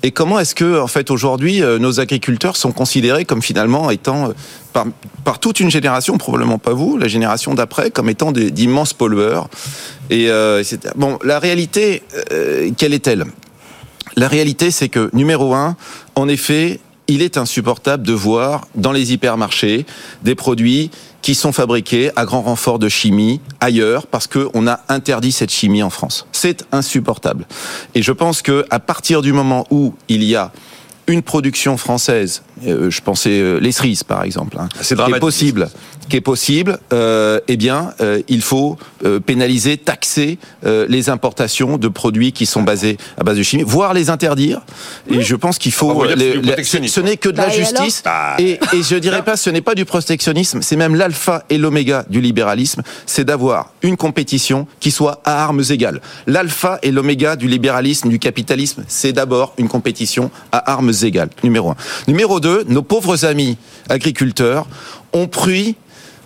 Et 0.01 0.11
comment 0.11 0.39
est-ce 0.39 0.55
que, 0.55 0.79
en 0.79 0.87
fait, 0.87 1.11
aujourd'hui, 1.11 1.61
euh, 1.61 1.77
nos 1.77 1.99
agriculteurs 1.99 2.55
sont 2.55 2.71
considérés 2.71 3.25
comme 3.25 3.41
finalement 3.41 3.89
étant, 3.89 4.29
euh, 4.29 4.33
par, 4.71 4.85
par 5.25 5.39
toute 5.39 5.59
une 5.59 5.69
génération, 5.69 6.17
probablement 6.17 6.57
pas 6.57 6.71
vous, 6.71 6.97
la 6.97 7.09
génération 7.09 7.53
d'après, 7.53 7.91
comme 7.91 8.07
étant 8.07 8.31
d'immenses 8.31 8.93
pollueurs? 8.93 9.49
Et 10.09 10.29
euh, 10.29 10.63
bon, 10.95 11.19
la 11.23 11.39
réalité, 11.39 12.03
euh, 12.31 12.71
quelle 12.77 12.93
est-elle? 12.93 13.25
La 14.15 14.27
réalité, 14.27 14.71
c'est 14.71 14.89
que 14.89 15.09
numéro 15.13 15.53
un, 15.53 15.75
en 16.15 16.27
effet, 16.27 16.79
il 17.07 17.23
est 17.23 17.37
insupportable 17.37 18.05
de 18.05 18.13
voir 18.13 18.67
dans 18.75 18.91
les 18.91 19.13
hypermarchés 19.13 19.85
des 20.23 20.35
produits 20.35 20.91
qui 21.21 21.35
sont 21.35 21.51
fabriqués 21.51 22.11
à 22.15 22.23
grand 22.23 22.41
renfort 22.41 22.79
de 22.79 22.87
chimie 22.87 23.41
ailleurs 23.59 24.07
parce 24.07 24.27
qu'on 24.27 24.67
a 24.67 24.79
interdit 24.89 25.31
cette 25.31 25.51
chimie 25.51 25.83
en 25.83 25.89
France. 25.89 26.27
C'est 26.31 26.65
insupportable. 26.71 27.47
Et 27.95 28.03
je 28.03 28.11
pense 28.11 28.41
que 28.41 28.65
à 28.69 28.79
partir 28.79 29.21
du 29.21 29.33
moment 29.33 29.65
où 29.71 29.95
il 30.07 30.23
y 30.23 30.35
a 30.35 30.51
une 31.09 31.23
production 31.23 31.75
française, 31.75 32.43
euh, 32.67 32.89
je 32.89 33.01
pensais 33.01 33.39
euh, 33.39 33.59
les 33.59 33.71
cerises 33.71 34.03
par 34.03 34.23
exemple, 34.23 34.57
hein, 34.59 34.69
c'est 34.79 34.95
possible, 35.19 35.69
qui 36.09 36.17
est 36.17 36.21
possible, 36.21 36.79
euh, 36.91 37.39
eh 37.47 37.55
bien, 37.55 37.93
euh, 38.01 38.21
il 38.27 38.41
faut 38.41 38.77
euh, 39.05 39.19
pénaliser, 39.19 39.77
taxer 39.77 40.37
euh, 40.65 40.85
les 40.89 41.09
importations 41.09 41.77
de 41.77 41.87
produits 41.87 42.33
qui 42.33 42.45
sont 42.45 42.63
basés 42.63 42.97
à 43.17 43.23
base 43.23 43.37
de 43.37 43.43
chimie, 43.43 43.63
voire 43.65 43.93
les 43.93 44.09
interdire. 44.09 44.61
Et 45.09 45.21
je 45.21 45.35
pense 45.35 45.57
qu'il 45.57 45.71
faut. 45.71 46.03
ce 46.05 46.99
n'est 46.99 47.17
que 47.17 47.29
de 47.29 47.37
la 47.37 47.47
bah, 47.47 47.51
justice. 47.51 48.01
Bah. 48.03 48.35
Et, 48.39 48.59
et, 48.73 48.83
je 48.83 48.95
dirais 48.95 49.23
pas, 49.23 49.37
ce 49.37 49.49
n'est 49.49 49.61
pas 49.61 49.75
du 49.75 49.85
protectionnisme, 49.85 50.61
c'est 50.61 50.75
même 50.75 50.95
l'alpha 50.95 51.45
et 51.49 51.57
l'oméga 51.57 52.05
du 52.09 52.19
libéralisme, 52.19 52.81
c'est 53.05 53.23
d'avoir 53.23 53.71
une 53.81 53.95
compétition 53.95 54.67
qui 54.79 54.91
soit 54.91 55.21
à 55.23 55.43
armes 55.43 55.63
égales. 55.69 56.01
L'alpha 56.27 56.79
et 56.81 56.91
l'oméga 56.91 57.35
du 57.35 57.47
libéralisme, 57.47 58.09
du 58.09 58.19
capitalisme, 58.19 58.83
c'est 58.87 59.13
d'abord 59.13 59.53
une 59.57 59.69
compétition 59.69 60.31
à 60.51 60.71
armes 60.71 60.91
égales. 61.05 61.29
Numéro 61.43 61.71
un. 61.71 61.75
Numéro 62.07 62.39
deux, 62.39 62.63
nos 62.67 62.81
pauvres 62.81 63.25
amis 63.25 63.57
agriculteurs 63.89 64.67
ont 65.13 65.27
pris 65.27 65.75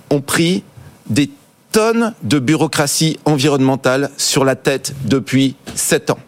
ont 0.10 0.22
pris 0.22 0.64
des 1.10 1.30
tonnes 1.72 2.14
de 2.24 2.40
bureaucratie 2.40 3.20
environnementale 3.26 4.12
sur 4.18 4.46
la 4.46 4.56
tête 4.56 4.94
depuis 5.06 5.56
sept 5.76 6.10
ans. 6.12 6.20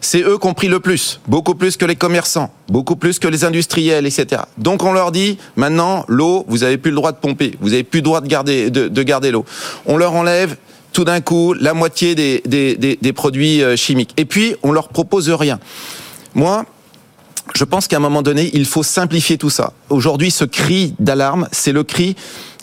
C'est 0.00 0.20
eux 0.20 0.36
qui 0.36 0.46
ont 0.46 0.52
pris 0.52 0.68
le 0.68 0.80
plus, 0.80 1.20
beaucoup 1.26 1.54
plus 1.54 1.78
que 1.78 1.86
les 1.86 1.96
commerçants, 1.96 2.52
beaucoup 2.68 2.94
plus 2.94 3.18
que 3.18 3.26
les 3.26 3.44
industriels, 3.44 4.04
etc. 4.04 4.42
Donc 4.58 4.82
on 4.82 4.92
leur 4.92 5.12
dit, 5.12 5.38
maintenant, 5.56 6.04
l'eau, 6.08 6.44
vous 6.46 6.62
avez 6.62 6.76
plus 6.76 6.90
le 6.90 6.96
droit 6.96 7.12
de 7.12 7.16
pomper, 7.16 7.54
vous 7.62 7.72
avez 7.72 7.84
plus 7.84 8.00
le 8.00 8.02
droit 8.02 8.20
de 8.20 8.28
garder, 8.28 8.70
de, 8.70 9.02
garder 9.02 9.30
l'eau. 9.30 9.46
On 9.86 9.96
leur 9.96 10.12
enlève 10.12 10.56
tout 10.92 11.04
d'un 11.04 11.22
coup 11.22 11.54
la 11.54 11.72
moitié 11.72 12.14
des, 12.14 12.42
des, 12.44 12.76
des, 12.76 13.12
produits 13.14 13.62
euh, 13.62 13.76
chimiques. 13.76 14.12
Et 14.18 14.26
puis, 14.26 14.54
on 14.62 14.72
leur 14.72 14.90
propose 14.90 15.30
rien. 15.30 15.58
Moi, 16.34 16.66
je 17.54 17.64
pense 17.64 17.88
qu'à 17.88 17.96
un 17.96 18.00
moment 18.00 18.22
donné, 18.22 18.50
il 18.54 18.64
faut 18.64 18.82
simplifier 18.82 19.36
tout 19.38 19.50
ça. 19.50 19.72
Aujourd'hui, 19.90 20.30
ce 20.30 20.44
cri 20.44 20.94
d'alarme, 20.98 21.48
c'est 21.52 21.72
le 21.72 21.84
cri 21.84 22.16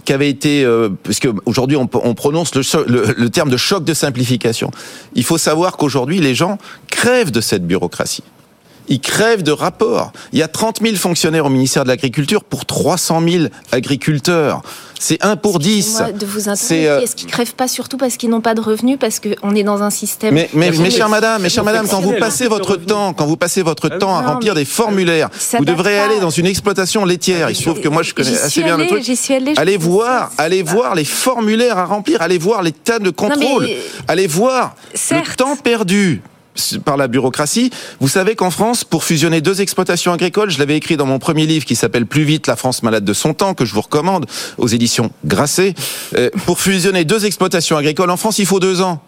qui 0.03 0.13
avait 0.13 0.29
été, 0.29 0.63
euh, 0.65 0.89
puisque 1.03 1.29
aujourd'hui 1.45 1.77
on, 1.77 1.87
on, 1.93 2.13
prononce 2.15 2.55
le, 2.55 3.29
terme 3.29 3.49
de 3.49 3.57
choc 3.57 3.83
de 3.83 3.93
simplification. 3.93 4.71
Il 5.13 5.23
faut 5.23 5.37
savoir 5.37 5.77
qu'aujourd'hui 5.77 6.19
les 6.19 6.33
gens 6.33 6.57
crèvent 6.89 7.31
de 7.31 7.41
cette 7.41 7.65
bureaucratie. 7.65 8.23
Ils 8.91 8.99
crèvent 8.99 9.41
de 9.41 9.53
rapports. 9.53 10.11
Il 10.33 10.39
y 10.39 10.43
a 10.43 10.49
30 10.49 10.81
000 10.81 10.97
fonctionnaires 10.97 11.45
au 11.45 11.49
ministère 11.49 11.83
de 11.83 11.87
l'Agriculture 11.87 12.43
pour 12.43 12.65
300 12.65 13.21
000 13.25 13.45
agriculteurs. 13.71 14.61
C'est 14.99 15.23
1 15.23 15.37
pour 15.37 15.59
10. 15.59 16.03
de 16.19 16.25
vous 16.25 16.49
interroger, 16.49 16.89
euh, 16.89 16.99
est-ce 16.99 17.15
qu'ils 17.15 17.31
crèvent 17.31 17.55
pas 17.55 17.69
surtout 17.69 17.95
parce 17.95 18.17
qu'ils 18.17 18.29
n'ont 18.29 18.41
pas 18.41 18.53
de 18.53 18.59
revenus, 18.59 18.97
parce 18.99 19.21
qu'on 19.21 19.55
est 19.55 19.63
dans 19.63 19.81
un 19.81 19.89
système... 19.89 20.33
Mais, 20.33 20.49
mais, 20.53 20.71
mais 20.71 20.91
chère 20.91 21.07
madame, 21.07 21.41
mes 21.41 21.49
chère 21.49 21.63
madame, 21.63 21.87
quand 21.87 22.01
vous 22.01 22.13
passez 22.19 22.49
votre 22.49 22.75
temps, 22.75 23.13
quand 23.13 23.25
vous 23.25 23.37
passez 23.37 23.61
votre 23.63 23.89
ah 23.93 23.97
temps 23.97 24.17
à 24.17 24.23
remplir 24.23 24.55
des 24.55 24.65
formulaires, 24.65 25.29
vous 25.57 25.65
devrez 25.65 25.97
aller 25.97 26.19
dans 26.19 26.29
une 26.29 26.45
exploitation 26.45 27.05
laitière. 27.05 27.49
Il 27.49 27.55
se 27.55 27.63
trouve 27.63 27.79
que 27.79 27.87
moi 27.87 28.03
je 28.03 28.13
connais 28.13 28.37
assez 28.37 28.61
bien 28.61 28.77
le 28.77 28.87
truc. 28.87 29.57
Allez 29.57 29.77
voir, 29.77 30.31
allez 30.37 30.63
voir 30.63 30.95
les 30.95 31.05
formulaires 31.05 31.77
à 31.77 31.85
remplir, 31.85 32.21
allez 32.21 32.37
voir 32.37 32.61
les 32.61 32.73
tas 32.73 32.99
de 32.99 33.09
contrôles, 33.09 33.69
allez 34.09 34.27
voir 34.27 34.75
le 34.93 35.35
temps 35.35 35.55
perdu 35.55 36.21
par 36.83 36.97
la 36.97 37.07
bureaucratie. 37.07 37.71
Vous 37.99 38.07
savez 38.07 38.35
qu'en 38.35 38.51
France, 38.51 38.83
pour 38.83 39.03
fusionner 39.03 39.41
deux 39.41 39.61
exploitations 39.61 40.13
agricoles, 40.13 40.49
je 40.49 40.59
l'avais 40.59 40.75
écrit 40.75 40.97
dans 40.97 41.05
mon 41.05 41.19
premier 41.19 41.45
livre 41.45 41.65
qui 41.65 41.75
s'appelle 41.75 42.05
Plus 42.05 42.23
vite, 42.23 42.47
la 42.47 42.55
France 42.55 42.83
malade 42.83 43.05
de 43.05 43.13
son 43.13 43.33
temps, 43.33 43.53
que 43.53 43.65
je 43.65 43.73
vous 43.73 43.81
recommande 43.81 44.25
aux 44.57 44.67
éditions 44.67 45.11
Grasset. 45.25 45.73
Euh, 46.17 46.29
pour 46.45 46.59
fusionner 46.59 47.05
deux 47.05 47.25
exploitations 47.25 47.77
agricoles 47.77 48.09
en 48.09 48.17
France, 48.17 48.39
il 48.39 48.45
faut 48.45 48.59
deux 48.59 48.81
ans. 48.81 49.01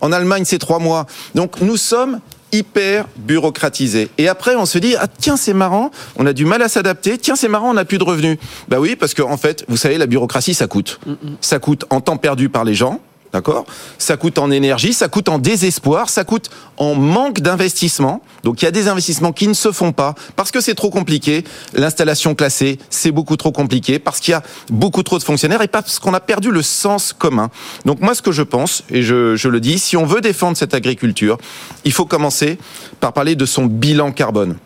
En 0.00 0.12
Allemagne, 0.12 0.44
c'est 0.44 0.58
trois 0.58 0.78
mois. 0.78 1.06
Donc 1.34 1.60
nous 1.60 1.76
sommes 1.76 2.20
hyper 2.52 3.06
bureaucratisés. 3.16 4.10
Et 4.18 4.28
après, 4.28 4.54
on 4.56 4.66
se 4.66 4.78
dit, 4.78 4.94
ah 4.98 5.06
tiens, 5.08 5.36
c'est 5.36 5.54
marrant, 5.54 5.90
on 6.16 6.26
a 6.26 6.32
du 6.32 6.44
mal 6.44 6.60
à 6.62 6.68
s'adapter, 6.68 7.16
tiens, 7.16 7.34
c'est 7.34 7.48
marrant, 7.48 7.70
on 7.70 7.74
n'a 7.74 7.86
plus 7.86 7.98
de 7.98 8.04
revenus. 8.04 8.38
Bah 8.68 8.78
oui, 8.78 8.94
parce 8.94 9.14
qu'en 9.14 9.30
en 9.30 9.36
fait, 9.38 9.64
vous 9.68 9.78
savez, 9.78 9.96
la 9.96 10.06
bureaucratie, 10.06 10.54
ça 10.54 10.66
coûte. 10.66 11.00
Ça 11.40 11.58
coûte 11.58 11.86
en 11.90 12.00
temps 12.00 12.18
perdu 12.18 12.50
par 12.50 12.64
les 12.64 12.74
gens, 12.74 13.00
D'accord? 13.32 13.64
Ça 13.96 14.18
coûte 14.18 14.36
en 14.38 14.50
énergie, 14.50 14.92
ça 14.92 15.08
coûte 15.08 15.30
en 15.30 15.38
désespoir, 15.38 16.10
ça 16.10 16.22
coûte 16.22 16.50
en 16.76 16.94
manque 16.94 17.40
d'investissement. 17.40 18.20
Donc 18.44 18.60
il 18.60 18.66
y 18.66 18.68
a 18.68 18.70
des 18.70 18.88
investissements 18.88 19.32
qui 19.32 19.48
ne 19.48 19.54
se 19.54 19.72
font 19.72 19.92
pas 19.92 20.14
parce 20.36 20.50
que 20.50 20.60
c'est 20.60 20.74
trop 20.74 20.90
compliqué. 20.90 21.44
L'installation 21.72 22.34
classée, 22.34 22.78
c'est 22.90 23.10
beaucoup 23.10 23.36
trop 23.36 23.50
compliqué 23.50 23.98
parce 23.98 24.20
qu'il 24.20 24.32
y 24.32 24.34
a 24.34 24.42
beaucoup 24.70 25.02
trop 25.02 25.18
de 25.18 25.22
fonctionnaires 25.22 25.62
et 25.62 25.68
parce 25.68 25.98
qu'on 25.98 26.12
a 26.12 26.20
perdu 26.20 26.50
le 26.50 26.60
sens 26.60 27.14
commun. 27.14 27.50
Donc 27.86 28.00
moi 28.00 28.14
ce 28.14 28.20
que 28.20 28.32
je 28.32 28.42
pense, 28.42 28.84
et 28.90 29.02
je, 29.02 29.34
je 29.34 29.48
le 29.48 29.60
dis, 29.60 29.78
si 29.78 29.96
on 29.96 30.04
veut 30.04 30.20
défendre 30.20 30.56
cette 30.56 30.74
agriculture, 30.74 31.38
il 31.84 31.92
faut 31.92 32.04
commencer 32.04 32.58
par 33.00 33.14
parler 33.14 33.34
de 33.34 33.46
son 33.46 33.64
bilan 33.64 34.12
carbone. 34.12 34.58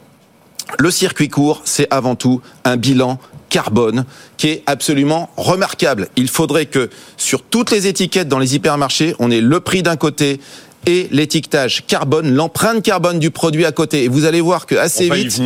Le 0.80 0.90
circuit 0.90 1.28
court, 1.28 1.62
c'est 1.64 1.86
avant 1.92 2.16
tout 2.16 2.42
un 2.64 2.76
bilan 2.76 3.20
carbone 3.48 4.04
qui 4.36 4.48
est 4.48 4.62
absolument 4.66 5.30
remarquable. 5.36 6.08
Il 6.16 6.28
faudrait 6.28 6.66
que 6.66 6.90
sur 7.16 7.42
toutes 7.42 7.70
les 7.70 7.86
étiquettes 7.86 8.28
dans 8.28 8.38
les 8.38 8.54
hypermarchés, 8.54 9.14
on 9.18 9.30
ait 9.30 9.40
le 9.40 9.60
prix 9.60 9.82
d'un 9.82 9.96
côté 9.96 10.40
et 10.86 11.08
l'étiquetage 11.10 11.84
carbone, 11.86 12.32
l'empreinte 12.32 12.82
carbone 12.82 13.18
du 13.18 13.32
produit 13.32 13.64
à 13.64 13.72
côté. 13.72 14.04
Et 14.04 14.08
vous 14.08 14.24
allez 14.24 14.40
voir 14.40 14.66
que 14.66 14.76
assez 14.76 15.10
vite, 15.10 15.40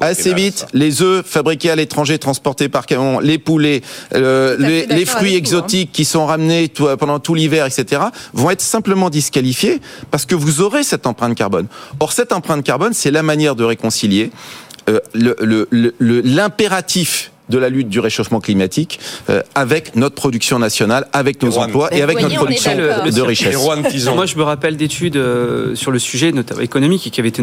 assez 0.00 0.34
vite, 0.34 0.66
les 0.72 1.02
œufs 1.02 1.24
fabriqués 1.24 1.70
à 1.70 1.76
l'étranger, 1.76 2.18
transportés 2.18 2.70
par 2.70 2.86
camion, 2.86 3.20
les 3.20 3.38
poulets, 3.38 3.82
euh, 4.14 4.56
les, 4.58 5.04
fruits 5.04 5.34
hein. 5.34 5.38
exotiques 5.38 5.92
qui 5.92 6.06
sont 6.06 6.24
ramenés 6.24 6.72
pendant 6.98 7.18
tout 7.20 7.34
l'hiver, 7.34 7.66
etc., 7.66 8.02
vont 8.32 8.50
être 8.50 8.62
simplement 8.62 9.10
disqualifiés 9.10 9.80
parce 10.10 10.24
que 10.24 10.34
vous 10.34 10.62
aurez 10.62 10.82
cette 10.82 11.06
empreinte 11.06 11.34
carbone. 11.34 11.66
Or, 12.00 12.12
cette 12.12 12.32
empreinte 12.32 12.64
carbone, 12.64 12.94
c'est 12.94 13.10
la 13.10 13.22
manière 13.22 13.54
de 13.54 13.64
réconcilier 13.64 14.30
euh, 14.88 15.00
l'impératif 16.24 17.32
de 17.48 17.58
la 17.58 17.68
lutte 17.68 17.88
du 17.88 18.00
réchauffement 18.00 18.40
climatique 18.40 18.98
euh, 19.30 19.42
avec 19.54 19.96
notre 19.96 20.14
production 20.14 20.58
nationale, 20.58 21.06
avec 21.12 21.42
nos 21.42 21.58
emplois 21.58 21.94
et 21.94 22.02
avec 22.02 22.20
notre 22.20 22.34
production 22.34 22.76
de 22.76 23.22
richesse. 23.22 23.56
Moi, 24.14 24.26
je 24.26 24.36
me 24.36 24.42
rappelle 24.42 24.76
d'études 24.76 25.16
euh, 25.16 25.74
sur 25.74 25.90
le 25.90 25.98
sujet, 25.98 26.32
notamment 26.32 26.60
économique, 26.60 27.10
qui 27.10 27.20
avaient 27.20 27.28
été 27.28 27.42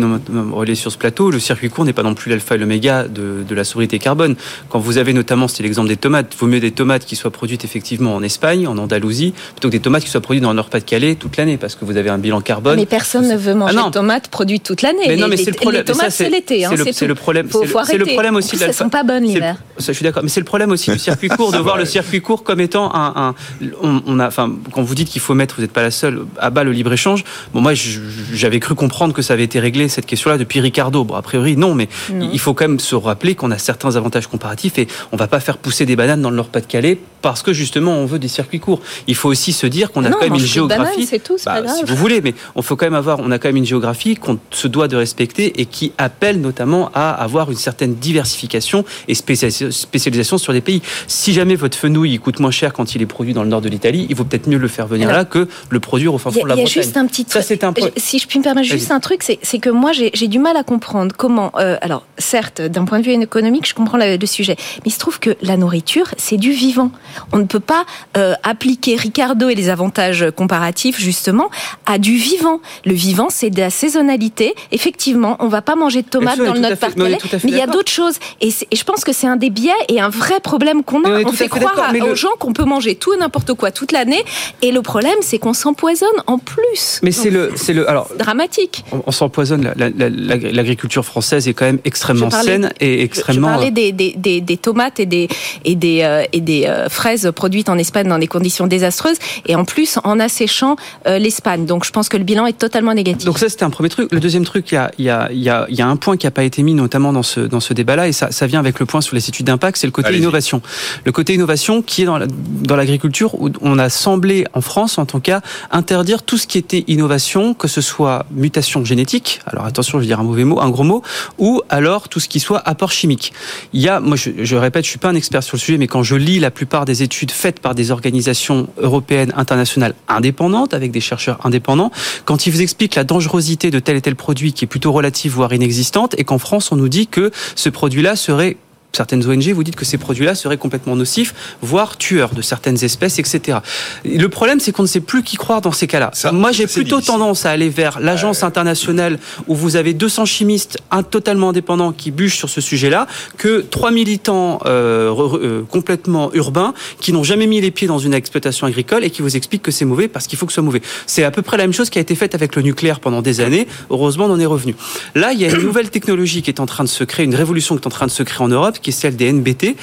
relayées 0.52 0.76
sur 0.76 0.92
ce 0.92 0.98
plateau. 0.98 1.32
Le 1.32 1.40
circuit 1.40 1.70
court 1.70 1.86
n'est 1.86 1.94
pas 1.94 2.04
non 2.04 2.16
plus 2.16 2.30
l'alpha 2.30 2.56
et 2.56 2.58
l'oméga 2.58 3.08
de, 3.08 3.44
de, 3.48 3.56
la 3.56 3.64
sobriété 3.64 4.00
carbone. 4.00 4.36
Quand 4.70 4.80
vous 4.80 4.98
avez 4.98 5.14
notamment, 5.14 5.48
c'était 5.48 5.64
l'exemple 5.64 5.88
des 5.88 5.98
tomates, 5.98 6.28
il 6.34 6.38
vaut 6.38 6.48
mieux 6.48 6.60
des 6.60 6.72
tomates 6.72 7.06
qui 7.06 7.16
soient 7.16 7.32
produites 7.32 7.64
effectivement 7.64 8.16
en 8.16 8.24
Espagne, 8.24 8.68
en 8.68 8.78
Andalousie, 8.78 9.34
plutôt 9.54 9.70
que 9.70 9.74
des 9.74 9.80
tomates 9.80 10.04
qui 10.04 10.10
soient 10.10 10.22
produites 10.22 10.44
dans 10.44 10.50
le 10.50 10.56
Nord-Pas-de-Calais 10.56 11.16
toute 11.16 11.38
l'année, 11.38 11.58
parce 11.58 11.76
que 11.76 11.86
vous 11.86 11.98
avez 11.98 12.10
un 12.10 12.18
bilan 12.18 12.42
carbone. 12.42 12.76
Mais 12.76 12.86
personne 12.86 13.28
ne 13.28 13.38
veut 13.38 13.54
manger 13.54 13.78
ah 13.80 13.88
de 13.88 13.94
tomates 13.94 14.28
produites 14.28 14.64
toute 14.64 14.82
l'année. 14.82 15.06
Mais 15.08 15.16
non, 15.16 15.28
mais 15.28 15.38
c'est 15.38 15.52
le 15.52 15.58
problème. 15.58 15.84
Les 15.86 15.94
tomates, 15.94 16.12
c'est 16.12 16.30
l'été. 16.30 16.66
C'est 16.92 17.08
le 17.08 17.16
problème. 17.16 17.48
C'est 17.86 17.98
le 17.98 18.06
problème 18.06 18.36
aussi. 18.36 18.58
Elles 18.62 18.74
sont 18.74 18.90
pas 18.90 19.04
bonnes 19.04 19.24
l'hiver 19.24 19.58
je 19.78 19.92
suis 19.92 20.04
d'accord. 20.04 20.24
Mais 20.24 20.30
c'est 20.30 20.40
le 20.40 20.46
problème 20.46 20.72
aussi 20.72 20.92
du 20.92 21.00
circuit 21.00 21.30
court, 21.30 21.52
de 21.52 21.58
voir 21.60 21.78
le 21.78 21.86
circuit 21.86 22.22
court 22.22 22.44
comme 22.44 22.60
étant 22.60 22.92
un. 22.94 23.36
on, 23.82 24.20
a, 24.20 24.28
enfin, 24.28 24.52
quand 24.72 24.84
vous 24.84 24.96
dites 24.96 25.10
qu'il 25.10 25.22
faut 25.22 25.34
mettre, 25.34 25.56
vous 25.56 25.62
n'êtes 25.62 25.72
pas 25.72 25.82
la 25.82 25.92
seule, 25.92 26.26
à 26.40 26.50
bas 26.50 26.64
le 26.64 26.72
libre-échange, 26.72 27.24
bon, 27.54 27.62
moi, 27.62 27.74
j'avais 27.74 28.60
cru 28.60 28.76
comprendre 28.76 29.14
que 29.14 29.22
ça 29.22 29.34
avait 29.34 29.44
été 29.44 29.60
réglé, 29.60 29.88
cette 29.90 30.06
question-là, 30.06 30.38
depuis 30.38 30.60
Ricardo. 30.60 31.04
Bon, 31.04 31.16
a 31.16 31.22
priori, 31.22 31.58
non, 31.58 31.76
mais 31.76 31.88
il 32.10 32.40
faut 32.40 32.54
quand 32.54 32.68
même 32.68 32.80
se 32.80 32.96
rappeler 32.96 33.36
qu'on 33.36 33.52
a 33.52 33.58
certains 33.58 33.96
avantages 33.96 34.28
comparatifs 34.28 34.78
et 34.78 34.88
on 35.12 35.18
va 35.18 35.28
pas 35.28 35.40
faire 35.40 35.58
pousser 35.58 35.86
des 35.86 35.96
bananes 35.96 36.22
dans 36.22 36.30
le 36.30 36.36
Nord-Pas-de-Calais 36.36 37.00
parce 37.22 37.42
que 37.42 37.54
justement, 37.54 37.94
on 37.94 38.06
veut 38.06 38.20
des 38.20 38.28
circuits 38.28 38.60
courts. 38.60 38.82
Il 39.08 39.16
faut 39.16 39.30
aussi 39.30 39.54
se 39.54 39.66
dire 39.66 39.92
qu'on 39.92 40.04
a 40.04 40.12
quand 40.12 40.22
même 40.22 40.36
une 40.36 40.40
géographie. 40.40 41.06
c'est 41.06 41.24
tout, 41.24 41.38
bah, 41.46 41.62
si 41.68 41.84
vous 41.86 41.96
voulez, 41.96 42.22
mais 42.22 42.36
on 42.56 42.62
faut 42.62 42.76
quand 42.76 42.86
même 42.86 42.94
avoir, 42.94 43.20
on 43.20 43.32
a 43.32 43.40
quand 43.40 43.48
même 43.48 43.58
une 43.58 43.66
géographie 43.66 44.16
qu'on 44.16 44.38
se 44.52 44.68
doit 44.68 44.88
de 44.88 44.96
respecter 44.96 45.62
et 45.62 45.66
qui 45.66 45.94
appelle 45.98 46.42
notamment 46.42 46.92
à 46.94 47.12
avoir 47.12 47.50
une 47.50 47.58
certaine 47.58 47.96
diversification 47.96 48.84
et 49.08 49.16
spécialisation 49.16 49.63
sur 49.72 50.54
des 50.54 50.62
pays. 50.62 50.82
Si 51.08 51.34
jamais 51.34 51.56
votre 51.56 51.78
fenouil 51.78 52.18
coûte 52.20 52.40
moins 52.40 52.52
cher 52.52 52.74
quand 52.74 52.96
il 52.96 53.02
est 53.02 53.06
produit 53.06 53.34
dans 53.34 53.44
le 53.44 53.50
nord 53.50 53.62
de 53.62 53.70
l'Italie, 53.70 54.08
il 54.10 54.16
vaut 54.16 54.24
peut-être 54.24 54.48
mieux 54.48 54.58
le 54.58 54.68
faire 54.68 54.88
venir 54.88 55.12
là 55.12 55.26
que 55.26 55.48
le 55.70 55.80
produire 55.80 56.14
au 56.14 56.18
fin 56.18 56.32
fond 56.32 56.44
de 56.44 56.48
la 56.48 56.56
Bretagne. 56.56 56.72
Il 56.72 56.76
y 56.76 56.80
a 56.80 56.84
juste 56.84 56.98
un 56.98 57.06
petit 57.06 57.26
truc. 57.26 57.44
Ça, 57.44 57.54
un... 57.68 57.74
Si 57.98 58.20
je 58.20 58.28
puis 58.28 58.40
me 58.40 58.44
permettre 58.44 58.68
juste 58.68 58.92
un 58.92 59.00
truc, 59.00 59.24
c'est 59.24 59.60
que 59.60 59.70
moi 59.70 59.92
j'ai 59.94 60.28
du 60.28 60.40
mal 60.40 60.58
à 60.58 60.64
comprendre 60.64 61.16
comment. 61.18 61.52
Euh, 61.58 61.78
alors 61.82 62.06
certes, 62.18 62.62
d'un 62.62 62.86
point 62.86 63.00
de 63.00 63.06
vue 63.06 63.14
économique, 63.14 63.68
je 63.68 63.74
comprends 63.74 63.98
le, 63.98 64.26
sujet, 64.26 64.56
mais 64.58 64.84
il 64.86 64.92
se 64.92 65.00
trouve 65.00 65.20
que 65.20 65.36
la 65.42 65.58
nourriture, 65.58 66.14
c'est 66.18 66.38
du 66.38 66.52
vivant. 66.52 66.92
On 67.32 67.38
ne 67.38 67.44
peut 67.44 67.60
pas 67.60 67.86
euh, 68.18 68.34
appliquer 68.44 68.96
Ricardo 68.96 69.50
et 69.50 69.56
les 69.56 69.70
avantages 69.70 70.26
comparatifs 70.36 71.00
justement 71.00 71.50
à 71.86 71.98
du 71.98 72.16
vivant. 72.16 72.62
Le 72.86 72.94
vivant, 72.94 73.28
c'est 73.30 73.50
de 73.50 73.60
la 73.60 73.70
saisonnalité. 73.70 74.56
Effectivement, 74.72 75.36
on 75.40 75.48
va 75.48 75.62
pas 75.62 75.76
manger 75.76 76.02
de 76.02 76.08
tomates 76.08 76.38
dans 76.38 76.54
le 76.54 76.60
Nord-Pas-de-Calais, 76.60 77.18
mais 77.44 77.52
il 77.52 77.58
y 77.58 77.62
a 77.62 77.68
d'autres 77.68 77.92
choses. 77.92 78.16
Et, 78.42 78.50
et 78.72 78.76
je 78.76 78.84
pense 78.84 79.04
que 79.04 79.14
c'est 79.14 79.28
un 79.28 79.36
des 79.36 79.50
biais 79.54 79.72
et 79.88 80.02
un 80.02 80.10
vrai 80.10 80.40
problème 80.40 80.84
qu'on 80.84 81.04
a. 81.04 81.22
On 81.26 81.32
fait 81.32 81.48
croire 81.48 81.94
aux 82.02 82.16
gens 82.16 82.30
qu'on 82.40 82.54
peut 82.54 82.66
manger 82.66 82.96
tout 82.96 83.14
et 83.14 83.18
n'importe 83.18 83.54
quoi 83.54 83.72
toute 83.72 83.92
l'année. 83.92 84.24
Et 84.62 84.72
le 84.72 84.82
problème, 84.82 85.16
c'est 85.22 85.38
qu'on 85.38 85.54
s'empoisonne 85.54 86.08
en 86.28 86.38
plus. 86.38 87.00
Mais 87.04 87.12
c'est 87.12 87.30
le, 87.30 87.52
c'est 87.56 87.74
le, 87.74 87.90
alors 87.90 88.10
dramatique. 88.18 88.84
On, 89.06 89.12
s'empoisonne. 89.12 89.74
L'agriculture 89.76 91.06
française 91.06 91.48
est 91.48 91.54
quand 91.54 91.66
même 91.66 91.80
extrêmement 91.86 92.30
saine 92.30 92.72
et 92.80 93.04
extrêmement. 93.04 93.48
Je 93.48 93.54
parlais 93.54 93.72
des, 93.72 93.92
des, 93.92 94.42
des, 94.42 94.58
tomates 94.58 95.00
et 95.00 95.06
des 95.06 95.28
et 95.66 95.76
des 95.76 96.02
euh, 96.04 96.24
et 96.34 96.42
des 96.42 96.66
euh, 96.66 96.90
fraises 96.90 97.32
produites 97.36 97.70
en 97.70 97.78
Espagne 97.78 98.08
dans 98.08 98.20
des 98.20 98.28
conditions 98.28 98.68
désastreuses 98.68 99.18
et 99.46 99.56
en 99.56 99.66
plus 99.66 100.00
en 100.04 100.20
asséchant 100.20 100.76
euh, 101.08 101.20
l'Espagne. 101.20 101.66
Donc 101.66 101.86
je 101.86 101.92
pense 101.92 102.10
que 102.10 102.18
le 102.18 102.24
bilan 102.24 102.46
est 102.46 102.58
totalement 102.58 102.94
négatif. 102.94 103.26
Donc 103.26 103.40
ça 103.40 103.50
c'était 103.50 103.64
un 103.64 103.70
premier 103.70 103.90
truc. 103.90 104.12
Le 104.12 104.20
deuxième 104.20 104.46
truc, 104.46 104.72
il 104.72 104.76
y 104.76 104.78
a 104.78 104.92
il 104.98 105.06
y 105.06 105.10
a 105.10 105.30
il 105.32 105.44
y 105.44 105.50
a, 105.50 105.66
y 105.70 105.82
a 105.82 105.88
un 105.88 105.96
point 105.96 106.18
qui 106.18 106.26
n'a 106.26 106.32
pas 106.32 106.44
été 106.44 106.64
mis 106.64 106.74
notamment 106.74 107.14
dans 107.14 107.24
ce 107.24 107.42
dans 107.42 107.60
ce 107.60 107.74
débat-là 107.74 108.08
et 108.08 108.12
ça 108.12 108.32
ça 108.32 108.48
vient 108.48 108.60
avec 108.60 108.80
le 108.80 108.86
point 108.86 109.02
sur 109.02 109.16
les 109.16 109.30
études 109.30 109.43
d'impact, 109.44 109.78
c'est 109.78 109.88
le 109.88 109.92
côté 109.92 110.18
innovation. 110.18 110.62
Le 111.06 111.12
côté 111.12 111.34
innovation 111.34 111.82
qui 111.82 112.04
est 112.04 112.06
dans 112.06 112.20
dans 112.28 112.76
l'agriculture 112.76 113.36
où 113.42 113.50
on 113.62 113.78
a 113.80 113.90
semblé 113.90 114.46
en 114.54 114.62
France 114.62 114.98
en 114.98 115.06
tout 115.06 115.20
cas 115.20 115.42
interdire 115.72 116.24
tout 116.24 116.38
ce 116.38 116.48
qui 116.48 116.58
était 116.58 116.84
innovation, 116.88 117.54
que 117.54 117.68
ce 117.68 117.82
soit 117.82 118.26
mutation 118.32 118.86
génétique. 118.86 119.40
Alors 119.46 119.66
attention, 119.66 119.98
je 119.98 120.04
vais 120.04 120.08
dire 120.08 120.20
un 120.20 120.24
mauvais 120.24 120.44
mot, 120.44 120.60
un 120.60 120.70
gros 120.70 120.84
mot, 120.84 121.04
ou 121.38 121.62
alors 121.70 122.10
tout 122.10 122.20
ce 122.20 122.28
qui 122.28 122.40
soit 122.40 122.62
apport 122.66 122.92
chimique. 122.92 123.34
Il 123.74 123.82
y 123.82 123.90
a, 123.90 124.00
moi 124.00 124.16
je, 124.16 124.32
je 124.44 124.56
répète, 124.56 124.86
je 124.86 124.90
suis 124.90 125.00
pas 125.00 125.10
un 125.10 125.16
expert 125.16 125.44
sur 125.44 125.58
le 125.58 125.62
sujet, 125.62 125.78
mais 125.78 125.88
quand 125.88 126.04
je 126.04 126.16
lis 126.16 126.40
la 126.40 126.52
plupart 126.52 126.86
des 126.86 127.04
études 127.04 127.32
faites 127.32 127.60
par 127.60 127.76
des 127.76 127.92
organisations 127.92 128.68
européennes, 128.78 129.34
internationales 129.36 129.96
indépendantes, 130.08 130.74
avec 130.74 130.92
des 130.92 131.02
chercheurs 131.02 131.40
indépendants, 131.46 131.92
quand 132.26 132.46
ils 132.46 132.52
vous 132.52 132.62
expliquent 132.62 132.96
la 132.96 133.04
dangerosité 133.04 133.72
de 133.72 133.80
tel 133.80 133.98
et 133.98 134.02
tel 134.02 134.16
produit 134.16 134.54
qui 134.54 134.66
est 134.66 134.68
plutôt 134.68 134.92
relative, 134.92 135.34
voire 135.34 135.54
inexistante, 135.54 136.16
et 136.18 136.24
qu'en 136.24 136.38
France 136.38 136.72
on 136.72 136.76
nous 136.76 136.90
dit 136.90 137.08
que 137.08 137.32
ce 137.56 137.70
produit-là 137.70 138.16
serait 138.16 138.58
certaines 138.96 139.28
ONG 139.28 139.50
vous 139.50 139.64
dites 139.64 139.76
que 139.76 139.86
ces 139.86 139.98
produits-là 139.98 140.36
seraient 140.36 140.58
complètement 140.58 140.96
nocifs, 140.96 141.34
voire 141.62 141.98
tueurs 141.98 142.34
de 142.34 142.42
certaines 142.42 142.84
espèces, 142.84 143.20
etc. 143.20 143.60
Le 144.06 144.28
problème, 144.28 144.60
c'est 144.60 144.72
qu'on 144.72 144.84
ne 144.84 144.88
sait 144.88 145.00
plus 145.00 145.24
qui 145.24 145.36
croire 145.36 145.62
dans 145.62 145.72
ces 145.72 145.88
cas-là. 145.88 146.12
Moi, 146.32 146.52
j'ai 146.52 146.68
plutôt 146.68 147.02
tendance 147.02 147.46
à 147.46 147.52
aller 147.52 147.70
vers 147.70 148.00
l'agence 148.00 148.44
internationale 148.44 149.20
où 149.48 149.56
vous 149.56 149.76
avez 149.76 149.94
200 149.94 150.26
chimistes 150.26 150.78
totalement 151.10 151.50
indépendants 151.50 151.92
qui 151.92 152.12
bûchent 152.12 152.38
sur 152.38 152.50
ce 152.50 152.62
sujet-là, 152.62 153.08
que 153.38 153.62
trois 153.62 153.92
militants 153.92 154.60
euh, 154.66 155.14
euh, 155.42 155.64
complètement 155.64 156.32
urbains 156.34 156.74
qui 157.00 157.14
n'ont 157.14 157.24
jamais 157.24 157.48
mis 157.48 157.62
les 157.62 157.72
pieds 157.72 157.88
dans 157.88 158.00
une 158.00 158.14
exploitation 158.14 158.68
agricole 158.68 159.04
et 159.04 159.10
qui 159.10 159.22
vous 159.22 159.36
expliquent 159.36 159.64
que 159.64 159.72
c'est 159.72 159.86
mauvais 159.86 160.08
parce 160.08 160.28
qu'il 160.28 160.38
faut 160.38 160.46
que 160.46 160.52
ce 160.52 160.56
soit 160.56 160.64
mauvais. 160.64 160.82
C'est 161.08 161.24
à 161.24 161.32
peu 161.32 161.42
près 161.42 161.58
la 161.58 161.64
même 161.64 161.74
chose 161.74 161.90
qui 161.90 161.98
a 161.98 162.02
été 162.02 162.16
faite 162.16 162.36
avec 162.36 162.56
le 162.56 162.62
nucléaire 162.62 163.00
pendant 163.00 163.22
des 163.22 163.42
années. 163.42 163.68
Heureusement, 163.90 164.26
on 164.26 164.34
en 164.34 164.40
est 164.40 164.46
revenu. 164.46 164.76
Là, 165.16 165.34
il 165.34 165.40
y 165.40 165.46
a 165.46 165.50
une 165.50 165.64
nouvelle 165.64 165.90
technologie 165.90 166.42
qui 166.44 166.52
est 166.52 166.60
en 166.60 166.66
train 166.66 166.84
de 166.84 166.90
se 166.90 167.04
créer, 167.04 167.26
une 167.26 167.36
révolution 167.36 167.76
qui 167.76 167.82
est 167.82 167.88
en 167.88 167.92
train 167.92 168.06
de 168.06 168.12
se 168.12 168.22
créer 168.22 168.44
en 168.44 168.50
Europe 168.50 168.80
qui 168.84 168.92
est 168.92 168.94
celle 168.94 169.16
des 169.16 169.32
NBT, 169.32 169.76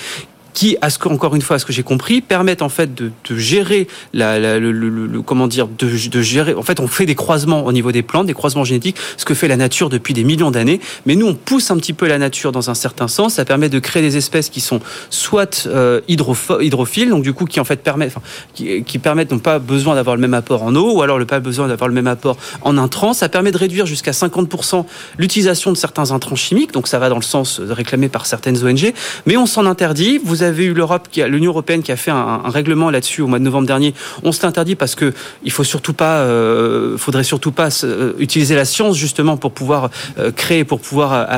qui, 0.53 0.77
à 0.81 0.91
ce 0.91 0.99
que, 0.99 1.09
encore 1.09 1.35
une 1.35 1.43
fois, 1.43 1.57
à 1.57 1.59
ce 1.59 1.65
que 1.65 1.73
j'ai 1.73 1.83
compris, 1.83 2.21
permettent 2.21 2.63
en 2.63 2.69
fait 2.69 2.95
de, 2.95 3.13
gérer 3.37 3.87
la, 4.13 4.59
le, 4.59 5.23
comment 5.23 5.47
dire, 5.47 5.69
de, 5.69 6.23
gérer. 6.23 6.55
En 6.55 6.63
fait, 6.63 6.81
on 6.81 6.89
fait 6.89 7.07
des 7.07 7.15
croisements 7.15 7.65
au 7.65 7.73
niveau 7.73 7.93
des 7.93 8.03
plantes, 8.03 8.27
des 8.27 8.35
croisements 8.35 8.65
génétiques, 8.65 8.97
ce 9.17 9.25
que 9.25 9.35
fait 9.35 9.49
la 9.49 9.57
nature 9.57 9.89
depuis 9.89 10.15
des 10.15 10.25
millions 10.25 10.51
d'années. 10.51 10.81
Mais 11.07 11.15
nous, 11.17 11.27
on 11.27 11.35
pousse 11.35 11.71
un 11.71 11.77
petit 11.77 11.93
peu 11.93 12.07
la 12.07 12.19
nature 12.19 12.53
dans 12.53 12.71
un 12.71 12.75
certain 12.75 13.09
sens. 13.09 13.35
Ça 13.35 13.45
permet 13.45 13.69
de 13.69 13.79
créer 13.79 14.03
des 14.03 14.17
espèces 14.17 14.49
qui 14.49 14.61
sont 14.61 14.81
soit 15.11 15.67
euh, 15.67 16.01
hydrophiles, 16.09 17.11
donc 17.11 17.23
du 17.23 17.33
coup 17.33 17.45
qui 17.45 17.61
en 17.61 17.65
fait 17.65 17.83
permettent, 17.83 18.15
qui, 18.55 18.99
permettent 18.99 19.33
n'ont 19.33 19.39
pas 19.39 19.59
besoin 19.59 19.95
d'avoir 19.95 20.17
le 20.17 20.21
même 20.21 20.35
apport 20.35 20.63
en 20.63 20.75
eau, 20.75 20.97
ou 20.97 21.03
alors 21.03 21.19
le 21.19 21.27
pas 21.27 21.41
besoin 21.41 21.69
d'avoir 21.69 21.89
le 21.89 21.95
même 21.95 22.07
apport 22.07 22.37
en 22.63 22.77
intrants. 22.79 23.13
Ça 23.13 23.29
permet 23.29 23.53
de 23.53 23.59
réduire 23.59 23.87
jusqu'à 23.87 24.13
50% 24.13 24.85
l'utilisation 25.19 25.73
de 25.73 25.77
certains 25.77 26.11
intrants 26.11 26.37
chimiques. 26.37 26.73
Donc 26.73 26.89
ça 26.89 26.99
va 26.99 27.09
dans 27.09 27.17
le 27.17 27.23
sens 27.23 27.61
réclamé 27.61 28.09
par 28.09 28.27
certaines 28.27 28.65
ONG. 28.65 28.93
Mais 29.27 29.37
on 29.37 29.47
s'en 29.47 29.67
interdit. 29.67 30.19
Vous 30.23 30.40
vous 30.41 30.47
avez 30.47 30.65
eu 30.65 30.73
l'Europe, 30.73 31.09
l'Union 31.17 31.51
européenne 31.51 31.83
qui 31.83 31.93
a 31.93 31.97
fait 31.97 32.11
un, 32.11 32.41
règlement 32.47 32.89
là-dessus 32.89 33.21
au 33.21 33.27
mois 33.27 33.39
de 33.39 33.45
novembre 33.45 33.67
dernier. 33.67 33.93
On 34.23 34.33
s'est 34.33 34.47
interdit 34.47 34.75
parce 34.75 34.95
que 34.95 35.13
il 35.45 35.53
faut 35.53 35.65
surtout 35.65 35.93
pas, 35.93 36.21
euh, 36.21 36.97
faudrait 36.97 37.25
surtout 37.25 37.53
pas 37.53 37.69
euh, 37.85 38.15
utiliser 38.19 38.55
la 38.55 38.65
science 38.65 38.97
justement 38.97 39.37
pour 39.37 39.53
pouvoir 39.53 39.91
euh, 40.19 40.33
créer, 40.33 40.65
pour 40.65 40.81
pouvoir 40.81 41.29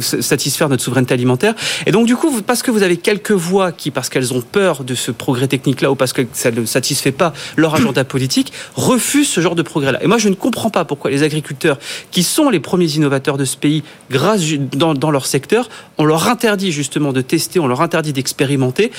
satisfaire 0.00 0.70
notre 0.70 0.82
souveraineté 0.82 1.12
alimentaire. 1.12 1.54
Et 1.84 1.92
donc 1.92 2.06
du 2.06 2.16
coup, 2.16 2.40
parce 2.40 2.62
que 2.62 2.70
vous 2.70 2.82
avez 2.82 2.96
quelques 2.96 3.32
voix 3.32 3.72
qui, 3.72 3.90
parce 3.90 4.08
qu'elles 4.08 4.32
ont 4.32 4.40
peur 4.40 4.84
de 4.84 4.94
ce 4.94 5.10
progrès 5.10 5.46
technique-là 5.46 5.90
ou 5.90 5.94
parce 5.94 6.14
que 6.14 6.22
ça 6.32 6.50
ne 6.50 6.64
satisfait 6.64 7.12
pas 7.12 7.34
leur 7.56 7.74
agenda 7.74 8.04
politique, 8.04 8.52
refusent 8.74 9.28
ce 9.28 9.42
genre 9.42 9.54
de 9.54 9.62
progrès-là. 9.62 10.02
Et 10.02 10.06
moi, 10.06 10.16
je 10.16 10.30
ne 10.30 10.34
comprends 10.34 10.70
pas 10.70 10.86
pourquoi 10.86 11.10
les 11.10 11.22
agriculteurs, 11.22 11.78
qui 12.10 12.22
sont 12.22 12.48
les 12.48 12.60
premiers 12.60 12.90
innovateurs 12.92 13.36
de 13.36 13.44
ce 13.44 13.58
pays, 13.58 13.82
grâce 14.10 14.40
dans, 14.72 15.10
leur 15.10 15.26
secteur, 15.26 15.68
on 15.98 16.04
leur 16.04 16.28
interdit 16.28 16.72
justement 16.72 17.12
de 17.12 17.20
tester, 17.20 17.60
on 17.60 17.66
leur 17.66 17.82
interdit 17.82 18.12
d'expérimenter 18.12 18.29
expérimenté 18.30 18.92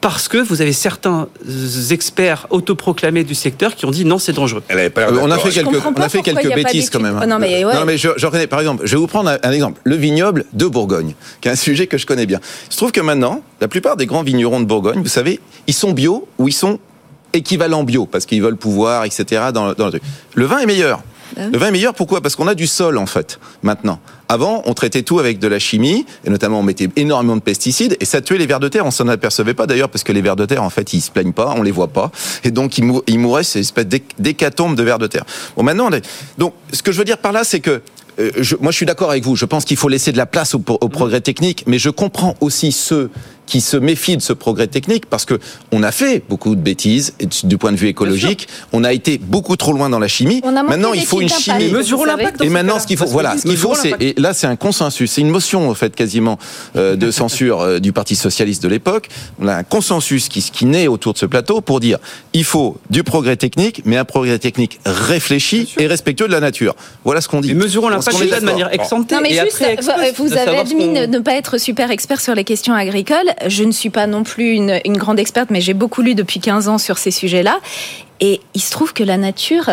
parce 0.00 0.28
que 0.28 0.38
vous 0.38 0.62
avez 0.62 0.72
certains 0.72 1.28
experts 1.90 2.46
autoproclamés 2.48 3.22
du 3.22 3.34
secteur 3.34 3.76
qui 3.76 3.84
ont 3.84 3.90
dit 3.90 4.06
non, 4.06 4.18
c'est 4.18 4.32
dangereux. 4.32 4.62
Euh, 4.70 4.88
on 5.20 5.30
a 5.30 5.38
fait 5.38 5.50
quelques, 5.50 5.84
on 5.84 6.00
a 6.00 6.08
fait 6.08 6.22
quelques 6.22 6.54
bêtises 6.54 6.88
quand 6.88 7.00
même. 7.00 7.18
Hein. 7.18 7.26
non, 7.26 7.38
mais, 7.38 7.62
non, 7.62 7.84
mais 7.84 7.98
je, 7.98 8.08
je 8.16 8.46
par 8.46 8.60
exemple, 8.60 8.86
je 8.86 8.92
vais 8.92 9.00
vous 9.00 9.06
prendre 9.06 9.38
un 9.42 9.52
exemple. 9.52 9.78
Le 9.84 9.96
vignoble 9.96 10.46
de 10.54 10.66
Bourgogne, 10.66 11.14
qui 11.42 11.48
est 11.48 11.50
un 11.50 11.56
sujet 11.56 11.86
que 11.86 11.98
je 11.98 12.06
connais 12.06 12.24
bien. 12.24 12.40
Il 12.68 12.72
se 12.72 12.78
trouve 12.78 12.92
que 12.92 13.02
maintenant, 13.02 13.42
la 13.60 13.68
plupart 13.68 13.96
des 13.96 14.06
grands 14.06 14.22
vignerons 14.22 14.60
de 14.60 14.64
Bourgogne, 14.64 15.02
vous 15.02 15.08
savez, 15.08 15.38
ils 15.66 15.74
sont 15.74 15.92
bio 15.92 16.26
ou 16.38 16.48
ils 16.48 16.54
sont 16.54 16.78
équivalents 17.34 17.84
bio, 17.84 18.06
parce 18.06 18.24
qu'ils 18.24 18.42
veulent 18.42 18.56
pouvoir, 18.56 19.04
etc. 19.04 19.24
Dans, 19.52 19.74
dans 19.74 19.84
le 19.84 19.90
truc. 19.90 20.02
Le 20.34 20.46
vin 20.46 20.60
est 20.60 20.66
meilleur. 20.66 21.02
Ah 21.36 21.48
le 21.52 21.58
vin 21.58 21.68
est 21.68 21.70
meilleur, 21.72 21.94
pourquoi? 21.94 22.20
Parce 22.20 22.36
qu'on 22.36 22.46
a 22.46 22.54
du 22.54 22.66
sol, 22.66 22.98
en 22.98 23.06
fait, 23.06 23.38
maintenant. 23.62 24.00
Avant, 24.28 24.62
on 24.66 24.74
traitait 24.74 25.02
tout 25.02 25.18
avec 25.18 25.38
de 25.38 25.48
la 25.48 25.58
chimie, 25.58 26.06
et 26.24 26.30
notamment 26.30 26.60
on 26.60 26.62
mettait 26.62 26.88
énormément 26.96 27.36
de 27.36 27.42
pesticides, 27.42 27.96
et 28.00 28.04
ça 28.04 28.20
tuait 28.20 28.38
les 28.38 28.46
vers 28.46 28.60
de 28.60 28.68
terre. 28.68 28.86
On 28.86 28.90
s'en 28.90 29.08
apercevait 29.08 29.54
pas 29.54 29.66
d'ailleurs, 29.66 29.88
parce 29.88 30.04
que 30.04 30.12
les 30.12 30.22
vers 30.22 30.36
de 30.36 30.46
terre, 30.46 30.62
en 30.62 30.70
fait, 30.70 30.92
ils 30.92 31.00
se 31.00 31.10
plaignent 31.10 31.32
pas, 31.32 31.54
on 31.56 31.62
les 31.62 31.72
voit 31.72 31.88
pas, 31.88 32.12
et 32.44 32.50
donc 32.50 32.78
ils, 32.78 32.84
mou 32.84 33.02
ils 33.06 33.18
mouraient, 33.18 33.42
c'est 33.44 33.58
une 33.58 33.64
espèce 33.64 33.86
d'hécatombe 34.18 34.76
de 34.76 34.82
vers 34.82 34.98
de 34.98 35.06
terre. 35.06 35.24
Bon, 35.56 35.62
maintenant, 35.62 35.88
on 35.90 35.92
est... 35.92 36.06
donc 36.38 36.54
ce 36.72 36.82
que 36.82 36.92
je 36.92 36.98
veux 36.98 37.04
dire 37.04 37.18
par 37.18 37.32
là, 37.32 37.42
c'est 37.44 37.60
que 37.60 37.82
euh, 38.18 38.30
je, 38.38 38.56
moi, 38.60 38.70
je 38.70 38.76
suis 38.76 38.86
d'accord 38.86 39.10
avec 39.10 39.24
vous. 39.24 39.36
Je 39.36 39.46
pense 39.46 39.64
qu'il 39.64 39.76
faut 39.76 39.88
laisser 39.88 40.12
de 40.12 40.16
la 40.16 40.26
place 40.26 40.54
au 40.54 40.60
progrès 40.60 41.20
technique, 41.20 41.64
mais 41.66 41.78
je 41.78 41.90
comprends 41.90 42.34
aussi 42.40 42.72
ceux 42.72 43.10
qui 43.50 43.60
se 43.60 43.76
méfient 43.76 44.16
de 44.16 44.22
ce 44.22 44.32
progrès 44.32 44.68
technique 44.68 45.06
parce 45.06 45.24
que 45.24 45.38
on 45.72 45.82
a 45.82 45.90
fait 45.90 46.22
beaucoup 46.28 46.54
de 46.54 46.60
bêtises 46.60 47.14
du 47.42 47.58
point 47.58 47.72
de 47.72 47.76
vue 47.76 47.88
écologique. 47.88 48.46
On 48.72 48.84
a 48.84 48.92
été 48.92 49.18
beaucoup 49.18 49.56
trop 49.56 49.72
loin 49.72 49.90
dans 49.90 49.98
la 49.98 50.06
chimie. 50.06 50.40
Maintenant, 50.44 50.92
il 50.94 51.04
faut 51.04 51.20
une 51.20 51.28
chimie. 51.28 51.68
Mesurons 51.72 52.04
l'impact. 52.04 52.40
Et 52.42 52.48
maintenant, 52.48 52.78
ce 52.78 52.86
qu'il 52.86 52.96
faut, 52.96 53.06
voilà, 53.06 53.36
ce 53.36 53.42
qu'il 53.42 53.56
faut, 53.56 53.74
c'est 53.74 53.94
et 54.00 54.14
là, 54.16 54.32
c'est 54.34 54.46
un 54.46 54.54
consensus, 54.56 55.10
c'est 55.10 55.20
une 55.20 55.30
motion 55.30 55.68
en 55.68 55.74
fait 55.74 55.96
quasiment 55.96 56.38
euh, 56.76 56.94
de 56.94 57.10
censure 57.10 57.60
euh, 57.60 57.78
du 57.80 57.92
Parti 57.92 58.14
socialiste 58.14 58.62
de 58.62 58.68
l'époque. 58.68 59.08
On 59.40 59.48
a 59.48 59.54
un 59.54 59.64
consensus 59.64 60.28
qui, 60.28 60.40
qui 60.42 60.64
naît 60.64 60.86
autour 60.86 61.12
de 61.12 61.18
ce 61.18 61.26
plateau 61.26 61.60
pour 61.60 61.80
dire 61.80 61.98
il 62.32 62.44
faut 62.44 62.76
du 62.88 63.02
progrès 63.02 63.36
technique, 63.36 63.82
mais 63.84 63.96
un 63.96 64.04
progrès 64.04 64.38
technique 64.38 64.78
réfléchi 64.86 65.74
et 65.78 65.88
respectueux 65.88 66.28
de 66.28 66.32
la 66.32 66.40
nature. 66.40 66.76
Voilà 67.04 67.20
ce 67.20 67.28
qu'on 67.28 67.40
dit. 67.40 67.52
mesurons 67.54 67.88
l'impact 67.88 68.16
de 68.16 68.44
manière 68.44 68.72
exemptée. 68.72 69.16
Non, 69.16 69.22
mais 69.22 69.32
juste, 69.32 69.64
vous 70.18 70.32
avez 70.34 70.58
admis 70.58 70.86
ne 70.86 71.18
pas 71.18 71.34
être 71.34 71.58
super 71.58 71.90
expert 71.90 72.20
sur 72.20 72.36
les 72.36 72.44
questions 72.44 72.74
agricoles 72.74 73.28
je 73.46 73.64
ne 73.64 73.72
suis 73.72 73.90
pas 73.90 74.06
non 74.06 74.22
plus 74.22 74.52
une, 74.52 74.80
grande 74.96 75.18
experte, 75.18 75.50
mais 75.50 75.60
j'ai 75.60 75.74
beaucoup 75.74 76.02
lu 76.02 76.14
depuis 76.14 76.40
15 76.40 76.68
ans 76.68 76.78
sur 76.78 76.98
ces 76.98 77.10
sujets-là. 77.10 77.58
Et 78.20 78.40
il 78.54 78.60
se 78.60 78.70
trouve 78.70 78.92
que 78.92 79.02
la 79.02 79.16
nature 79.16 79.70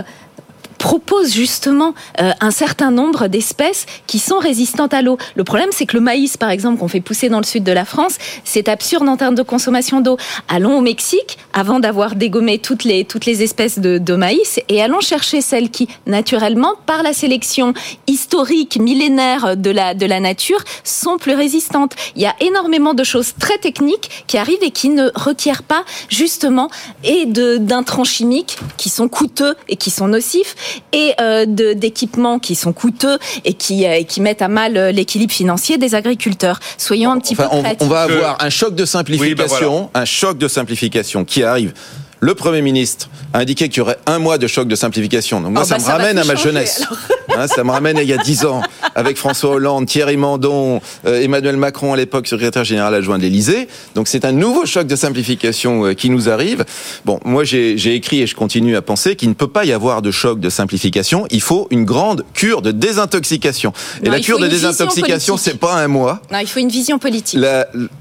propose 0.78 1.34
justement 1.34 1.94
euh, 2.22 2.32
un 2.40 2.52
certain 2.52 2.92
nombre 2.92 3.28
d'espèces 3.28 3.86
qui 4.06 4.20
sont 4.20 4.40
résistantes 4.40 4.94
à 4.94 5.02
l'eau. 5.02 5.18
Le 5.36 5.44
problème, 5.44 5.70
c'est 5.72 5.86
que 5.86 5.98
le 5.98 6.02
maïs, 6.02 6.38
par 6.38 6.50
exemple, 6.50 6.80
qu'on 6.80 6.88
fait 6.88 7.02
pousser 7.02 7.30
dans 7.30 7.40
le 7.40 7.46
sud 7.46 7.64
de 7.64 7.72
la 7.72 7.86
France, 7.86 8.18
c'est 8.44 8.70
absurde 8.70 9.08
en 9.08 9.18
termes 9.18 9.36
de 9.36 9.44
consommation 9.44 10.02
d'eau. 10.02 10.18
Allons 10.48 10.78
au 10.78 10.82
Mexique, 10.82 11.38
avant 11.54 11.80
d'avoir 11.80 12.16
dégommé 12.16 12.60
toutes 12.60 12.84
les, 12.84 13.06
toutes 13.06 13.26
les 13.26 13.44
espèces 13.44 13.80
de, 13.80 13.98
de, 13.98 14.16
maïs, 14.16 14.60
et 14.70 14.82
allons 14.82 15.02
chercher 15.02 15.42
celles 15.42 15.70
qui, 15.70 15.88
naturellement, 16.06 16.74
par 16.86 17.04
la 17.04 17.14
sélection 17.14 17.74
historique, 18.08 18.80
millénaire 18.80 19.58
de 19.58 19.72
la, 19.72 19.94
de 19.94 20.06
la 20.06 20.20
nature, 20.20 20.60
sont 20.84 21.18
plus 21.18 21.34
résistantes. 21.34 21.94
Il 22.16 22.22
y 22.22 22.26
a 22.26 22.36
énormément 22.40 22.94
de 22.94 23.04
choses 23.04 23.34
très 23.40 23.58
techniques 23.58 24.26
qui 24.28 24.38
arrivent 24.38 24.64
et 24.64 24.72
qui 24.72 24.90
ne 24.90 25.10
requièrent 25.16 25.64
pas, 25.64 25.84
justement, 26.10 26.70
et 27.04 27.26
d'intrants 27.26 28.04
chimiques 28.04 28.58
qui 28.78 28.90
sont 28.90 29.08
coûteux 29.08 29.56
et 29.68 29.76
qui 29.76 29.90
sont 29.90 30.08
nocifs, 30.08 30.56
et 30.94 31.14
euh, 31.20 31.46
d'équipements 31.48 32.40
qui 32.40 32.56
sont 32.56 32.74
coûteux 32.74 33.18
et 33.46 33.54
qui, 33.54 33.86
euh, 33.86 34.04
qui 34.04 34.22
mettent 34.22 34.42
à 34.42 34.48
mal 34.48 34.78
euh, 34.78 34.92
l'équilibre 34.92 35.34
financier 35.34 35.78
des 35.78 35.96
agriculteurs. 35.96 36.60
Soyons 36.78 37.12
un 37.12 37.20
petit 37.20 37.36
peu 37.36 37.48
créatifs. 37.48 37.78
On, 37.82 37.88
va 37.88 38.02
avoir 38.02 38.38
un 38.42 38.50
choc 38.50 38.76
de 38.76 38.84
bah 38.84 38.88
simplification, 38.88 39.90
un 39.94 40.06
choc 40.06 40.38
de 40.38 40.48
simplification 40.48 41.26
qui 41.26 41.44
arrive 41.44 41.74
le 42.20 42.36
Premier 42.36 42.62
ministre 42.62 43.10
a 43.34 43.40
indiqué 43.40 43.70
qu'il 43.70 43.78
y 43.78 43.82
aurait 43.82 44.00
un 44.06 44.20
mois 44.20 44.38
de 44.38 44.48
choc 44.48 44.68
de 44.68 44.76
simplification. 44.76 45.42
Donc 45.42 45.54
moi, 45.54 45.66
ça 45.66 45.78
bah, 45.78 45.84
me 45.84 45.92
ramène 45.92 46.18
à 46.18 46.24
ma 46.24 46.36
jeunesse. 46.36 46.84
Hein, 47.38 47.46
ça 47.48 47.64
me 47.64 47.70
ramène 47.70 47.98
à 47.98 48.04
il 48.04 48.10
y 48.10 48.14
a 48.14 48.18
dix 48.18 48.46
ans, 48.46 48.64
avec 48.96 49.18
François 49.18 49.52
Hollande, 49.52 49.86
Thierry 49.86 50.18
Mandon, 50.18 50.82
euh, 51.06 51.22
Emmanuel 51.22 51.58
Macron 51.58 51.94
à 51.94 51.98
l'époque, 51.98 52.26
secrétaire 52.26 52.64
général 52.64 52.96
adjoint 52.96 53.18
de 53.18 53.24
l'Élysée. 53.24 53.68
Donc 53.94 54.08
c'est 54.08 54.26
un 54.26 54.32
nouveau 54.32 54.66
choc 54.66 54.88
de 54.88 54.96
simplification 54.96 55.86
euh, 55.86 55.94
qui 55.94 56.10
nous 56.10 56.30
arrive. 56.30 56.66
Bon, 57.06 57.20
moi 57.26 57.44
j'ai 57.44 57.94
écrit 57.94 58.22
et 58.22 58.28
je 58.28 58.36
continue 58.36 58.76
à 58.76 58.82
penser 58.82 59.16
qu'il 59.16 59.30
ne 59.30 59.34
peut 59.36 59.48
pas 59.48 59.66
y 59.66 59.72
avoir 59.72 60.02
de 60.02 60.10
choc 60.10 60.40
de 60.40 60.50
simplification. 60.50 61.28
Il 61.30 61.42
faut 61.42 61.68
une 61.70 61.86
grande 61.86 62.24
cure 62.34 62.62
de 62.62 62.72
désintoxication. 62.72 63.72
Et 64.02 64.10
la 64.10 64.20
cure 64.20 64.40
de 64.40 64.48
désintoxication, 64.48 65.38
c'est 65.38 65.60
pas 65.60 65.76
un 65.76 65.88
mois. 65.88 66.22
Non, 66.32 66.40
il 66.40 66.48
faut 66.48 66.60
une 66.60 66.70
vision 66.70 66.98
politique. 66.98 67.40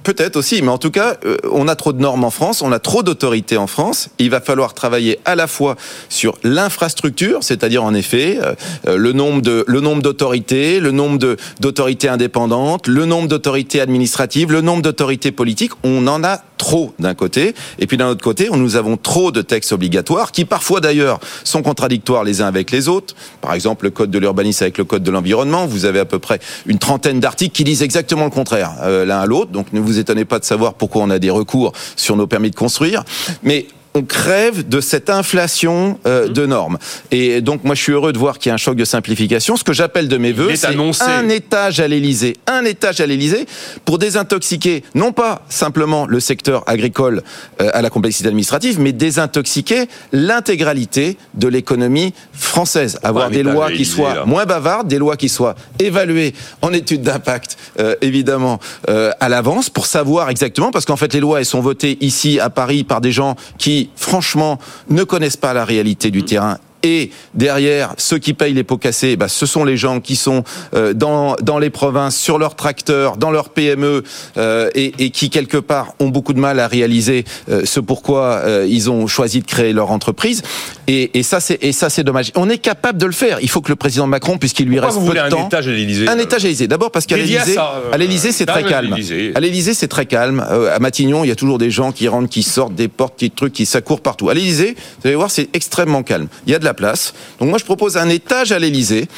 Peut-être 0.02 0.36
aussi, 0.36 0.62
mais 0.62 0.70
en 0.70 0.78
tout 0.78 0.90
cas, 0.90 1.16
euh, 1.26 1.36
on 1.50 1.68
a 1.68 1.76
trop 1.76 1.92
de 1.92 2.00
normes 2.00 2.24
en 2.24 2.30
France, 2.30 2.62
on 2.62 2.72
a 2.72 2.78
trop 2.78 3.02
d'autorités 3.02 3.56
en 3.56 3.66
France. 3.66 4.05
Il 4.18 4.30
va 4.30 4.40
falloir 4.40 4.74
travailler 4.74 5.18
à 5.24 5.34
la 5.34 5.46
fois 5.46 5.76
sur 6.08 6.38
l'infrastructure, 6.42 7.42
c'est-à-dire 7.42 7.84
en 7.84 7.94
effet 7.94 8.38
le 8.86 9.12
nombre 9.12 9.42
de 9.42 9.64
le 9.66 9.80
nombre 9.80 10.02
d'autorités, 10.02 10.80
le 10.80 10.90
nombre 10.90 11.18
de 11.18 11.36
d'autorités 11.60 12.08
indépendantes, 12.08 12.86
le 12.86 13.04
nombre 13.04 13.28
d'autorités 13.28 13.80
administratives, 13.80 14.52
le 14.52 14.60
nombre 14.60 14.82
d'autorités 14.82 15.32
politiques. 15.32 15.72
On 15.82 16.06
en 16.06 16.24
a 16.24 16.42
trop 16.56 16.92
d'un 16.98 17.14
côté, 17.14 17.54
et 17.78 17.86
puis 17.86 17.96
d'un 17.96 18.08
autre 18.08 18.22
côté, 18.22 18.48
nous 18.52 18.76
avons 18.76 18.96
trop 18.96 19.30
de 19.30 19.42
textes 19.42 19.72
obligatoires 19.72 20.32
qui 20.32 20.44
parfois 20.44 20.80
d'ailleurs 20.80 21.20
sont 21.44 21.62
contradictoires 21.62 22.24
les 22.24 22.40
uns 22.40 22.46
avec 22.46 22.70
les 22.70 22.88
autres. 22.88 23.14
Par 23.40 23.54
exemple, 23.54 23.84
le 23.84 23.90
code 23.90 24.10
de 24.10 24.18
l'urbanisme 24.18 24.64
avec 24.64 24.78
le 24.78 24.84
code 24.84 25.02
de 25.02 25.10
l'environnement, 25.10 25.66
vous 25.66 25.84
avez 25.84 25.98
à 25.98 26.04
peu 26.04 26.18
près 26.18 26.40
une 26.66 26.78
trentaine 26.78 27.20
d'articles 27.20 27.54
qui 27.54 27.64
disent 27.64 27.82
exactement 27.82 28.24
le 28.24 28.30
contraire 28.30 28.72
euh, 28.82 29.04
l'un 29.04 29.20
à 29.20 29.26
l'autre. 29.26 29.50
Donc 29.50 29.72
ne 29.72 29.80
vous 29.80 29.98
étonnez 29.98 30.24
pas 30.24 30.38
de 30.38 30.44
savoir 30.44 30.74
pourquoi 30.74 31.02
on 31.02 31.10
a 31.10 31.18
des 31.18 31.30
recours 31.30 31.72
sur 31.96 32.16
nos 32.16 32.26
permis 32.26 32.50
de 32.50 32.56
construire. 32.56 33.04
Mais 33.42 33.66
on 33.96 34.02
crève 34.02 34.68
de 34.68 34.80
cette 34.80 35.08
inflation 35.08 35.98
euh, 36.06 36.28
de 36.28 36.44
normes. 36.44 36.76
Et 37.10 37.40
donc, 37.40 37.64
moi, 37.64 37.74
je 37.74 37.82
suis 37.82 37.92
heureux 37.92 38.12
de 38.12 38.18
voir 38.18 38.38
qu'il 38.38 38.50
y 38.50 38.52
a 38.52 38.54
un 38.54 38.58
choc 38.58 38.76
de 38.76 38.84
simplification. 38.84 39.56
Ce 39.56 39.64
que 39.64 39.72
j'appelle 39.72 40.08
de 40.08 40.18
mes 40.18 40.32
voeux, 40.32 40.54
c'est 40.54 40.76
un 41.00 41.28
étage 41.30 41.80
à 41.80 41.88
l'Élysée, 41.88 42.36
un 42.46 42.64
étage 42.64 43.00
à 43.00 43.06
l'Élysée 43.06 43.46
pour 43.86 43.98
désintoxiquer 43.98 44.84
non 44.94 45.12
pas 45.12 45.42
simplement 45.48 46.06
le 46.06 46.20
secteur 46.20 46.62
agricole 46.66 47.22
euh, 47.62 47.70
à 47.72 47.80
la 47.80 47.88
complexité 47.88 48.28
administrative, 48.28 48.78
mais 48.80 48.92
désintoxiquer 48.92 49.86
l'intégralité 50.12 51.16
de 51.34 51.48
l'économie 51.48 52.12
française. 52.32 52.98
Avoir 53.02 53.30
des 53.30 53.42
lois 53.42 53.70
qui 53.72 53.86
soient 53.86 54.26
moins 54.26 54.44
bavardes, 54.44 54.88
des 54.88 54.98
lois 54.98 55.16
qui 55.16 55.30
soient 55.30 55.54
évaluées 55.78 56.34
en 56.60 56.72
études 56.74 57.02
d'impact, 57.02 57.56
euh, 57.80 57.94
évidemment, 58.02 58.60
à 58.88 59.28
l'avance 59.28 59.70
pour 59.70 59.86
savoir 59.86 60.28
exactement, 60.28 60.70
parce 60.70 60.84
qu'en 60.84 60.96
fait, 60.96 61.14
les 61.14 61.20
lois, 61.20 61.38
elles 61.38 61.46
sont 61.46 61.60
votées 61.60 61.96
ici 62.00 62.38
à 62.40 62.50
Paris 62.50 62.84
par 62.84 63.00
des 63.00 63.12
gens 63.12 63.36
qui 63.58 63.85
franchement, 63.94 64.58
ne 64.88 65.04
connaissent 65.04 65.36
pas 65.36 65.52
la 65.52 65.64
réalité 65.64 66.10
du 66.10 66.24
terrain 66.24 66.58
Et 66.86 67.10
derrière, 67.34 67.94
ceux 67.96 68.18
qui 68.18 68.32
payent 68.32 68.54
les 68.54 68.62
pots 68.62 68.76
cassés, 68.76 69.16
bah, 69.16 69.26
ce 69.26 69.44
sont 69.44 69.64
les 69.64 69.76
gens 69.76 69.98
qui 69.98 70.14
sont 70.14 70.44
euh, 70.72 70.94
dans, 70.94 71.34
dans 71.42 71.58
les 71.58 71.70
provinces, 71.70 72.16
sur 72.16 72.38
leurs 72.38 72.54
tracteurs, 72.54 73.16
dans 73.16 73.32
leurs 73.32 73.48
PME, 73.48 74.04
euh, 74.36 74.70
et, 74.76 74.92
et, 75.00 75.10
qui, 75.10 75.28
quelque 75.28 75.56
part, 75.56 75.94
ont 75.98 76.10
beaucoup 76.10 76.32
de 76.32 76.38
mal 76.38 76.60
à 76.60 76.68
réaliser 76.68 77.24
euh, 77.48 77.62
ce 77.64 77.80
pourquoi 77.80 78.42
ils 78.68 78.88
ont 78.88 79.08
choisi 79.08 79.40
de 79.40 79.46
créer 79.46 79.72
leur 79.72 79.90
entreprise. 79.90 80.42
Et, 80.86 81.18
et 81.18 81.22
ça, 81.24 81.40
c'est 81.40 82.04
dommage. 82.04 82.30
On 82.36 82.48
est 82.48 82.58
capable 82.58 82.98
de 82.98 83.06
le 83.06 83.12
faire. 83.12 83.38
Il 83.42 83.50
faut 83.50 83.60
que 83.60 83.70
le 83.70 83.76
président 83.76 84.06
Macron, 84.06 84.38
puisqu'il 84.38 84.66
lui 84.68 84.78
reste 84.78 84.98
peu 85.04 85.12
de 85.12 85.28
temps... 85.28 85.42
un 85.42 85.46
étage 85.46 85.66
à 85.66 85.72
l'Élysée 85.72 86.08
Un 86.08 86.18
étage 86.18 86.44
à 86.44 86.44
l'Élysée. 86.44 86.68
D'abord 86.68 86.92
parce 86.92 87.06
qu'à 87.06 87.16
l'Élysée, 87.16 88.32
c'est 88.32 88.46
très 88.46 88.62
calme. 88.62 88.94
À 89.34 89.40
l'Élysée, 89.40 89.74
c'est 89.74 89.88
très 89.88 90.06
calme. 90.06 90.40
À 90.40 90.78
Matignon, 90.78 91.24
il 91.24 91.28
y 91.28 91.32
a 91.32 91.36
toujours 91.36 91.58
des 91.58 91.70
gens 91.70 91.90
qui 91.90 92.06
rentrent, 92.06 92.28
qui 92.28 92.44
sortent 92.44 92.76
des 92.76 92.86
portes, 92.88 93.16
qui 93.16 93.32
trucs, 93.32 93.52
qui 93.52 93.66
s'accourent 93.66 94.02
partout. 94.02 94.30
À 94.30 94.34
l'Élysée, 94.34 94.76
vous 95.00 95.08
allez 95.08 95.16
voir, 95.16 95.32
c'est 95.32 95.48
extrêmement 95.52 96.04
calme. 96.04 96.28
Il 96.46 96.52
y 96.52 96.54
a 96.54 96.58
de 96.58 96.64
la 96.64 96.74
place. 96.76 97.14
Donc 97.40 97.48
moi, 97.48 97.58
je 97.58 97.64
propose 97.64 97.96
un 97.96 98.08
étage 98.08 98.52
à 98.52 98.58
l'Élysée 98.58 99.08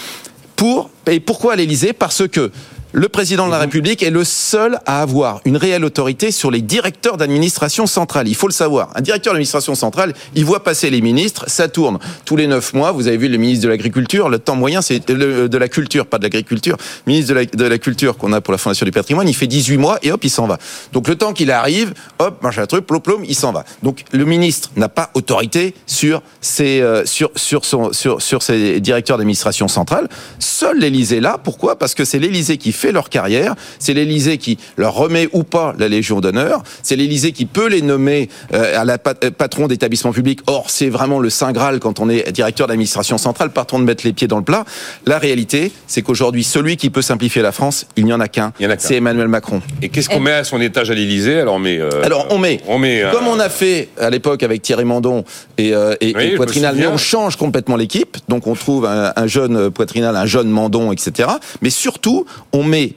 pour 0.57 0.91
et 1.07 1.21
pourquoi 1.21 1.53
à 1.53 1.57
l'Élysée? 1.57 1.93
Parce 1.93 2.27
que 2.29 2.51
le 2.99 3.09
président 3.09 3.47
de 3.47 3.53
la 3.53 3.59
République 3.59 4.03
est 4.03 4.11
le 4.11 4.25
seul 4.25 4.81
à 4.85 5.01
avoir 5.01 5.41
une 5.45 5.57
réelle 5.57 5.85
autorité 5.85 6.33
sur 6.33 6.51
les 6.51 6.61
directeurs 6.61 7.17
d'administration 7.17 7.87
centrale. 7.87 8.27
Il 8.27 8.35
faut 8.35 8.49
le 8.49 8.53
savoir. 8.53 8.91
Un 8.97 9.03
directeur 9.03 9.35
d'administration 9.35 9.77
centrale, 9.77 10.15
il 10.35 10.45
voit 10.45 10.65
passer 10.65 10.91
les 10.91 11.01
ministres, 11.01 11.45
ça 11.47 11.69
tourne 11.69 12.01
tous 12.25 12.35
les 12.35 12.49
neuf 12.49 12.75
mois. 12.75 12.91
Vous 12.91 13.07
avez 13.07 13.17
vu 13.17 13.29
le 13.29 13.39
ministre 13.39 13.63
de 13.63 13.69
l'Agriculture, 13.69 14.29
le 14.29 14.41
temps 14.41 14.57
moyen, 14.57 14.83
c'est 14.83 15.09
de 15.13 15.59
la 15.59 15.69
culture, 15.69 16.07
pas 16.07 16.19
de 16.19 16.25
l'agriculture. 16.25 16.77
Ministre 17.07 17.35
de 17.35 17.65
la, 17.65 17.79
Culture 17.79 18.17
qu'on 18.17 18.33
a 18.33 18.41
pour 18.41 18.51
la 18.51 18.59
Fondation 18.59 18.85
du 18.85 18.91
patrimoine, 18.91 19.29
il 19.29 19.35
fait 19.35 19.47
18 19.47 19.77
mois 19.77 20.01
et 20.03 20.11
hop, 20.11 20.25
il 20.25 20.31
s'en 20.31 20.49
va. 20.49 20.59
Donc 20.93 21.07
le 21.07 21.15
temps 21.15 21.33
qu'il 21.33 21.53
arrive, 21.53 21.95
hop, 22.19 22.43
machin 22.43 22.67
truc, 22.67 22.85
plom, 22.85 23.01
plom, 23.01 23.25
il 23.25 23.37
s'en 23.37 23.53
va. 23.53 23.65
Donc 23.85 24.03
le 24.11 24.25
ministre 24.25 24.71
n'a 24.75 24.89
pas 24.89 25.13
autorité 25.15 25.75
sur 25.87 26.21
ses, 26.41 26.81
euh, 26.81 27.07
sur, 27.07 27.31
sur, 27.37 27.65
son, 27.65 27.93
sur, 27.93 28.21
sur 28.21 28.43
ses 28.43 28.81
directeurs 28.81 29.19
d'administration 29.19 29.69
centrale. 29.69 30.09
Seul 30.41 30.81
l'Élysée 30.81 31.21
là. 31.21 31.39
Pourquoi? 31.43 31.79
Parce 31.79 31.95
que 31.95 32.05
c'est 32.05 32.19
l'Élysée 32.19 32.59
qui 32.59 32.73
fait 32.73 32.88
leur 32.93 33.09
carrière. 33.09 33.55
C'est 33.79 33.95
l'Élysée 33.95 34.39
qui 34.39 34.59
leur 34.77 34.95
remet 34.95 35.29
ou 35.33 35.43
pas 35.45 35.75
la 35.79 35.89
Légion 35.89 36.21
d'honneur. 36.21 36.63
C'est 36.83 36.97
l'Élysée 36.97 37.33
qui 37.33 37.47
peut 37.47 37.69
les 37.69 37.83
nommer 37.83 38.29
euh, 38.55 38.81
à 38.81 38.85
la 38.85 38.95
euh, 38.95 39.31
patron 39.31 39.67
d'établissement 39.67 40.13
public. 40.13 40.41
Or, 40.47 40.71
c'est 40.71 40.89
vraiment 40.89 41.21
le 41.21 41.31
saint 41.31 41.53
graal 41.53 41.81
quand 41.81 42.01
on 42.01 42.09
est 42.09 42.31
directeur 42.33 42.67
d'administration 42.67 43.19
centrale. 43.19 43.51
Partons 43.51 43.79
de 43.79 43.85
mettre 43.85 44.05
les 44.07 44.13
pieds 44.13 44.29
dans 44.29 44.39
le 44.39 44.45
plat. 44.45 44.65
La 45.07 45.19
réalité, 45.19 45.73
c'est 45.87 46.03
qu'aujourd'hui, 46.03 46.45
celui 46.45 46.77
qui 46.77 46.91
peut 46.91 47.03
simplifier 47.03 47.43
la 47.43 47.53
France, 47.53 47.87
il 47.97 48.05
n'y 48.05 48.13
en 48.13 48.21
a 48.21 48.29
qu'un. 48.29 48.53
C'est 48.79 48.97
Emmanuel 48.97 49.29
Macron. 49.29 49.61
Et 49.83 49.89
qu'est-ce 49.89 50.09
qu'on 50.09 50.21
met 50.21 50.33
à 50.33 50.45
son 50.45 50.61
étage 50.61 50.91
à 50.91 50.95
l'Élysée? 50.95 51.41
Alors, 51.41 51.55
on 51.55 51.59
met. 51.59 51.79
Euh, 51.79 52.03
Alors, 52.05 52.27
on 52.31 52.39
met. 52.39 52.61
On 52.67 52.79
met 52.79 53.05
comme 53.13 53.27
on 53.27 53.41
a 53.41 53.49
fait 53.49 53.89
à 53.99 54.11
l'époque 54.11 54.43
avec 54.43 54.63
Thierry 54.63 54.85
Mandon 54.85 55.25
et, 55.57 55.73
et, 56.01 56.35
Poitrinal, 56.37 56.77
mais 56.77 56.87
on 56.87 56.97
change 56.97 57.37
complètement 57.37 57.77
l'équipe. 57.77 58.17
Donc, 58.29 58.47
on 58.47 58.55
trouve 58.55 58.87
un, 58.87 59.13
un 59.17 59.27
jeune 59.27 59.71
Poitrinal, 59.71 60.17
un 60.17 60.27
jeune 60.27 60.49
Mandon, 60.49 60.93
etc. 60.93 61.29
Mais 61.63 61.71
surtout, 61.71 62.27
on 62.53 62.63
met 62.69 62.95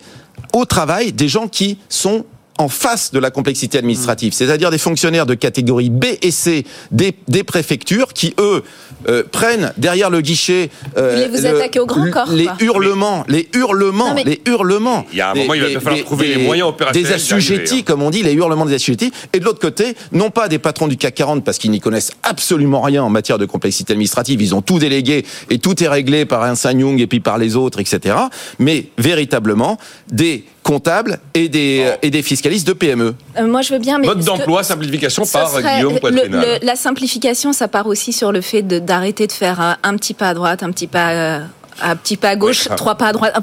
au 0.53 0.65
travail 0.65 1.13
des 1.13 1.27
gens 1.27 1.47
qui 1.47 1.77
sont 1.89 2.25
en 2.57 2.69
face 2.69 3.11
de 3.11 3.19
la 3.19 3.31
complexité 3.31 3.77
administrative, 3.77 4.33
c'est-à-dire 4.33 4.69
des 4.69 4.77
fonctionnaires 4.77 5.25
de 5.25 5.33
catégorie 5.33 5.89
B 5.89 6.05
et 6.21 6.31
C 6.31 6.65
des, 6.91 7.15
des 7.27 7.43
préfectures 7.43 8.13
qui, 8.13 8.35
eux, 8.39 8.63
euh, 9.09 9.23
prennent 9.31 9.73
derrière 9.77 10.11
le 10.11 10.21
guichet 10.21 10.69
euh, 10.95 11.27
vous 11.31 11.41
le, 11.41 11.81
au 11.81 11.85
grand 11.87 12.11
corps, 12.11 12.31
les 12.31 12.47
hurlements, 12.59 13.25
les 13.27 13.49
hurlements, 13.55 14.13
les 14.13 14.41
hurlements. 14.45 15.05
Il 15.11 15.17
y 15.17 15.21
a 15.21 15.31
un 15.31 15.33
moment, 15.33 15.53
il 15.55 15.61
va 15.61 15.79
falloir 15.79 16.03
trouver 16.03 16.27
les 16.27 16.43
moyens 16.43 16.69
opérationnels. 16.69 17.09
Des 17.09 17.15
assujettis, 17.15 17.79
hein. 17.79 17.83
comme 17.85 18.03
on 18.03 18.11
dit, 18.11 18.21
les 18.21 18.33
hurlements 18.33 18.65
des 18.65 18.75
assujettis. 18.75 19.11
Et 19.33 19.39
de 19.39 19.45
l'autre 19.45 19.59
côté, 19.59 19.95
non 20.11 20.29
pas 20.29 20.47
des 20.47 20.59
patrons 20.59 20.87
du 20.87 20.97
CAC 20.97 21.15
40 21.15 21.43
parce 21.43 21.57
qu'ils 21.57 21.71
n'y 21.71 21.79
connaissent 21.79 22.11
absolument 22.21 22.81
rien 22.81 23.03
en 23.03 23.09
matière 23.09 23.39
de 23.39 23.45
complexité 23.45 23.93
administrative, 23.93 24.41
ils 24.41 24.53
ont 24.53 24.61
tout 24.61 24.77
délégué 24.77 25.25
et 25.49 25.57
tout 25.57 25.83
est 25.83 25.87
réglé 25.87 26.25
par 26.25 26.43
un 26.43 26.53
Young 26.71 26.99
et 27.01 27.07
puis 27.07 27.19
par 27.19 27.37
les 27.37 27.55
autres, 27.55 27.79
etc. 27.79 28.15
Mais 28.59 28.87
véritablement 28.97 29.77
des 30.11 30.45
comptables 30.63 31.19
et 31.33 31.49
des, 31.49 31.91
et 32.01 32.09
des 32.09 32.21
fiscalistes 32.21 32.67
de 32.67 32.73
PME. 32.73 33.15
Euh, 33.37 33.47
moi, 33.47 33.61
je 33.61 33.73
veux 33.73 33.79
bien, 33.79 33.97
mais... 33.97 34.07
Mode 34.07 34.23
d'emploi, 34.23 34.63
simplification 34.63 35.25
par 35.25 35.61
Guillaume 35.61 35.99
Poitrinal. 35.99 36.59
la 36.61 36.75
simplification, 36.75 37.53
ça 37.53 37.67
part 37.67 37.87
aussi 37.87 38.13
sur 38.13 38.31
le 38.31 38.41
fait 38.41 38.61
d'arrêter 38.61 39.27
de, 39.27 39.31
faire 39.31 39.59
un, 39.59 39.77
un, 39.83 39.95
petit 39.95 40.13
pas 40.13 40.29
à 40.29 40.33
droite, 40.33 40.63
un 40.63 40.71
petit 40.71 40.87
pas, 40.87 41.11
euh, 41.11 41.39
un 41.81 41.95
petit 41.95 42.17
pas 42.17 42.29
à 42.29 42.35
gauche, 42.35 42.67
trois 42.75 42.95
pas 42.95 43.07
à 43.07 43.13
droite 43.13 43.33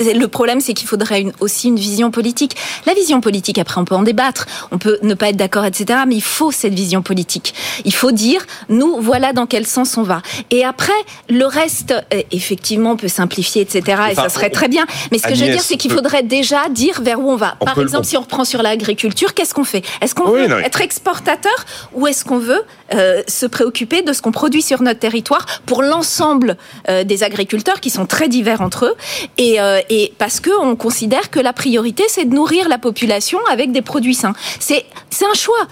le 0.00 0.26
problème, 0.26 0.60
c'est 0.60 0.74
qu'il 0.74 0.88
faudrait 0.88 1.26
aussi 1.40 1.68
une 1.68 1.76
vision 1.76 2.10
politique. 2.10 2.56
La 2.86 2.94
vision 2.94 3.20
politique, 3.20 3.58
après, 3.58 3.80
on 3.80 3.84
peut 3.84 3.94
en 3.94 4.02
débattre, 4.02 4.46
on 4.70 4.78
peut 4.78 4.98
ne 5.02 5.14
pas 5.14 5.28
être 5.28 5.36
d'accord, 5.36 5.64
etc. 5.64 6.00
Mais 6.06 6.16
il 6.16 6.22
faut 6.22 6.52
cette 6.52 6.74
vision 6.74 7.02
politique. 7.02 7.54
Il 7.84 7.94
faut 7.94 8.12
dire, 8.12 8.46
nous, 8.68 8.96
voilà 9.00 9.32
dans 9.32 9.46
quel 9.46 9.66
sens 9.66 9.96
on 9.96 10.02
va. 10.02 10.22
Et 10.50 10.64
après, 10.64 10.92
le 11.28 11.46
reste, 11.46 11.92
euh, 11.92 12.22
effectivement, 12.30 12.92
on 12.92 12.96
peut 12.96 13.08
simplifier, 13.08 13.62
etc. 13.62 14.02
et 14.12 14.14
ça 14.14 14.28
serait 14.28 14.50
très 14.50 14.68
bien. 14.68 14.86
Mais 15.12 15.18
ce 15.18 15.26
que 15.26 15.34
je 15.34 15.44
veux 15.44 15.50
dire, 15.50 15.62
c'est 15.62 15.76
qu'il 15.76 15.92
faudrait 15.92 16.22
déjà 16.22 16.68
dire 16.68 17.00
vers 17.02 17.20
où 17.20 17.30
on 17.30 17.36
va. 17.36 17.56
Par 17.64 17.78
exemple, 17.78 18.06
si 18.06 18.16
on 18.16 18.22
reprend 18.22 18.44
sur 18.44 18.62
l'agriculture, 18.62 19.34
qu'est-ce 19.34 19.54
qu'on 19.54 19.64
fait? 19.64 19.84
Est-ce 20.00 20.14
qu'on 20.14 20.30
veut 20.30 20.50
être 20.64 20.80
exportateur 20.80 21.64
ou 21.92 22.06
est-ce 22.06 22.24
qu'on 22.24 22.38
veut 22.38 22.62
euh, 22.94 23.22
se 23.26 23.46
préoccuper 23.46 24.02
de 24.02 24.12
ce 24.12 24.22
qu'on 24.22 24.32
produit 24.32 24.62
sur 24.62 24.82
notre 24.82 25.00
territoire 25.00 25.46
pour 25.66 25.82
l'ensemble 25.82 26.56
euh, 26.88 27.04
des 27.04 27.22
agriculteurs 27.22 27.80
qui 27.80 27.90
sont 27.90 28.06
très 28.06 28.28
divers 28.28 28.60
entre 28.60 28.86
eux? 28.86 28.94
Et 29.38 29.60
euh, 29.60 29.73
et 29.90 30.12
parce 30.18 30.40
que 30.40 30.50
on 30.60 30.76
considère 30.76 31.30
que 31.30 31.40
la 31.40 31.52
priorité 31.52 32.04
c'est 32.08 32.24
de 32.24 32.34
nourrir 32.34 32.68
la 32.68 32.78
population 32.78 33.38
avec 33.50 33.72
des 33.72 33.82
produits 33.82 34.14
sains. 34.14 34.34
C'est 34.60 34.84
c'est 35.10 35.26
un 35.26 35.34
choix. 35.34 35.68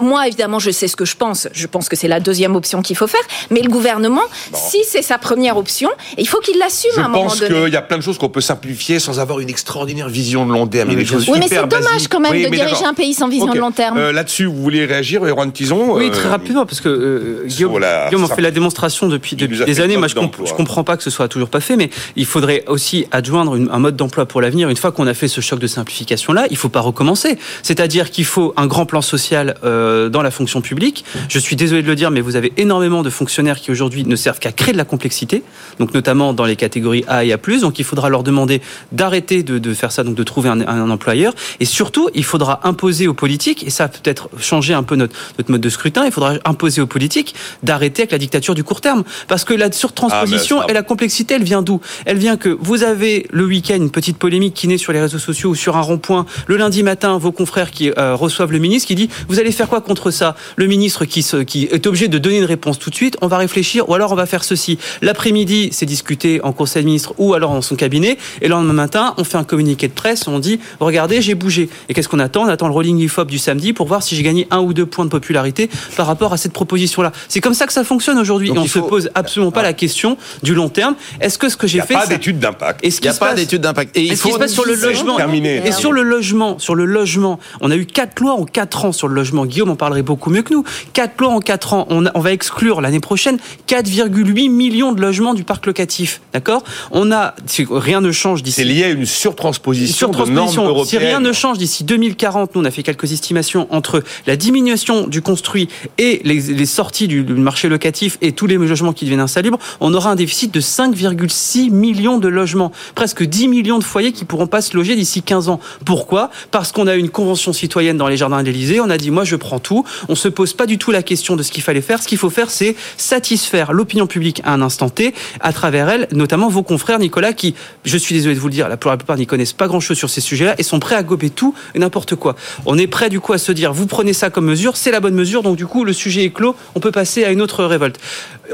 moi 0.00 0.26
évidemment 0.26 0.58
je 0.58 0.70
sais 0.70 0.88
ce 0.88 0.96
que 0.96 1.04
je 1.04 1.16
pense. 1.16 1.48
Je 1.52 1.66
pense 1.66 1.88
que 1.88 1.96
c'est 1.96 2.08
la 2.08 2.20
deuxième 2.20 2.56
option 2.56 2.82
qu'il 2.82 2.96
faut 2.96 3.06
faire. 3.06 3.20
Mais 3.50 3.60
le 3.60 3.70
gouvernement, 3.70 4.22
si 4.52 4.78
c'est 4.84 5.02
sa 5.02 5.18
première 5.18 5.56
option, 5.56 5.90
il 6.18 6.28
faut 6.28 6.40
qu'il 6.40 6.58
l'assume 6.58 6.90
à 6.96 7.06
un 7.06 7.08
moment 7.08 7.24
donné. 7.24 7.34
Je 7.36 7.46
pense 7.46 7.64
qu'il 7.64 7.72
y 7.72 7.76
a 7.76 7.82
plein 7.82 7.98
de 7.98 8.02
choses 8.02 8.18
qu'on 8.18 8.28
peut 8.28 8.40
simplifier 8.40 8.98
sans 8.98 9.18
avoir 9.18 9.40
une 9.40 9.48
extraordinaire 9.48 10.08
vision 10.08 10.46
de 10.46 10.52
long 10.52 10.66
terme. 10.66 10.90
Oui, 10.90 11.38
mais 11.38 11.48
c'est 11.48 11.66
dommage 11.66 12.08
quand 12.08 12.20
même 12.20 12.42
de 12.42 12.48
diriger 12.48 12.84
un 12.84 12.94
pays 12.94 13.14
sans 13.14 13.28
vision 13.28 13.52
de 13.52 13.58
long 13.58 13.72
terme. 13.72 13.98
Euh, 13.98 14.12
là-dessus, 14.12 14.46
vous 14.46 14.62
voulez 14.62 14.84
réagir, 14.84 15.24
Erwan 15.24 15.50
Tison 15.52 15.96
Oui, 15.96 16.10
très 16.10 16.26
euh, 16.26 16.30
rapidement, 16.30 16.66
parce 16.66 16.80
que 16.80 17.44
Guillaume, 17.46 17.80
Guillaume 18.08 18.28
fait 18.28 18.42
la 18.42 18.50
démonstration 18.50 19.08
depuis, 19.08 19.36
des 19.36 19.80
années. 19.80 19.96
Moi, 19.96 20.08
je, 20.08 20.14
je 20.44 20.54
comprends 20.54 20.84
pas 20.84 20.96
que 20.96 21.02
ce 21.02 21.10
soit 21.10 21.28
toujours 21.28 21.48
pas 21.48 21.60
fait, 21.60 21.76
mais 21.76 21.90
il 22.16 22.26
faudrait 22.26 22.64
aussi 22.66 23.06
adjoindre 23.10 23.41
un 23.42 23.78
mode 23.78 23.96
d'emploi 23.96 24.26
pour 24.26 24.40
l'avenir, 24.40 24.68
une 24.68 24.76
fois 24.76 24.92
qu'on 24.92 25.06
a 25.06 25.14
fait 25.14 25.28
ce 25.28 25.40
choc 25.40 25.58
de 25.58 25.66
simplification-là, 25.66 26.46
il 26.50 26.54
ne 26.54 26.58
faut 26.58 26.68
pas 26.68 26.80
recommencer. 26.80 27.38
C'est-à-dire 27.62 28.10
qu'il 28.10 28.24
faut 28.24 28.52
un 28.56 28.66
grand 28.66 28.86
plan 28.86 29.02
social 29.02 29.56
euh, 29.64 30.08
dans 30.08 30.22
la 30.22 30.30
fonction 30.30 30.60
publique. 30.60 31.04
Je 31.28 31.38
suis 31.38 31.56
désolé 31.56 31.82
de 31.82 31.86
le 31.86 31.94
dire, 31.94 32.10
mais 32.10 32.20
vous 32.20 32.36
avez 32.36 32.52
énormément 32.56 33.02
de 33.02 33.10
fonctionnaires 33.10 33.60
qui 33.60 33.70
aujourd'hui 33.70 34.04
ne 34.04 34.16
servent 34.16 34.38
qu'à 34.38 34.52
créer 34.52 34.72
de 34.72 34.78
la 34.78 34.84
complexité, 34.84 35.42
donc 35.78 35.94
notamment 35.94 36.32
dans 36.32 36.44
les 36.44 36.56
catégories 36.56 37.04
A 37.08 37.24
et 37.24 37.32
A+. 37.32 37.38
Donc 37.60 37.78
il 37.78 37.84
faudra 37.84 38.08
leur 38.08 38.22
demander 38.22 38.60
d'arrêter 38.92 39.42
de, 39.42 39.74
faire 39.74 39.92
ça, 39.92 40.04
donc 40.04 40.14
de 40.14 40.22
trouver 40.22 40.48
un, 40.48 40.90
employeur. 40.90 41.34
Et 41.60 41.64
surtout, 41.64 42.08
il 42.14 42.24
faudra 42.24 42.60
imposer 42.64 43.08
aux 43.08 43.14
politiques, 43.14 43.66
et 43.66 43.70
ça 43.70 43.88
peut-être 43.88 44.28
changer 44.38 44.74
un 44.74 44.82
peu 44.82 44.96
notre, 44.96 45.14
notre 45.38 45.50
mode 45.50 45.60
de 45.60 45.68
scrutin, 45.68 46.04
il 46.04 46.12
faudra 46.12 46.34
imposer 46.44 46.80
aux 46.80 46.86
politiques 46.86 47.34
d'arrêter 47.62 48.02
avec 48.02 48.12
la 48.12 48.18
dictature 48.18 48.54
du 48.54 48.64
court 48.64 48.80
terme. 48.80 49.04
Parce 49.28 49.44
que 49.44 49.54
la 49.54 49.70
surtransposition 49.72 50.60
ah, 50.60 50.66
et 50.68 50.72
la 50.72 50.82
complexité, 50.82 51.34
elle 51.34 51.44
vient 51.44 51.62
d'où? 51.62 51.80
Elle 52.04 52.18
vient 52.18 52.36
que 52.36 52.56
vous 52.60 52.82
avez 52.82 53.26
le 53.32 53.44
week-end 53.44 53.76
une 53.76 53.90
petite 53.90 54.18
polémique 54.18 54.54
qui 54.54 54.68
naît 54.68 54.78
sur 54.78 54.92
les 54.92 55.00
réseaux 55.00 55.18
sociaux 55.18 55.50
ou 55.50 55.54
sur 55.54 55.76
un 55.76 55.80
rond-point. 55.80 56.26
Le 56.46 56.56
lundi 56.56 56.82
matin, 56.82 57.18
vos 57.18 57.32
confrères 57.32 57.70
qui 57.70 57.90
euh, 57.98 58.14
reçoivent 58.14 58.52
le 58.52 58.58
ministre 58.58 58.86
qui 58.86 58.94
dit 58.94 59.08
vous 59.28 59.40
allez 59.40 59.50
faire 59.50 59.68
quoi 59.68 59.80
contre 59.80 60.10
ça? 60.10 60.36
Le 60.56 60.66
ministre 60.66 61.04
qui, 61.04 61.26
qui 61.46 61.64
est 61.64 61.86
obligé 61.86 62.08
de 62.08 62.18
donner 62.18 62.38
une 62.38 62.44
réponse 62.44 62.78
tout 62.78 62.90
de 62.90 62.94
suite. 62.94 63.16
On 63.22 63.26
va 63.26 63.38
réfléchir 63.38 63.88
ou 63.88 63.94
alors 63.94 64.12
on 64.12 64.14
va 64.14 64.26
faire 64.26 64.44
ceci. 64.44 64.78
L'après-midi, 65.00 65.70
c'est 65.72 65.86
discuté 65.86 66.40
en 66.42 66.52
conseil 66.52 66.82
de 66.82 66.86
ministre 66.86 67.14
ou 67.18 67.34
alors 67.34 67.52
dans 67.52 67.62
son 67.62 67.74
cabinet. 67.74 68.18
Et 68.42 68.48
le 68.48 68.50
lendemain 68.50 68.74
matin, 68.74 69.14
on 69.16 69.24
fait 69.24 69.38
un 69.38 69.44
communiqué 69.44 69.88
de 69.88 69.94
presse. 69.94 70.28
On 70.28 70.38
dit 70.38 70.60
regardez, 70.78 71.22
j'ai 71.22 71.34
bougé. 71.34 71.70
Et 71.88 71.94
qu'est-ce 71.94 72.08
qu'on 72.08 72.18
attend? 72.18 72.42
On 72.42 72.48
attend 72.48 72.68
le 72.68 72.74
rolling 72.74 72.98
IFOP 72.98 73.26
du 73.28 73.38
samedi 73.38 73.72
pour 73.72 73.86
voir 73.86 74.02
si 74.02 74.14
j'ai 74.14 74.22
gagné 74.22 74.46
un 74.50 74.60
ou 74.60 74.74
deux 74.74 74.86
points 74.86 75.06
de 75.06 75.10
popularité 75.10 75.70
par 75.96 76.06
rapport 76.06 76.32
à 76.32 76.36
cette 76.36 76.52
proposition-là. 76.52 77.12
C'est 77.28 77.40
comme 77.40 77.54
ça 77.54 77.66
que 77.66 77.72
ça 77.72 77.84
fonctionne 77.84 78.18
aujourd'hui. 78.18 78.50
On 78.50 78.62
ne 78.62 78.68
se 78.68 78.78
pose 78.78 79.10
absolument 79.14 79.52
pas 79.52 79.62
la 79.62 79.72
question 79.72 80.18
du 80.42 80.54
long 80.54 80.68
terme. 80.68 80.96
Est-ce 81.20 81.38
que 81.38 81.48
ce 81.48 81.56
que 81.56 81.66
j'ai 81.66 81.80
fait, 81.80 81.94
il 81.94 81.96
n'y 81.96 82.02
a 82.02 82.06
pas 82.06 82.08
d'étude 82.08 82.38
d'impact. 82.38 82.80
Il 82.82 82.90
n'y 83.00 83.08
a 83.08 83.14
pas 83.24 83.34
d'étude 83.34 83.62
d'impact. 83.62 83.96
Et 83.96 84.02
il 84.02 84.16
faut 84.16 84.38
se 84.38 84.46
sur 84.48 84.64
le 84.64 84.74
logement. 84.74 85.18
Et 85.18 85.72
sur 85.72 85.92
le 85.92 86.02
logement, 86.02 86.58
sur 86.58 86.74
le 86.74 86.84
logement, 86.84 87.38
on 87.60 87.70
a 87.70 87.76
eu 87.76 87.86
quatre 87.86 88.20
lois 88.20 88.34
en 88.34 88.44
quatre 88.44 88.84
ans 88.84 88.92
sur 88.92 89.08
le 89.08 89.14
logement. 89.14 89.46
Guillaume 89.46 89.70
en 89.70 89.76
parlerait 89.76 90.02
beaucoup 90.02 90.30
mieux 90.30 90.42
que 90.42 90.52
nous. 90.54 90.64
Quatre 90.92 91.20
lois 91.20 91.30
en 91.30 91.40
quatre 91.40 91.74
ans. 91.74 91.86
On, 91.90 92.04
on 92.14 92.20
va 92.20 92.32
exclure 92.32 92.80
l'année 92.80 93.00
prochaine 93.00 93.38
4,8 93.68 94.50
millions 94.50 94.92
de 94.92 95.00
logements 95.00 95.34
du 95.34 95.44
parc 95.44 95.66
locatif. 95.66 96.20
D'accord? 96.32 96.62
On 96.90 97.12
a 97.12 97.34
rien 97.70 98.00
ne 98.00 98.12
change 98.12 98.42
d'ici. 98.42 98.56
C'est 98.56 98.64
lié 98.64 98.84
à 98.84 98.90
une 98.90 99.06
surtransposition, 99.06 100.08
de 100.10 100.30
normes 100.30 100.56
européennes. 100.56 100.86
Si 100.86 100.98
rien 100.98 101.20
ne 101.20 101.32
change 101.32 101.58
d'ici 101.58 101.84
2040, 101.84 102.54
nous 102.54 102.62
on 102.62 102.64
a 102.64 102.70
fait 102.70 102.82
quelques 102.82 103.12
estimations 103.12 103.66
entre 103.70 104.02
la 104.26 104.36
diminution 104.36 105.06
du 105.06 105.22
construit 105.22 105.68
et 105.98 106.20
les, 106.24 106.40
les 106.40 106.66
sorties 106.66 107.08
du, 107.08 107.22
du 107.24 107.34
marché 107.34 107.68
locatif 107.68 108.18
et 108.20 108.32
tous 108.32 108.46
les 108.46 108.56
logements 108.56 108.92
qui 108.92 109.04
deviennent 109.04 109.20
insalubres, 109.20 109.58
on 109.80 109.94
aura 109.94 110.10
un 110.10 110.16
déficit 110.16 110.52
de 110.52 110.60
5,6 110.60 111.70
millions 111.70 112.18
de 112.18 112.28
logements, 112.28 112.72
presque 112.94 113.11
presque 113.12 113.28
10 113.28 113.48
millions 113.48 113.78
de 113.78 113.84
foyers 113.84 114.12
qui 114.12 114.24
pourront 114.24 114.46
pas 114.46 114.62
se 114.62 114.74
loger 114.74 114.96
d'ici 114.96 115.22
15 115.22 115.50
ans. 115.50 115.60
Pourquoi? 115.84 116.30
Parce 116.50 116.72
qu'on 116.72 116.86
a 116.86 116.94
une 116.94 117.10
convention 117.10 117.52
citoyenne 117.52 117.98
dans 117.98 118.08
les 118.08 118.16
jardins 118.16 118.40
de 118.40 118.46
l'Élysée. 118.46 118.80
On 118.80 118.88
a 118.88 118.96
dit, 118.96 119.10
moi, 119.10 119.24
je 119.24 119.36
prends 119.36 119.58
tout. 119.58 119.84
On 120.08 120.14
se 120.14 120.28
pose 120.28 120.54
pas 120.54 120.64
du 120.64 120.78
tout 120.78 120.92
la 120.92 121.02
question 121.02 121.36
de 121.36 121.42
ce 121.42 121.52
qu'il 121.52 121.62
fallait 121.62 121.82
faire. 121.82 122.02
Ce 122.02 122.08
qu'il 122.08 122.16
faut 122.16 122.30
faire, 122.30 122.50
c'est 122.50 122.74
satisfaire 122.96 123.74
l'opinion 123.74 124.06
publique 124.06 124.40
à 124.44 124.54
un 124.54 124.62
instant 124.62 124.88
T, 124.88 125.12
à 125.40 125.52
travers 125.52 125.90
elle, 125.90 126.08
notamment 126.12 126.48
vos 126.48 126.62
confrères, 126.62 126.98
Nicolas, 126.98 127.34
qui, 127.34 127.54
je 127.84 127.98
suis 127.98 128.14
désolé 128.14 128.34
de 128.34 128.40
vous 128.40 128.48
le 128.48 128.54
dire, 128.54 128.70
la 128.70 128.78
plupart 128.78 129.18
n'y 129.18 129.26
connaissent 129.26 129.52
pas 129.52 129.68
grand-chose 129.68 129.98
sur 129.98 130.08
ces 130.08 130.22
sujets-là 130.22 130.54
et 130.56 130.62
sont 130.62 130.80
prêts 130.80 130.96
à 130.96 131.02
gober 131.02 131.28
tout 131.28 131.54
et 131.74 131.80
n'importe 131.80 132.14
quoi. 132.14 132.34
On 132.64 132.78
est 132.78 132.86
prêt, 132.86 133.10
du 133.10 133.20
coup, 133.20 133.34
à 133.34 133.38
se 133.38 133.52
dire, 133.52 133.74
vous 133.74 133.86
prenez 133.86 134.14
ça 134.14 134.30
comme 134.30 134.46
mesure, 134.46 134.78
c'est 134.78 134.90
la 134.90 135.00
bonne 135.00 135.14
mesure, 135.14 135.42
donc 135.42 135.56
du 135.56 135.66
coup, 135.66 135.84
le 135.84 135.92
sujet 135.92 136.24
est 136.24 136.30
clos, 136.30 136.56
on 136.74 136.80
peut 136.80 136.92
passer 136.92 137.24
à 137.24 137.30
une 137.30 137.42
autre 137.42 137.62
révolte. 137.64 137.98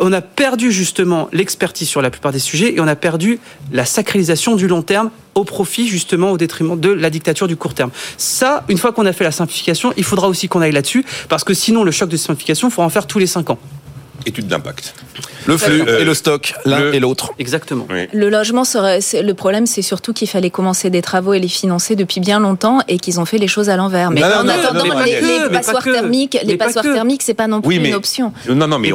On 0.01 0.13
a 0.13 0.21
perdu 0.21 0.73
justement 0.73 1.29
l'expertise 1.33 1.89
sur 1.89 2.03
la 2.03 2.11
plupart 2.11 2.33
des 2.33 2.39
sujets 2.41 2.75
et 2.75 2.81
on 2.81 2.89
a 2.89 2.97
perdu 2.97 3.39
la 3.73 3.85
sacralisation 3.85 4.38
du 4.57 4.69
long 4.69 4.83
terme 4.83 5.11
au 5.35 5.45
profit 5.45 5.87
justement 5.89 6.33
au 6.33 6.39
détriment 6.39 6.79
de 6.79 6.91
la 6.91 7.11
dictature 7.11 7.49
du 7.49 7.57
court 7.57 7.75
terme. 7.75 7.91
Ça, 8.17 8.65
une 8.69 8.79
fois 8.79 8.93
qu'on 8.93 9.07
a 9.07 9.13
fait 9.13 9.25
la 9.25 9.33
simplification, 9.33 9.93
il 9.97 10.05
faudra 10.05 10.29
aussi 10.29 10.49
qu'on 10.49 10.61
aille 10.61 10.73
là-dessus 10.73 11.05
parce 11.29 11.45
que 11.45 11.55
sinon 11.55 11.85
le 11.85 11.91
choc 11.91 12.09
de 12.09 12.17
simplification, 12.17 12.69
il 12.69 12.71
faut 12.71 12.83
en 12.83 12.89
faire 12.89 13.07
tous 13.07 13.19
les 13.19 13.27
cinq 13.27 13.51
ans. 13.51 13.59
Étude 14.29 14.47
d'impact. 14.47 14.95
Le 15.47 15.57
flux 15.57 15.83
et 15.89 16.05
le 16.05 16.13
stock, 16.13 16.53
l'un 16.67 16.93
et 16.93 17.01
l'autre. 17.01 17.33
Exactement. 17.39 17.87
Le 18.13 18.29
logement, 18.29 18.65
serait, 18.65 19.01
le 19.23 19.33
problème, 19.33 19.67
c'est 19.67 19.81
surtout 19.81 20.13
qu'il 20.13 20.29
fallait 20.29 20.51
commencer 20.51 20.91
des 20.91 21.01
travaux 21.01 21.33
et 21.33 21.39
les 21.39 21.49
financer 21.49 21.97
depuis 21.97 22.21
bien 22.21 22.41
longtemps 22.41 22.81
et 22.89 22.99
qu'ils 22.99 23.21
ont 23.21 23.25
fait 23.25 23.39
les 23.39 23.49
choses 23.49 23.71
à 23.71 23.77
l'envers. 23.77 24.11
Mais 24.11 24.23
en 24.23 24.47
attendant, 24.47 24.85
les, 25.03 25.49
passoires 25.51 25.83
thermiques, 25.83 26.39
les 26.45 26.57
passoires 26.59 26.85
thermiques, 26.85 27.23
c'est 27.23 27.33
pas 27.33 27.47
non 27.47 27.63
plus 27.63 27.77
une 27.77 27.95
option. 27.95 28.33
Non, 28.49 28.69
non, 28.69 28.79
mais 28.79 28.93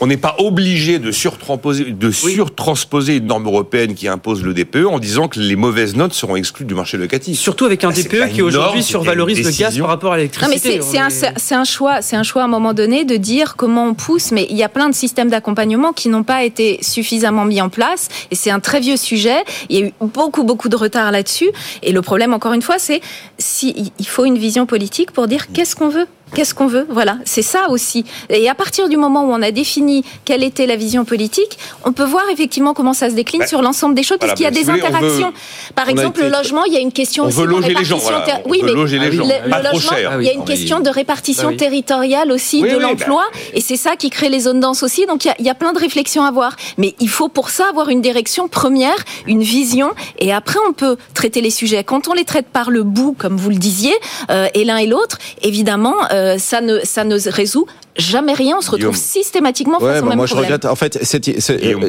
on 0.00 0.06
n'est 0.06 0.16
pas 0.16 0.36
obligé 0.38 1.00
de 1.00 1.10
surtransposer, 1.10 1.86
de 1.86 2.10
surtransposer 2.12 3.16
une 3.16 3.26
norme 3.26 3.46
européenne 3.46 3.94
qui 3.94 4.06
impose 4.06 4.44
le 4.44 4.54
DPE 4.54 4.86
en 4.86 5.00
disant 5.00 5.26
que 5.26 5.40
les 5.40 5.56
mauvaises 5.56 5.96
notes 5.96 6.12
seront 6.12 6.36
exclues 6.36 6.64
du 6.64 6.74
marché 6.74 6.96
locatif. 6.96 7.38
Surtout 7.38 7.64
avec 7.64 7.82
un 7.82 7.90
bah, 7.90 7.94
DPE 7.94 8.32
qui 8.32 8.42
aujourd'hui 8.42 8.82
survalorise 8.82 9.44
le 9.44 9.50
gaz 9.50 9.76
par 9.78 9.88
rapport 9.88 10.12
à 10.12 10.16
l'électricité. 10.16 10.80
c'est 10.80 10.98
un, 10.98 11.60
un 11.60 11.64
choix, 11.64 12.02
c'est 12.02 12.16
un 12.16 12.22
choix 12.22 12.42
à 12.42 12.44
un 12.44 12.48
moment 12.48 12.74
donné 12.74 13.04
de 13.04 13.16
dire 13.16 13.56
comment 13.56 13.86
on 13.86 13.94
pousse, 13.94 14.30
mais 14.32 14.46
il 14.50 14.56
y 14.56 14.62
a 14.62 14.68
plein 14.76 14.90
de 14.90 14.94
systèmes 14.94 15.30
d'accompagnement 15.30 15.94
qui 15.94 16.10
n'ont 16.10 16.22
pas 16.22 16.44
été 16.44 16.78
suffisamment 16.82 17.46
mis 17.46 17.62
en 17.62 17.70
place. 17.70 18.10
Et 18.30 18.34
c'est 18.34 18.50
un 18.50 18.60
très 18.60 18.78
vieux 18.78 18.98
sujet. 18.98 19.42
Il 19.70 19.78
y 19.78 19.82
a 19.82 19.86
eu 19.86 19.92
beaucoup, 20.02 20.44
beaucoup 20.44 20.68
de 20.68 20.76
retard 20.76 21.10
là-dessus. 21.12 21.50
Et 21.82 21.92
le 21.92 22.02
problème, 22.02 22.34
encore 22.34 22.52
une 22.52 22.60
fois, 22.60 22.78
c'est 22.78 23.00
s'il 23.38 23.90
faut 24.06 24.26
une 24.26 24.36
vision 24.36 24.66
politique 24.66 25.12
pour 25.12 25.28
dire 25.28 25.50
qu'est-ce 25.50 25.76
qu'on 25.76 25.88
veut. 25.88 26.06
Qu'est-ce 26.34 26.54
qu'on 26.54 26.66
veut 26.66 26.86
Voilà, 26.90 27.18
c'est 27.24 27.42
ça 27.42 27.68
aussi. 27.70 28.04
Et 28.30 28.48
à 28.48 28.54
partir 28.54 28.88
du 28.88 28.96
moment 28.96 29.24
où 29.24 29.32
on 29.32 29.42
a 29.42 29.52
défini 29.52 30.04
quelle 30.24 30.42
était 30.42 30.66
la 30.66 30.74
vision 30.74 31.04
politique, 31.04 31.56
on 31.84 31.92
peut 31.92 32.04
voir 32.04 32.24
effectivement 32.32 32.74
comment 32.74 32.94
ça 32.94 33.10
se 33.10 33.14
décline 33.14 33.42
bah, 33.42 33.46
sur 33.46 33.62
l'ensemble 33.62 33.94
des 33.94 34.02
choses, 34.02 34.18
puisqu'il 34.18 34.42
y 34.42 34.46
a 34.46 34.50
des 34.50 34.68
interactions. 34.68 35.32
Par 35.76 35.88
exemple, 35.88 36.22
le 36.22 36.28
logement, 36.28 36.64
il 36.64 36.72
y 36.72 36.76
a 36.76 36.80
une 36.80 36.92
question 36.92 37.24
on 37.24 37.28
veut 37.28 37.46
loger 37.46 37.74
les 37.74 37.84
gens. 37.84 38.00
Oui, 38.46 38.60
mais 38.64 38.72
loger 38.72 38.98
les 38.98 39.12
gens. 39.12 39.24
le, 39.24 39.72
logement, 39.72 40.18
il 40.18 40.26
y 40.26 40.28
a 40.28 40.32
une 40.32 40.44
question 40.44 40.80
de 40.80 40.90
répartition 40.90 41.50
bah 41.50 41.56
territoriale 41.56 42.32
aussi 42.32 42.60
de 42.60 42.76
l'emploi, 42.76 43.22
bah 43.32 43.38
et 43.54 43.60
c'est 43.60 43.76
ça 43.76 43.96
qui 43.96 44.10
crée 44.10 44.28
les 44.28 44.40
zones 44.40 44.60
denses 44.60 44.82
aussi. 44.82 45.06
Donc 45.06 45.24
il 45.24 45.28
y, 45.28 45.30
a, 45.30 45.34
il 45.38 45.46
y 45.46 45.50
a 45.50 45.54
plein 45.54 45.72
de 45.72 45.78
réflexions 45.78 46.24
à 46.24 46.28
avoir, 46.28 46.56
mais 46.76 46.94
il 46.98 47.08
faut 47.08 47.28
pour 47.28 47.50
ça 47.50 47.68
avoir 47.68 47.88
une 47.88 48.00
direction 48.00 48.48
première, 48.48 48.96
une 49.26 49.42
vision, 49.42 49.92
et 50.18 50.32
après 50.32 50.58
on 50.68 50.72
peut 50.72 50.96
traiter 51.14 51.40
les 51.40 51.50
sujets. 51.50 51.84
Quand 51.84 52.08
on 52.08 52.14
les 52.14 52.24
traite 52.24 52.48
par 52.48 52.70
le 52.70 52.82
bout, 52.82 53.14
comme 53.16 53.36
vous 53.36 53.50
le 53.50 53.56
disiez, 53.56 53.94
euh, 54.30 54.48
et 54.54 54.64
l'un 54.64 54.78
et 54.78 54.86
l'autre, 54.86 55.18
évidemment. 55.42 55.94
Euh, 56.12 56.15
ça, 56.38 56.60
ne, 56.60 56.80
ça 56.84 57.04
ne 57.04 57.30
résout 57.30 57.66
jamais 57.98 58.32
rien. 58.32 58.56
On 58.58 58.60
se 58.60 58.70
retrouve 58.70 58.96
systématiquement 58.96 59.80
face 59.80 60.02
au 60.02 60.06
même 60.06 60.16
moi 60.16 60.26
je 60.26 60.34
regrette. 60.34 60.64
En 60.64 60.76
fait, 60.76 60.98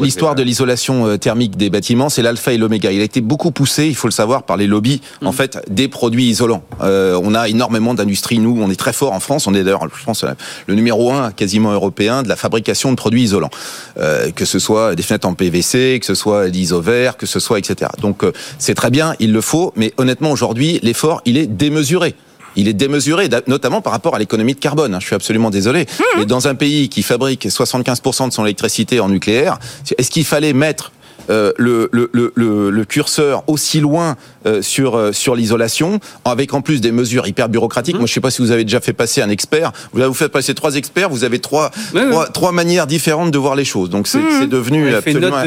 l'histoire 0.02 0.36
de 0.36 0.44
l'isolation 0.44 1.08
euh, 1.08 1.18
thermique 1.18 1.58
des 1.58 1.70
bâtiments, 1.70 2.10
c'est 2.10 2.22
l'alpha 2.22 2.54
et 2.54 2.58
l'oméga. 2.58 2.92
Il 2.92 3.02
a 3.02 3.04
été 3.04 3.22
beaucoup 3.22 3.52
poussé, 3.52 3.88
il 3.88 3.96
faut 3.96 4.08
le 4.08 4.14
savoir, 4.14 4.44
par 4.44 4.58
les 4.58 4.68
lobbies. 4.68 5.02
En 5.24 5.32
mm. 5.32 5.34
fait, 5.34 5.60
des 5.70 5.88
produits 5.88 6.26
isolants. 6.26 6.64
Euh, 6.82 7.20
on 7.22 7.36
a 7.36 7.48
énormément 7.48 7.94
d'industries. 7.94 8.40
Nous, 8.40 8.58
on 8.62 8.70
est 8.70 8.80
très 8.80 8.94
fort 8.94 9.14
en 9.14 9.20
France. 9.20 9.48
On 9.48 9.54
est 9.54 9.64
d'ailleurs, 9.64 9.88
je 9.98 10.04
pense, 10.04 10.26
le 10.68 10.76
numéro 10.76 11.12
un 11.12 11.32
quasiment 11.32 11.72
européen 11.72 12.24
de 12.24 12.30
la 12.30 12.36
fabrication 12.36 12.92
de 12.92 12.96
produits 12.96 13.24
isolants. 13.24 13.52
Euh, 13.98 14.32
que 14.32 14.46
ce 14.46 14.60
soit 14.60 14.96
des 14.96 15.04
fenêtres 15.04 15.28
en 15.28 15.34
PVC, 15.34 16.00
que 16.00 16.06
ce 16.06 16.16
soit 16.16 16.48
l'isovert, 16.48 17.18
que 17.18 17.26
ce 17.26 17.40
soit 17.40 17.60
etc. 17.60 17.92
Donc 18.02 18.24
c'est 18.60 18.76
très 18.76 18.90
bien, 18.90 19.16
il 19.20 19.34
le 19.34 19.42
faut. 19.42 19.74
Mais 19.76 19.94
honnêtement, 19.98 20.32
aujourd'hui, 20.32 20.80
l'effort, 20.84 21.22
il 21.26 21.38
est 21.38 21.48
démesuré 21.48 22.16
il 22.58 22.68
est 22.68 22.74
démesuré, 22.74 23.30
notamment 23.48 23.82
par 23.82 23.94
rapport 23.94 24.16
à 24.16 24.20
l'économie 24.20 24.56
de 24.56 24.60
carbone. 24.60 24.94
Hein. 24.94 25.00
Je 25.00 25.06
suis 25.06 25.16
absolument 25.16 25.50
désolé. 25.50 25.86
Mais 26.18 26.24
mmh. 26.24 26.26
dans 26.26 26.48
un 26.48 26.56
pays 26.56 26.90
qui 26.90 27.04
fabrique 27.04 27.46
75% 27.46 28.28
de 28.28 28.34
son 28.34 28.44
électricité 28.46 29.00
en 29.00 29.10
nucléaire, 29.10 29.60
est-ce 29.98 30.12
qu'il 30.12 30.26
fallait 30.26 30.54
mettre 30.54 30.92
euh, 31.30 31.52
le, 31.58 31.90
le, 31.92 32.10
le, 32.14 32.70
le, 32.70 32.86
curseur 32.86 33.44
aussi 33.48 33.82
loin 33.82 34.16
sur 34.62 34.96
euh, 34.96 35.12
sur 35.12 35.36
l'isolation, 35.36 36.00
avec 36.26 36.54
en 36.54 36.62
plus 36.62 36.82
des 36.82 36.92
mesures 36.92 37.28
hyper 37.28 37.50
bureaucratiques. 37.50 37.96
Mhm. 37.96 38.02
Moi, 38.02 38.08
je 38.08 38.14
sais 38.14 38.22
pas 38.22 38.32
si 38.32 38.42
vous 38.42 38.52
avez 38.52 38.64
déjà 38.64 38.80
fait 38.80 38.94
passer 38.94 39.22
un 39.22 39.30
expert. 39.30 39.72
Vous 39.94 40.02
vous 40.02 40.14
faites 40.14 40.32
passer 40.32 40.54
trois 40.54 40.76
experts, 40.76 41.10
vous 41.10 41.24
avez 41.24 41.40
trois 41.40 41.72
trois, 41.94 42.28
trois, 42.28 42.52
manières 42.52 42.88
différentes 42.88 43.32
de 43.32 43.38
voir 43.38 43.56
les 43.56 43.66
choses. 43.66 43.90
Donc 43.90 44.08
c'est 44.08 44.20
mhm. 44.20 44.48
devenu 44.48 44.94
absolument 44.94 45.38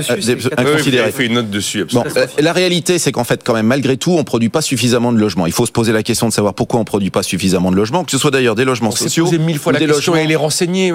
inconsidéré. 0.56 1.12
fait 1.12 1.26
une 1.26 1.34
note 1.34 1.50
dessus. 1.50 1.84
Bon, 1.92 2.04
la 2.38 2.52
réalité, 2.52 2.98
c'est 2.98 3.12
qu'en 3.12 3.24
fait, 3.24 3.42
quand 3.44 3.54
même, 3.54 3.66
malgré 3.66 3.96
tout, 3.96 4.12
on 4.12 4.24
produit 4.24 4.48
pas 4.48 4.62
suffisamment 4.62 5.12
de 5.12 5.18
logements. 5.18 5.46
Il 5.46 5.52
faut 5.52 5.66
se 5.66 5.72
poser 5.72 5.92
la 5.92 6.02
question 6.02 6.28
de 6.28 6.32
savoir 6.32 6.54
pourquoi 6.54 6.80
on 6.80 6.84
produit 6.84 7.10
pas 7.10 7.22
suffisamment 7.22 7.70
de 7.70 7.76
logements, 7.76 8.04
que 8.04 8.10
ce 8.10 8.18
soit 8.18 8.30
d'ailleurs 8.30 8.54
des 8.54 8.64
logements 8.64 8.90
sociaux, 8.90 9.24
posé 9.24 9.38
mille 9.38 9.58
fois 9.58 9.72
la 9.72 9.78
des 9.78 9.86
question 9.86 10.12
logements, 10.12 10.24
et 10.24 10.28
les 10.28 10.36
renseigner. 10.36 10.92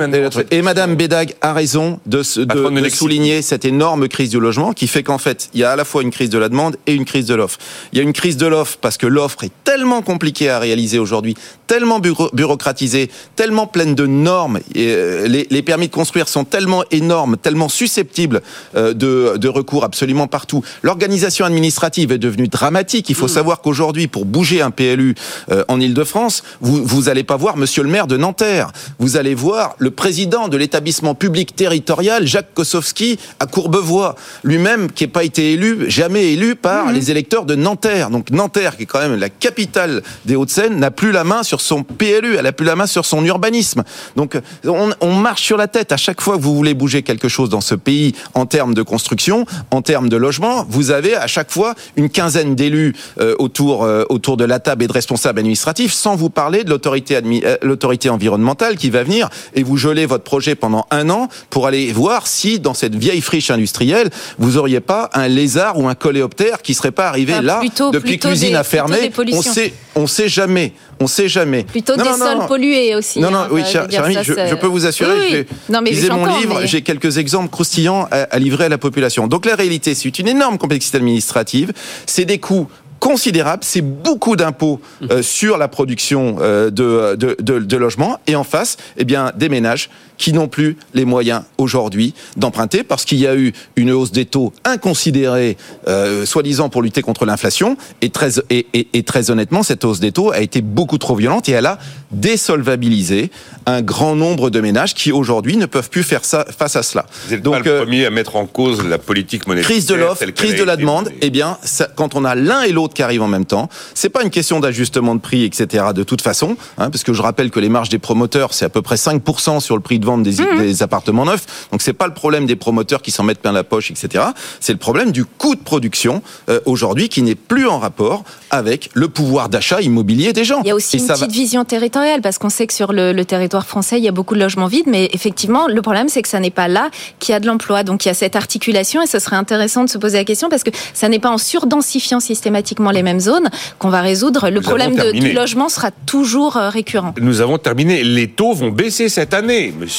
Et 0.52 0.62
Madame 0.62 0.96
Bédag 0.96 1.34
a 1.42 1.54
raison 1.54 2.00
de, 2.06 2.20
de, 2.20 2.82
de 2.82 2.90
souligner 2.90 3.42
cette 3.42 3.66
énorme 3.66 4.08
crise 4.08 4.30
du 4.30 4.40
logement 4.40 4.74
qui 4.74 4.88
fait 4.88 5.04
qu'en 5.04 5.18
fait, 5.18 5.50
il 5.54 5.60
y 5.60 5.64
a 5.64 5.72
à 5.72 5.76
la 5.76 5.86
fois 5.86 6.02
une 6.02 6.12
crise 6.12 6.30
de 6.30 6.38
la 6.38 6.50
demande 6.50 6.78
et 6.88 6.94
une 6.94 7.06
crise 7.06 7.26
de 7.26 7.36
l'offre. 7.36 7.58
Il 7.96 8.00
y 8.00 8.02
a 8.02 8.04
une 8.04 8.12
crise 8.12 8.36
de 8.36 8.46
l'offre 8.46 8.78
parce 8.82 8.98
que 8.98 9.08
l'offre 9.08 9.46
est 9.46 9.54
tellement 9.64 10.02
compliquée 10.02 10.50
à 10.50 10.60
réaliser 10.60 11.00
aujourd'hui, 11.00 11.34
tellement 11.66 12.02
bureaucratisée, 12.02 13.10
tellement 13.38 13.68
pleine 13.68 13.96
de 13.96 14.06
normes. 14.06 14.60
Et 14.76 14.88
euh, 14.90 15.28
les, 15.28 15.62
permis 15.62 15.88
de 15.88 15.94
construire 15.94 16.28
sont 16.28 16.44
tellement 16.44 16.84
énormes, 16.92 17.38
tellement 17.38 17.70
susceptibles 17.70 18.42
euh, 18.76 18.94
de, 18.94 19.48
recours 19.48 19.86
absolument 19.86 20.28
partout. 20.28 20.62
L'organisation 20.84 21.46
administrative 21.46 22.12
est 22.12 22.18
devenue 22.18 22.50
dramatique. 22.50 23.10
Il 23.10 23.16
faut 23.16 23.28
mmh. 23.28 23.30
savoir 23.30 23.62
qu'aujourd'hui, 23.62 24.08
pour 24.08 24.26
bouger 24.26 24.62
un 24.62 24.72
PLU 24.72 25.16
euh, 25.50 25.64
en 25.70 25.80
Ile-de-France, 25.80 26.44
vous 26.60 26.84
vous 26.84 27.08
allez 27.08 27.24
pas 27.24 27.38
voir 27.38 27.56
Monsieur 27.56 27.82
le 27.82 27.90
maire 27.90 28.08
de 28.08 28.18
Nanterre. 28.18 28.74
Vous 29.00 29.16
allez 29.16 29.36
voir 29.36 29.76
le 29.78 29.92
président 29.92 30.50
de 30.50 30.58
l'établissement 30.58 31.16
public 31.16 31.56
territorial, 31.56 32.28
Jacques 32.28 32.54
Kosowski, 32.54 33.18
à 33.40 33.46
Courbevoie, 33.46 34.16
lui-même 34.44 34.92
qui 34.92 35.06
n'a 35.06 35.12
pas 35.12 35.24
été 35.24 35.54
élu, 35.54 35.90
jamais 35.90 36.34
élu 36.34 36.58
par 36.58 36.88
mmh. 36.88 36.92
les 36.92 37.12
électeurs 37.12 37.46
de 37.46 37.56
Nanterre. 37.56 37.85
Donc 38.10 38.32
Nanterre, 38.32 38.78
qui 38.78 38.84
est 38.84 38.86
quand 38.88 39.00
même 39.00 39.16
la 39.16 39.30
capitale 39.30 40.02
des 40.26 40.36
Hauts-de-Seine, 40.36 40.80
n'a 40.80 40.90
plus 40.90 41.12
la 41.12 41.24
main 41.24 41.44
sur 41.44 41.62
son 41.62 41.84
PLU, 41.84 42.36
elle 42.36 42.44
n'a 42.44 42.52
plus 42.52 42.66
la 42.66 42.76
main 42.76 42.88
sur 42.88 43.06
son 43.06 43.24
urbanisme. 43.24 43.84
Donc 44.16 44.40
on, 44.66 45.14
marche 45.14 45.44
sur 45.44 45.58
la 45.58 45.68
tête. 45.68 45.92
À 45.92 45.98
chaque 45.98 46.20
fois 46.20 46.38
que 46.38 46.42
vous 46.42 46.56
voulez 46.56 46.74
bouger 46.74 47.04
quelque 47.04 47.28
chose 47.28 47.50
dans 47.50 47.62
ce 47.62 47.76
pays 47.76 48.16
en 48.34 48.48
termes 48.48 48.74
de 48.74 48.82
construction, 48.82 49.46
en 49.72 49.82
termes 49.82 50.10
de 50.10 50.18
logement, 50.18 50.66
vous 50.68 50.90
avez 50.90 51.16
à 51.16 51.28
chaque 51.28 51.52
fois 51.52 51.76
une 51.96 52.10
quinzaine 52.10 52.56
d'élus 52.56 52.96
euh, 53.20 53.36
autour, 53.38 53.84
euh, 53.84 54.04
autour 54.10 54.36
de 54.36 54.46
la 54.46 54.60
table 54.60 54.84
et 54.84 54.88
de 54.88 54.94
responsables 54.94 55.40
administratifs, 55.40 55.94
sans 55.94 56.16
vous 56.16 56.30
parler 56.30 56.64
de 56.64 56.72
l'autorité 56.72 57.16
euh, 57.16 57.58
l'autorité 57.62 58.10
environnementale 58.10 58.78
qui 58.78 58.90
va 58.90 59.04
venir 59.04 59.30
et 59.54 59.64
vous 59.64 59.78
geler 59.78 60.06
votre 60.06 60.24
projet 60.24 60.56
pendant 60.56 60.88
un 60.92 61.10
an 61.10 61.30
pour 61.50 61.68
aller 61.68 61.92
voir 61.92 62.26
si 62.26 62.60
dans 62.60 62.74
cette 62.74 62.96
vieille 62.96 63.22
friche 63.22 63.52
industrielle, 63.52 64.10
vous 64.40 64.58
auriez 64.58 64.80
pas 64.80 65.10
un 65.14 65.28
lézard 65.28 65.80
ou 65.80 65.88
un 65.88 65.96
coléoptère 65.96 66.62
qui 66.62 66.74
serait 66.74 66.92
pas 66.92 67.08
arrivé 67.08 67.42
là 67.42 67.62
depuis 67.92 68.20
que 68.20 68.28
l'usine 68.28 68.56
a 68.56 68.64
fermé. 68.64 69.12
On 69.34 69.42
sait, 69.42 69.74
on 69.96 70.08
sait 70.08 70.30
jamais. 70.30 70.74
On 71.00 71.08
sait 71.08 71.28
jamais. 71.28 71.64
Plutôt 71.64 71.96
des 71.96 72.04
sols 72.04 72.46
pollués 72.48 72.96
aussi. 72.96 73.20
Non, 73.20 73.32
non, 73.32 73.40
hein, 73.40 73.48
oui, 73.52 73.64
cher, 73.66 73.88
ami, 74.04 74.18
je, 74.24 74.56
peux 74.56 74.68
vous 74.68 74.86
assurer. 74.86 75.46
Oui, 75.70 75.82
lisez 75.86 76.10
mon 76.10 76.26
livre, 76.38 76.62
j'ai 76.66 76.82
quelques 76.82 77.18
exemples 77.18 77.50
croustillants 77.50 78.08
à, 78.12 78.24
à 78.24 78.40
livrer 78.40 78.66
à 78.66 78.70
la 78.70 78.78
population. 78.78 79.28
Donc 79.28 79.46
la 79.46 79.56
réalité, 79.56 79.94
c'est 79.96 80.20
une 80.20 80.28
énorme 80.28 80.58
complexité 80.58 80.98
administrative. 80.98 81.74
C'est 82.06 82.26
des 82.26 82.40
coûts 82.40 82.68
considérable. 83.00 83.64
C'est 83.64 83.82
beaucoup 83.82 84.36
d'impôts 84.36 84.82
euh, 85.12 85.22
sur 85.22 85.58
la 85.58 85.68
production 85.68 86.38
euh, 86.40 86.72
de, 86.72 87.16
de, 87.16 87.36
de, 87.40 87.60
de, 87.60 87.78
logements. 87.78 88.20
Et 88.26 88.36
en 88.36 88.44
face, 88.44 88.78
eh 88.98 89.06
bien, 89.06 89.32
des 89.36 89.48
ménages 89.48 89.90
qui 90.18 90.34
n'ont 90.34 90.48
plus 90.48 90.78
les 90.94 91.06
moyens 91.06 91.44
aujourd'hui 91.58 92.14
d'emprunter 92.38 92.84
parce 92.84 93.06
qu'il 93.06 93.20
y 93.20 93.28
a 93.28 93.36
eu 93.36 93.54
une 93.76 93.92
hausse 93.92 94.12
des 94.12 94.26
taux 94.26 94.54
inconsidérée, 94.64 95.58
euh, 95.88 96.26
soi-disant 96.26 96.70
pour 96.70 96.82
lutter 96.82 97.02
contre 97.02 97.26
l'inflation. 97.26 97.78
Et 98.02 98.10
très, 98.10 98.40
et, 98.50 98.68
et, 98.74 98.88
et 98.94 99.04
très 99.04 99.32
honnêtement, 99.32 99.64
cette 99.64 99.84
hausse 99.86 100.00
des 100.00 100.12
taux 100.12 100.32
a 100.32 100.40
été 100.40 100.62
beaucoup 100.62 100.98
trop 100.98 101.16
violente 101.16 101.50
et 101.50 101.54
elle 101.54 101.66
a 101.66 101.80
désolvabilisé 102.12 103.32
un 103.66 103.82
grand 103.82 104.16
nombre 104.16 104.50
de 104.50 104.62
ménages 104.62 104.94
qui 104.94 105.12
aujourd'hui 105.12 105.58
ne 105.58 105.66
peuvent 105.66 105.90
plus 105.90 106.04
faire 106.04 106.24
ça 106.24 106.46
face 106.58 106.76
à 106.76 106.84
cela. 106.84 107.06
Vous 107.28 107.34
êtes 107.34 107.42
Donc, 107.42 107.54
pas 107.56 107.60
le 107.60 107.72
euh, 107.72 107.82
premier 107.82 108.06
à 108.06 108.10
mettre 108.10 108.36
en 108.36 108.46
cause 108.46 108.86
la 108.86 108.98
politique 108.98 109.48
monétaire. 109.48 109.70
Crise 109.70 109.86
de 109.86 109.96
l'offre, 109.96 110.26
crise 110.32 110.56
de 110.56 110.64
la 110.64 110.78
demande. 110.78 111.12
Eh 111.22 111.30
bien, 111.30 111.58
ça, 111.64 111.88
quand 111.94 112.16
on 112.16 112.26
a 112.26 112.36
l'un 112.36 112.62
et 112.62 112.72
l'autre 112.72 112.94
qui 112.94 113.04
arrivent 113.04 113.22
en 113.22 113.28
même 113.28 113.46
temps. 113.46 113.70
C'est 113.94 114.10
pas 114.10 114.24
une 114.24 114.30
question 114.30 114.60
d'ajustement 114.60 115.16
de 115.16 115.20
prix, 115.20 115.44
etc. 115.44 115.86
De 115.94 116.04
toute 116.04 116.22
façon, 116.22 116.58
hein, 116.78 116.90
parce 116.90 117.04
que 117.04 117.14
je 117.14 117.22
rappelle 117.22 117.52
que 117.52 117.60
les 117.60 117.70
marges 117.70 117.90
des 117.90 118.00
promoteurs, 118.00 118.54
c'est 118.54 118.66
à 118.66 118.70
peu 118.70 118.82
près 118.82 118.96
5% 118.96 119.60
sur 119.60 119.76
le 119.76 119.82
prix 119.82 120.00
de 120.06 120.12
vendre 120.12 120.24
des, 120.24 120.42
mmh. 120.42 120.60
des 120.60 120.84
appartements 120.84 121.26
neufs. 121.26 121.46
Donc 121.72 121.82
c'est 121.82 121.94
pas 121.94 122.08
le 122.08 122.14
problème 122.14 122.46
des 122.46 122.56
promoteurs 122.56 123.02
qui 123.02 123.12
s'en 123.12 123.24
mettent 123.24 123.40
plein 123.40 123.52
la 123.52 123.64
poche, 123.64 123.92
etc. 123.92 124.26
C'est 124.60 124.74
le 124.74 124.80
problème 124.80 125.12
du 125.12 125.26
coût 125.26 125.56
de 125.56 125.60
production 125.60 126.22
euh, 126.50 126.60
aujourd'hui 126.66 127.10
qui 127.10 127.22
n'est 127.24 127.36
plus 127.36 127.68
en 127.68 127.80
rapport 127.80 128.24
avec 128.52 128.90
le 128.94 129.08
pouvoir 129.08 129.50
d'achat 129.50 129.82
immobilier 129.82 130.34
des 130.34 130.44
gens. 130.44 130.62
Il 130.64 130.68
y 130.68 130.72
a 130.72 130.76
aussi 130.76 130.98
une 130.98 131.08
petite 131.08 131.32
vision 131.32 131.66
territoriale 131.66 132.22
parce 132.22 132.38
qu'on 132.38 132.50
sait 132.50 132.68
que 132.68 132.74
sur 132.74 132.94
le, 132.94 133.12
le, 133.12 133.26
territoire 133.26 133.66
français, 133.66 133.98
il 133.98 134.04
y 134.04 134.08
a 134.08 134.12
beaucoup 134.12 134.36
de 134.36 134.40
logements 134.40 134.68
vides, 134.68 134.88
mais 134.88 135.10
effectivement, 135.14 135.68
le 135.68 135.82
problème 135.82 136.10
c'est 136.10 136.22
que 136.22 136.30
ça 136.30 136.40
n'est 136.40 136.52
pas 136.52 136.68
là 136.68 136.90
qu'il 137.20 137.34
y 137.34 137.36
a 137.36 137.40
de 137.40 137.48
l'emploi. 137.48 137.84
Donc 137.84 138.06
il 138.06 138.10
y 138.10 138.12
a 138.12 138.14
cette 138.14 138.36
articulation 138.36 139.02
et 139.02 139.08
ce 139.08 139.20
serait 139.20 139.36
intéressant 139.36 139.84
de 139.84 139.90
se 139.90 139.98
poser 139.98 140.18
la 140.18 140.24
question 140.24 140.50
parce 140.50 140.64
que 140.64 140.72
ça 140.94 141.10
n'est 141.10 141.20
pas 141.20 141.32
en 141.32 141.38
surdensifiant 141.38 142.20
systématiquement 142.20 142.92
les 142.92 143.04
mêmes 143.04 143.20
zones 143.20 143.50
qu'on 143.80 143.90
va 143.90 144.02
résoudre 144.02 144.50
le 144.50 144.62
problème 144.62 144.96
de, 144.96 145.12
du 145.12 145.34
logement 145.34 145.70
sera 145.70 145.92
toujours 145.92 146.58
euh, 146.58 146.70
récurrent. 146.70 147.14
Nous 147.20 147.42
avons 147.42 147.58
terminé. 147.58 148.04
Les 148.04 148.28
taux 148.28 148.54
vont 148.54 148.70
baisser 148.70 149.10
cette 149.10 149.34
année, 149.34 149.74
Monsieur 149.80 149.95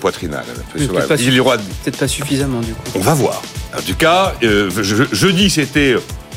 Poitrinal. 0.00 0.44
Peut-être 0.74 1.98
pas, 1.98 2.08
suffisamment 2.08 2.60
du 2.60 2.72
coup. 2.72 2.82
On 2.94 3.00
va 3.00 3.14
voir. 3.14 3.42
En 3.76 3.82
tout 3.82 3.96
cas, 3.96 4.34
euh, 4.42 4.70
jeudi 5.12 5.50
c'était 5.50 5.96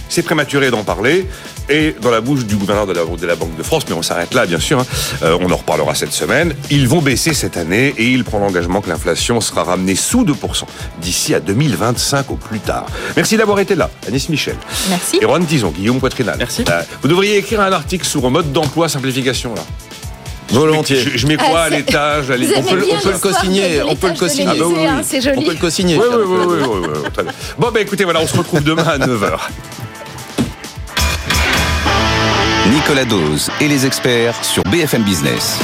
c'est 0.09 0.23
prématuré 0.23 0.71
d'en 0.71 0.83
parler 0.83 1.27
et 1.69 1.95
dans 2.01 2.11
la 2.11 2.21
bouche 2.21 2.45
du 2.45 2.55
gouverneur 2.55 2.87
de 2.87 2.93
la, 3.27 3.35
Banque 3.35 3.55
de 3.57 3.63
France, 3.63 3.83
mais 3.89 3.95
on 3.95 4.01
s'arrête 4.01 4.33
là 4.33 4.45
bien 4.45 4.59
sûr, 4.59 4.79
hein. 4.79 4.85
euh, 5.23 5.37
on 5.41 5.51
en 5.51 5.57
reparlera 5.57 5.95
cette 5.95 6.13
semaine, 6.13 6.53
ils 6.71 6.87
vont 6.87 7.01
baisser 7.01 7.33
cette 7.33 7.57
année 7.57 7.93
et 7.97 8.09
il 8.09 8.23
prend 8.23 8.39
l'engagement 8.39 8.81
que 8.81 8.89
l'inflation 8.89 9.41
sera 9.41 9.63
ramenée 9.63 9.95
sous 9.95 10.23
2% 10.23 10.63
d'ici 11.01 11.33
à 11.33 11.39
2025 11.39 12.31
au 12.31 12.35
plus 12.35 12.59
tard. 12.59 12.85
Merci 13.15 13.37
d'avoir 13.37 13.59
été 13.59 13.75
là, 13.75 13.89
Anis 14.07 14.29
Michel. 14.29 14.55
Merci. 14.89 15.17
Et 15.17 15.25
Juan 15.25 15.45
Tison, 15.45 15.71
Guillaume 15.71 15.99
Poitrinal. 15.99 16.37
Merci. 16.37 16.63
Euh, 16.69 16.81
vous 17.01 17.09
devriez 17.09 17.37
écrire 17.37 17.61
un 17.61 17.71
article 17.71 18.05
sur 18.05 18.29
mode 18.29 18.51
d'emploi 18.51 18.87
simplification 18.89 19.53
là. 19.53 19.61
Volontiers. 20.49 21.17
Je, 21.17 21.27
mets 21.27 21.37
quoi 21.37 21.61
à 21.61 21.69
l'étage 21.69 22.25
on, 22.29 22.63
peut, 22.63 22.75
le 22.75 23.19
co-signer. 23.19 23.81
On 23.83 23.95
peut 23.95 24.07
le 24.09 24.17
co-signer. 24.17 24.61
C'est 25.03 25.21
joli. 25.21 25.37
On 25.37 25.41
peut 25.43 25.53
le 25.53 25.59
co-signer. 25.59 25.97
Oui, 25.97 26.05
oui, 26.11 26.37
oui, 26.47 27.23
Bon, 27.57 27.71
ben 27.71 27.81
écoutez, 27.81 28.03
voilà, 28.03 28.21
on 28.21 28.27
se 28.27 28.37
retrouve 28.37 28.63
demain 28.63 28.83
à 28.83 28.97
9h. 28.97 29.37
Nicolas 32.71 33.05
Dose 33.05 33.49
et 33.61 33.67
les 33.67 33.85
experts 33.85 34.43
sur 34.43 34.63
BFM 34.63 35.03
Business. 35.03 35.59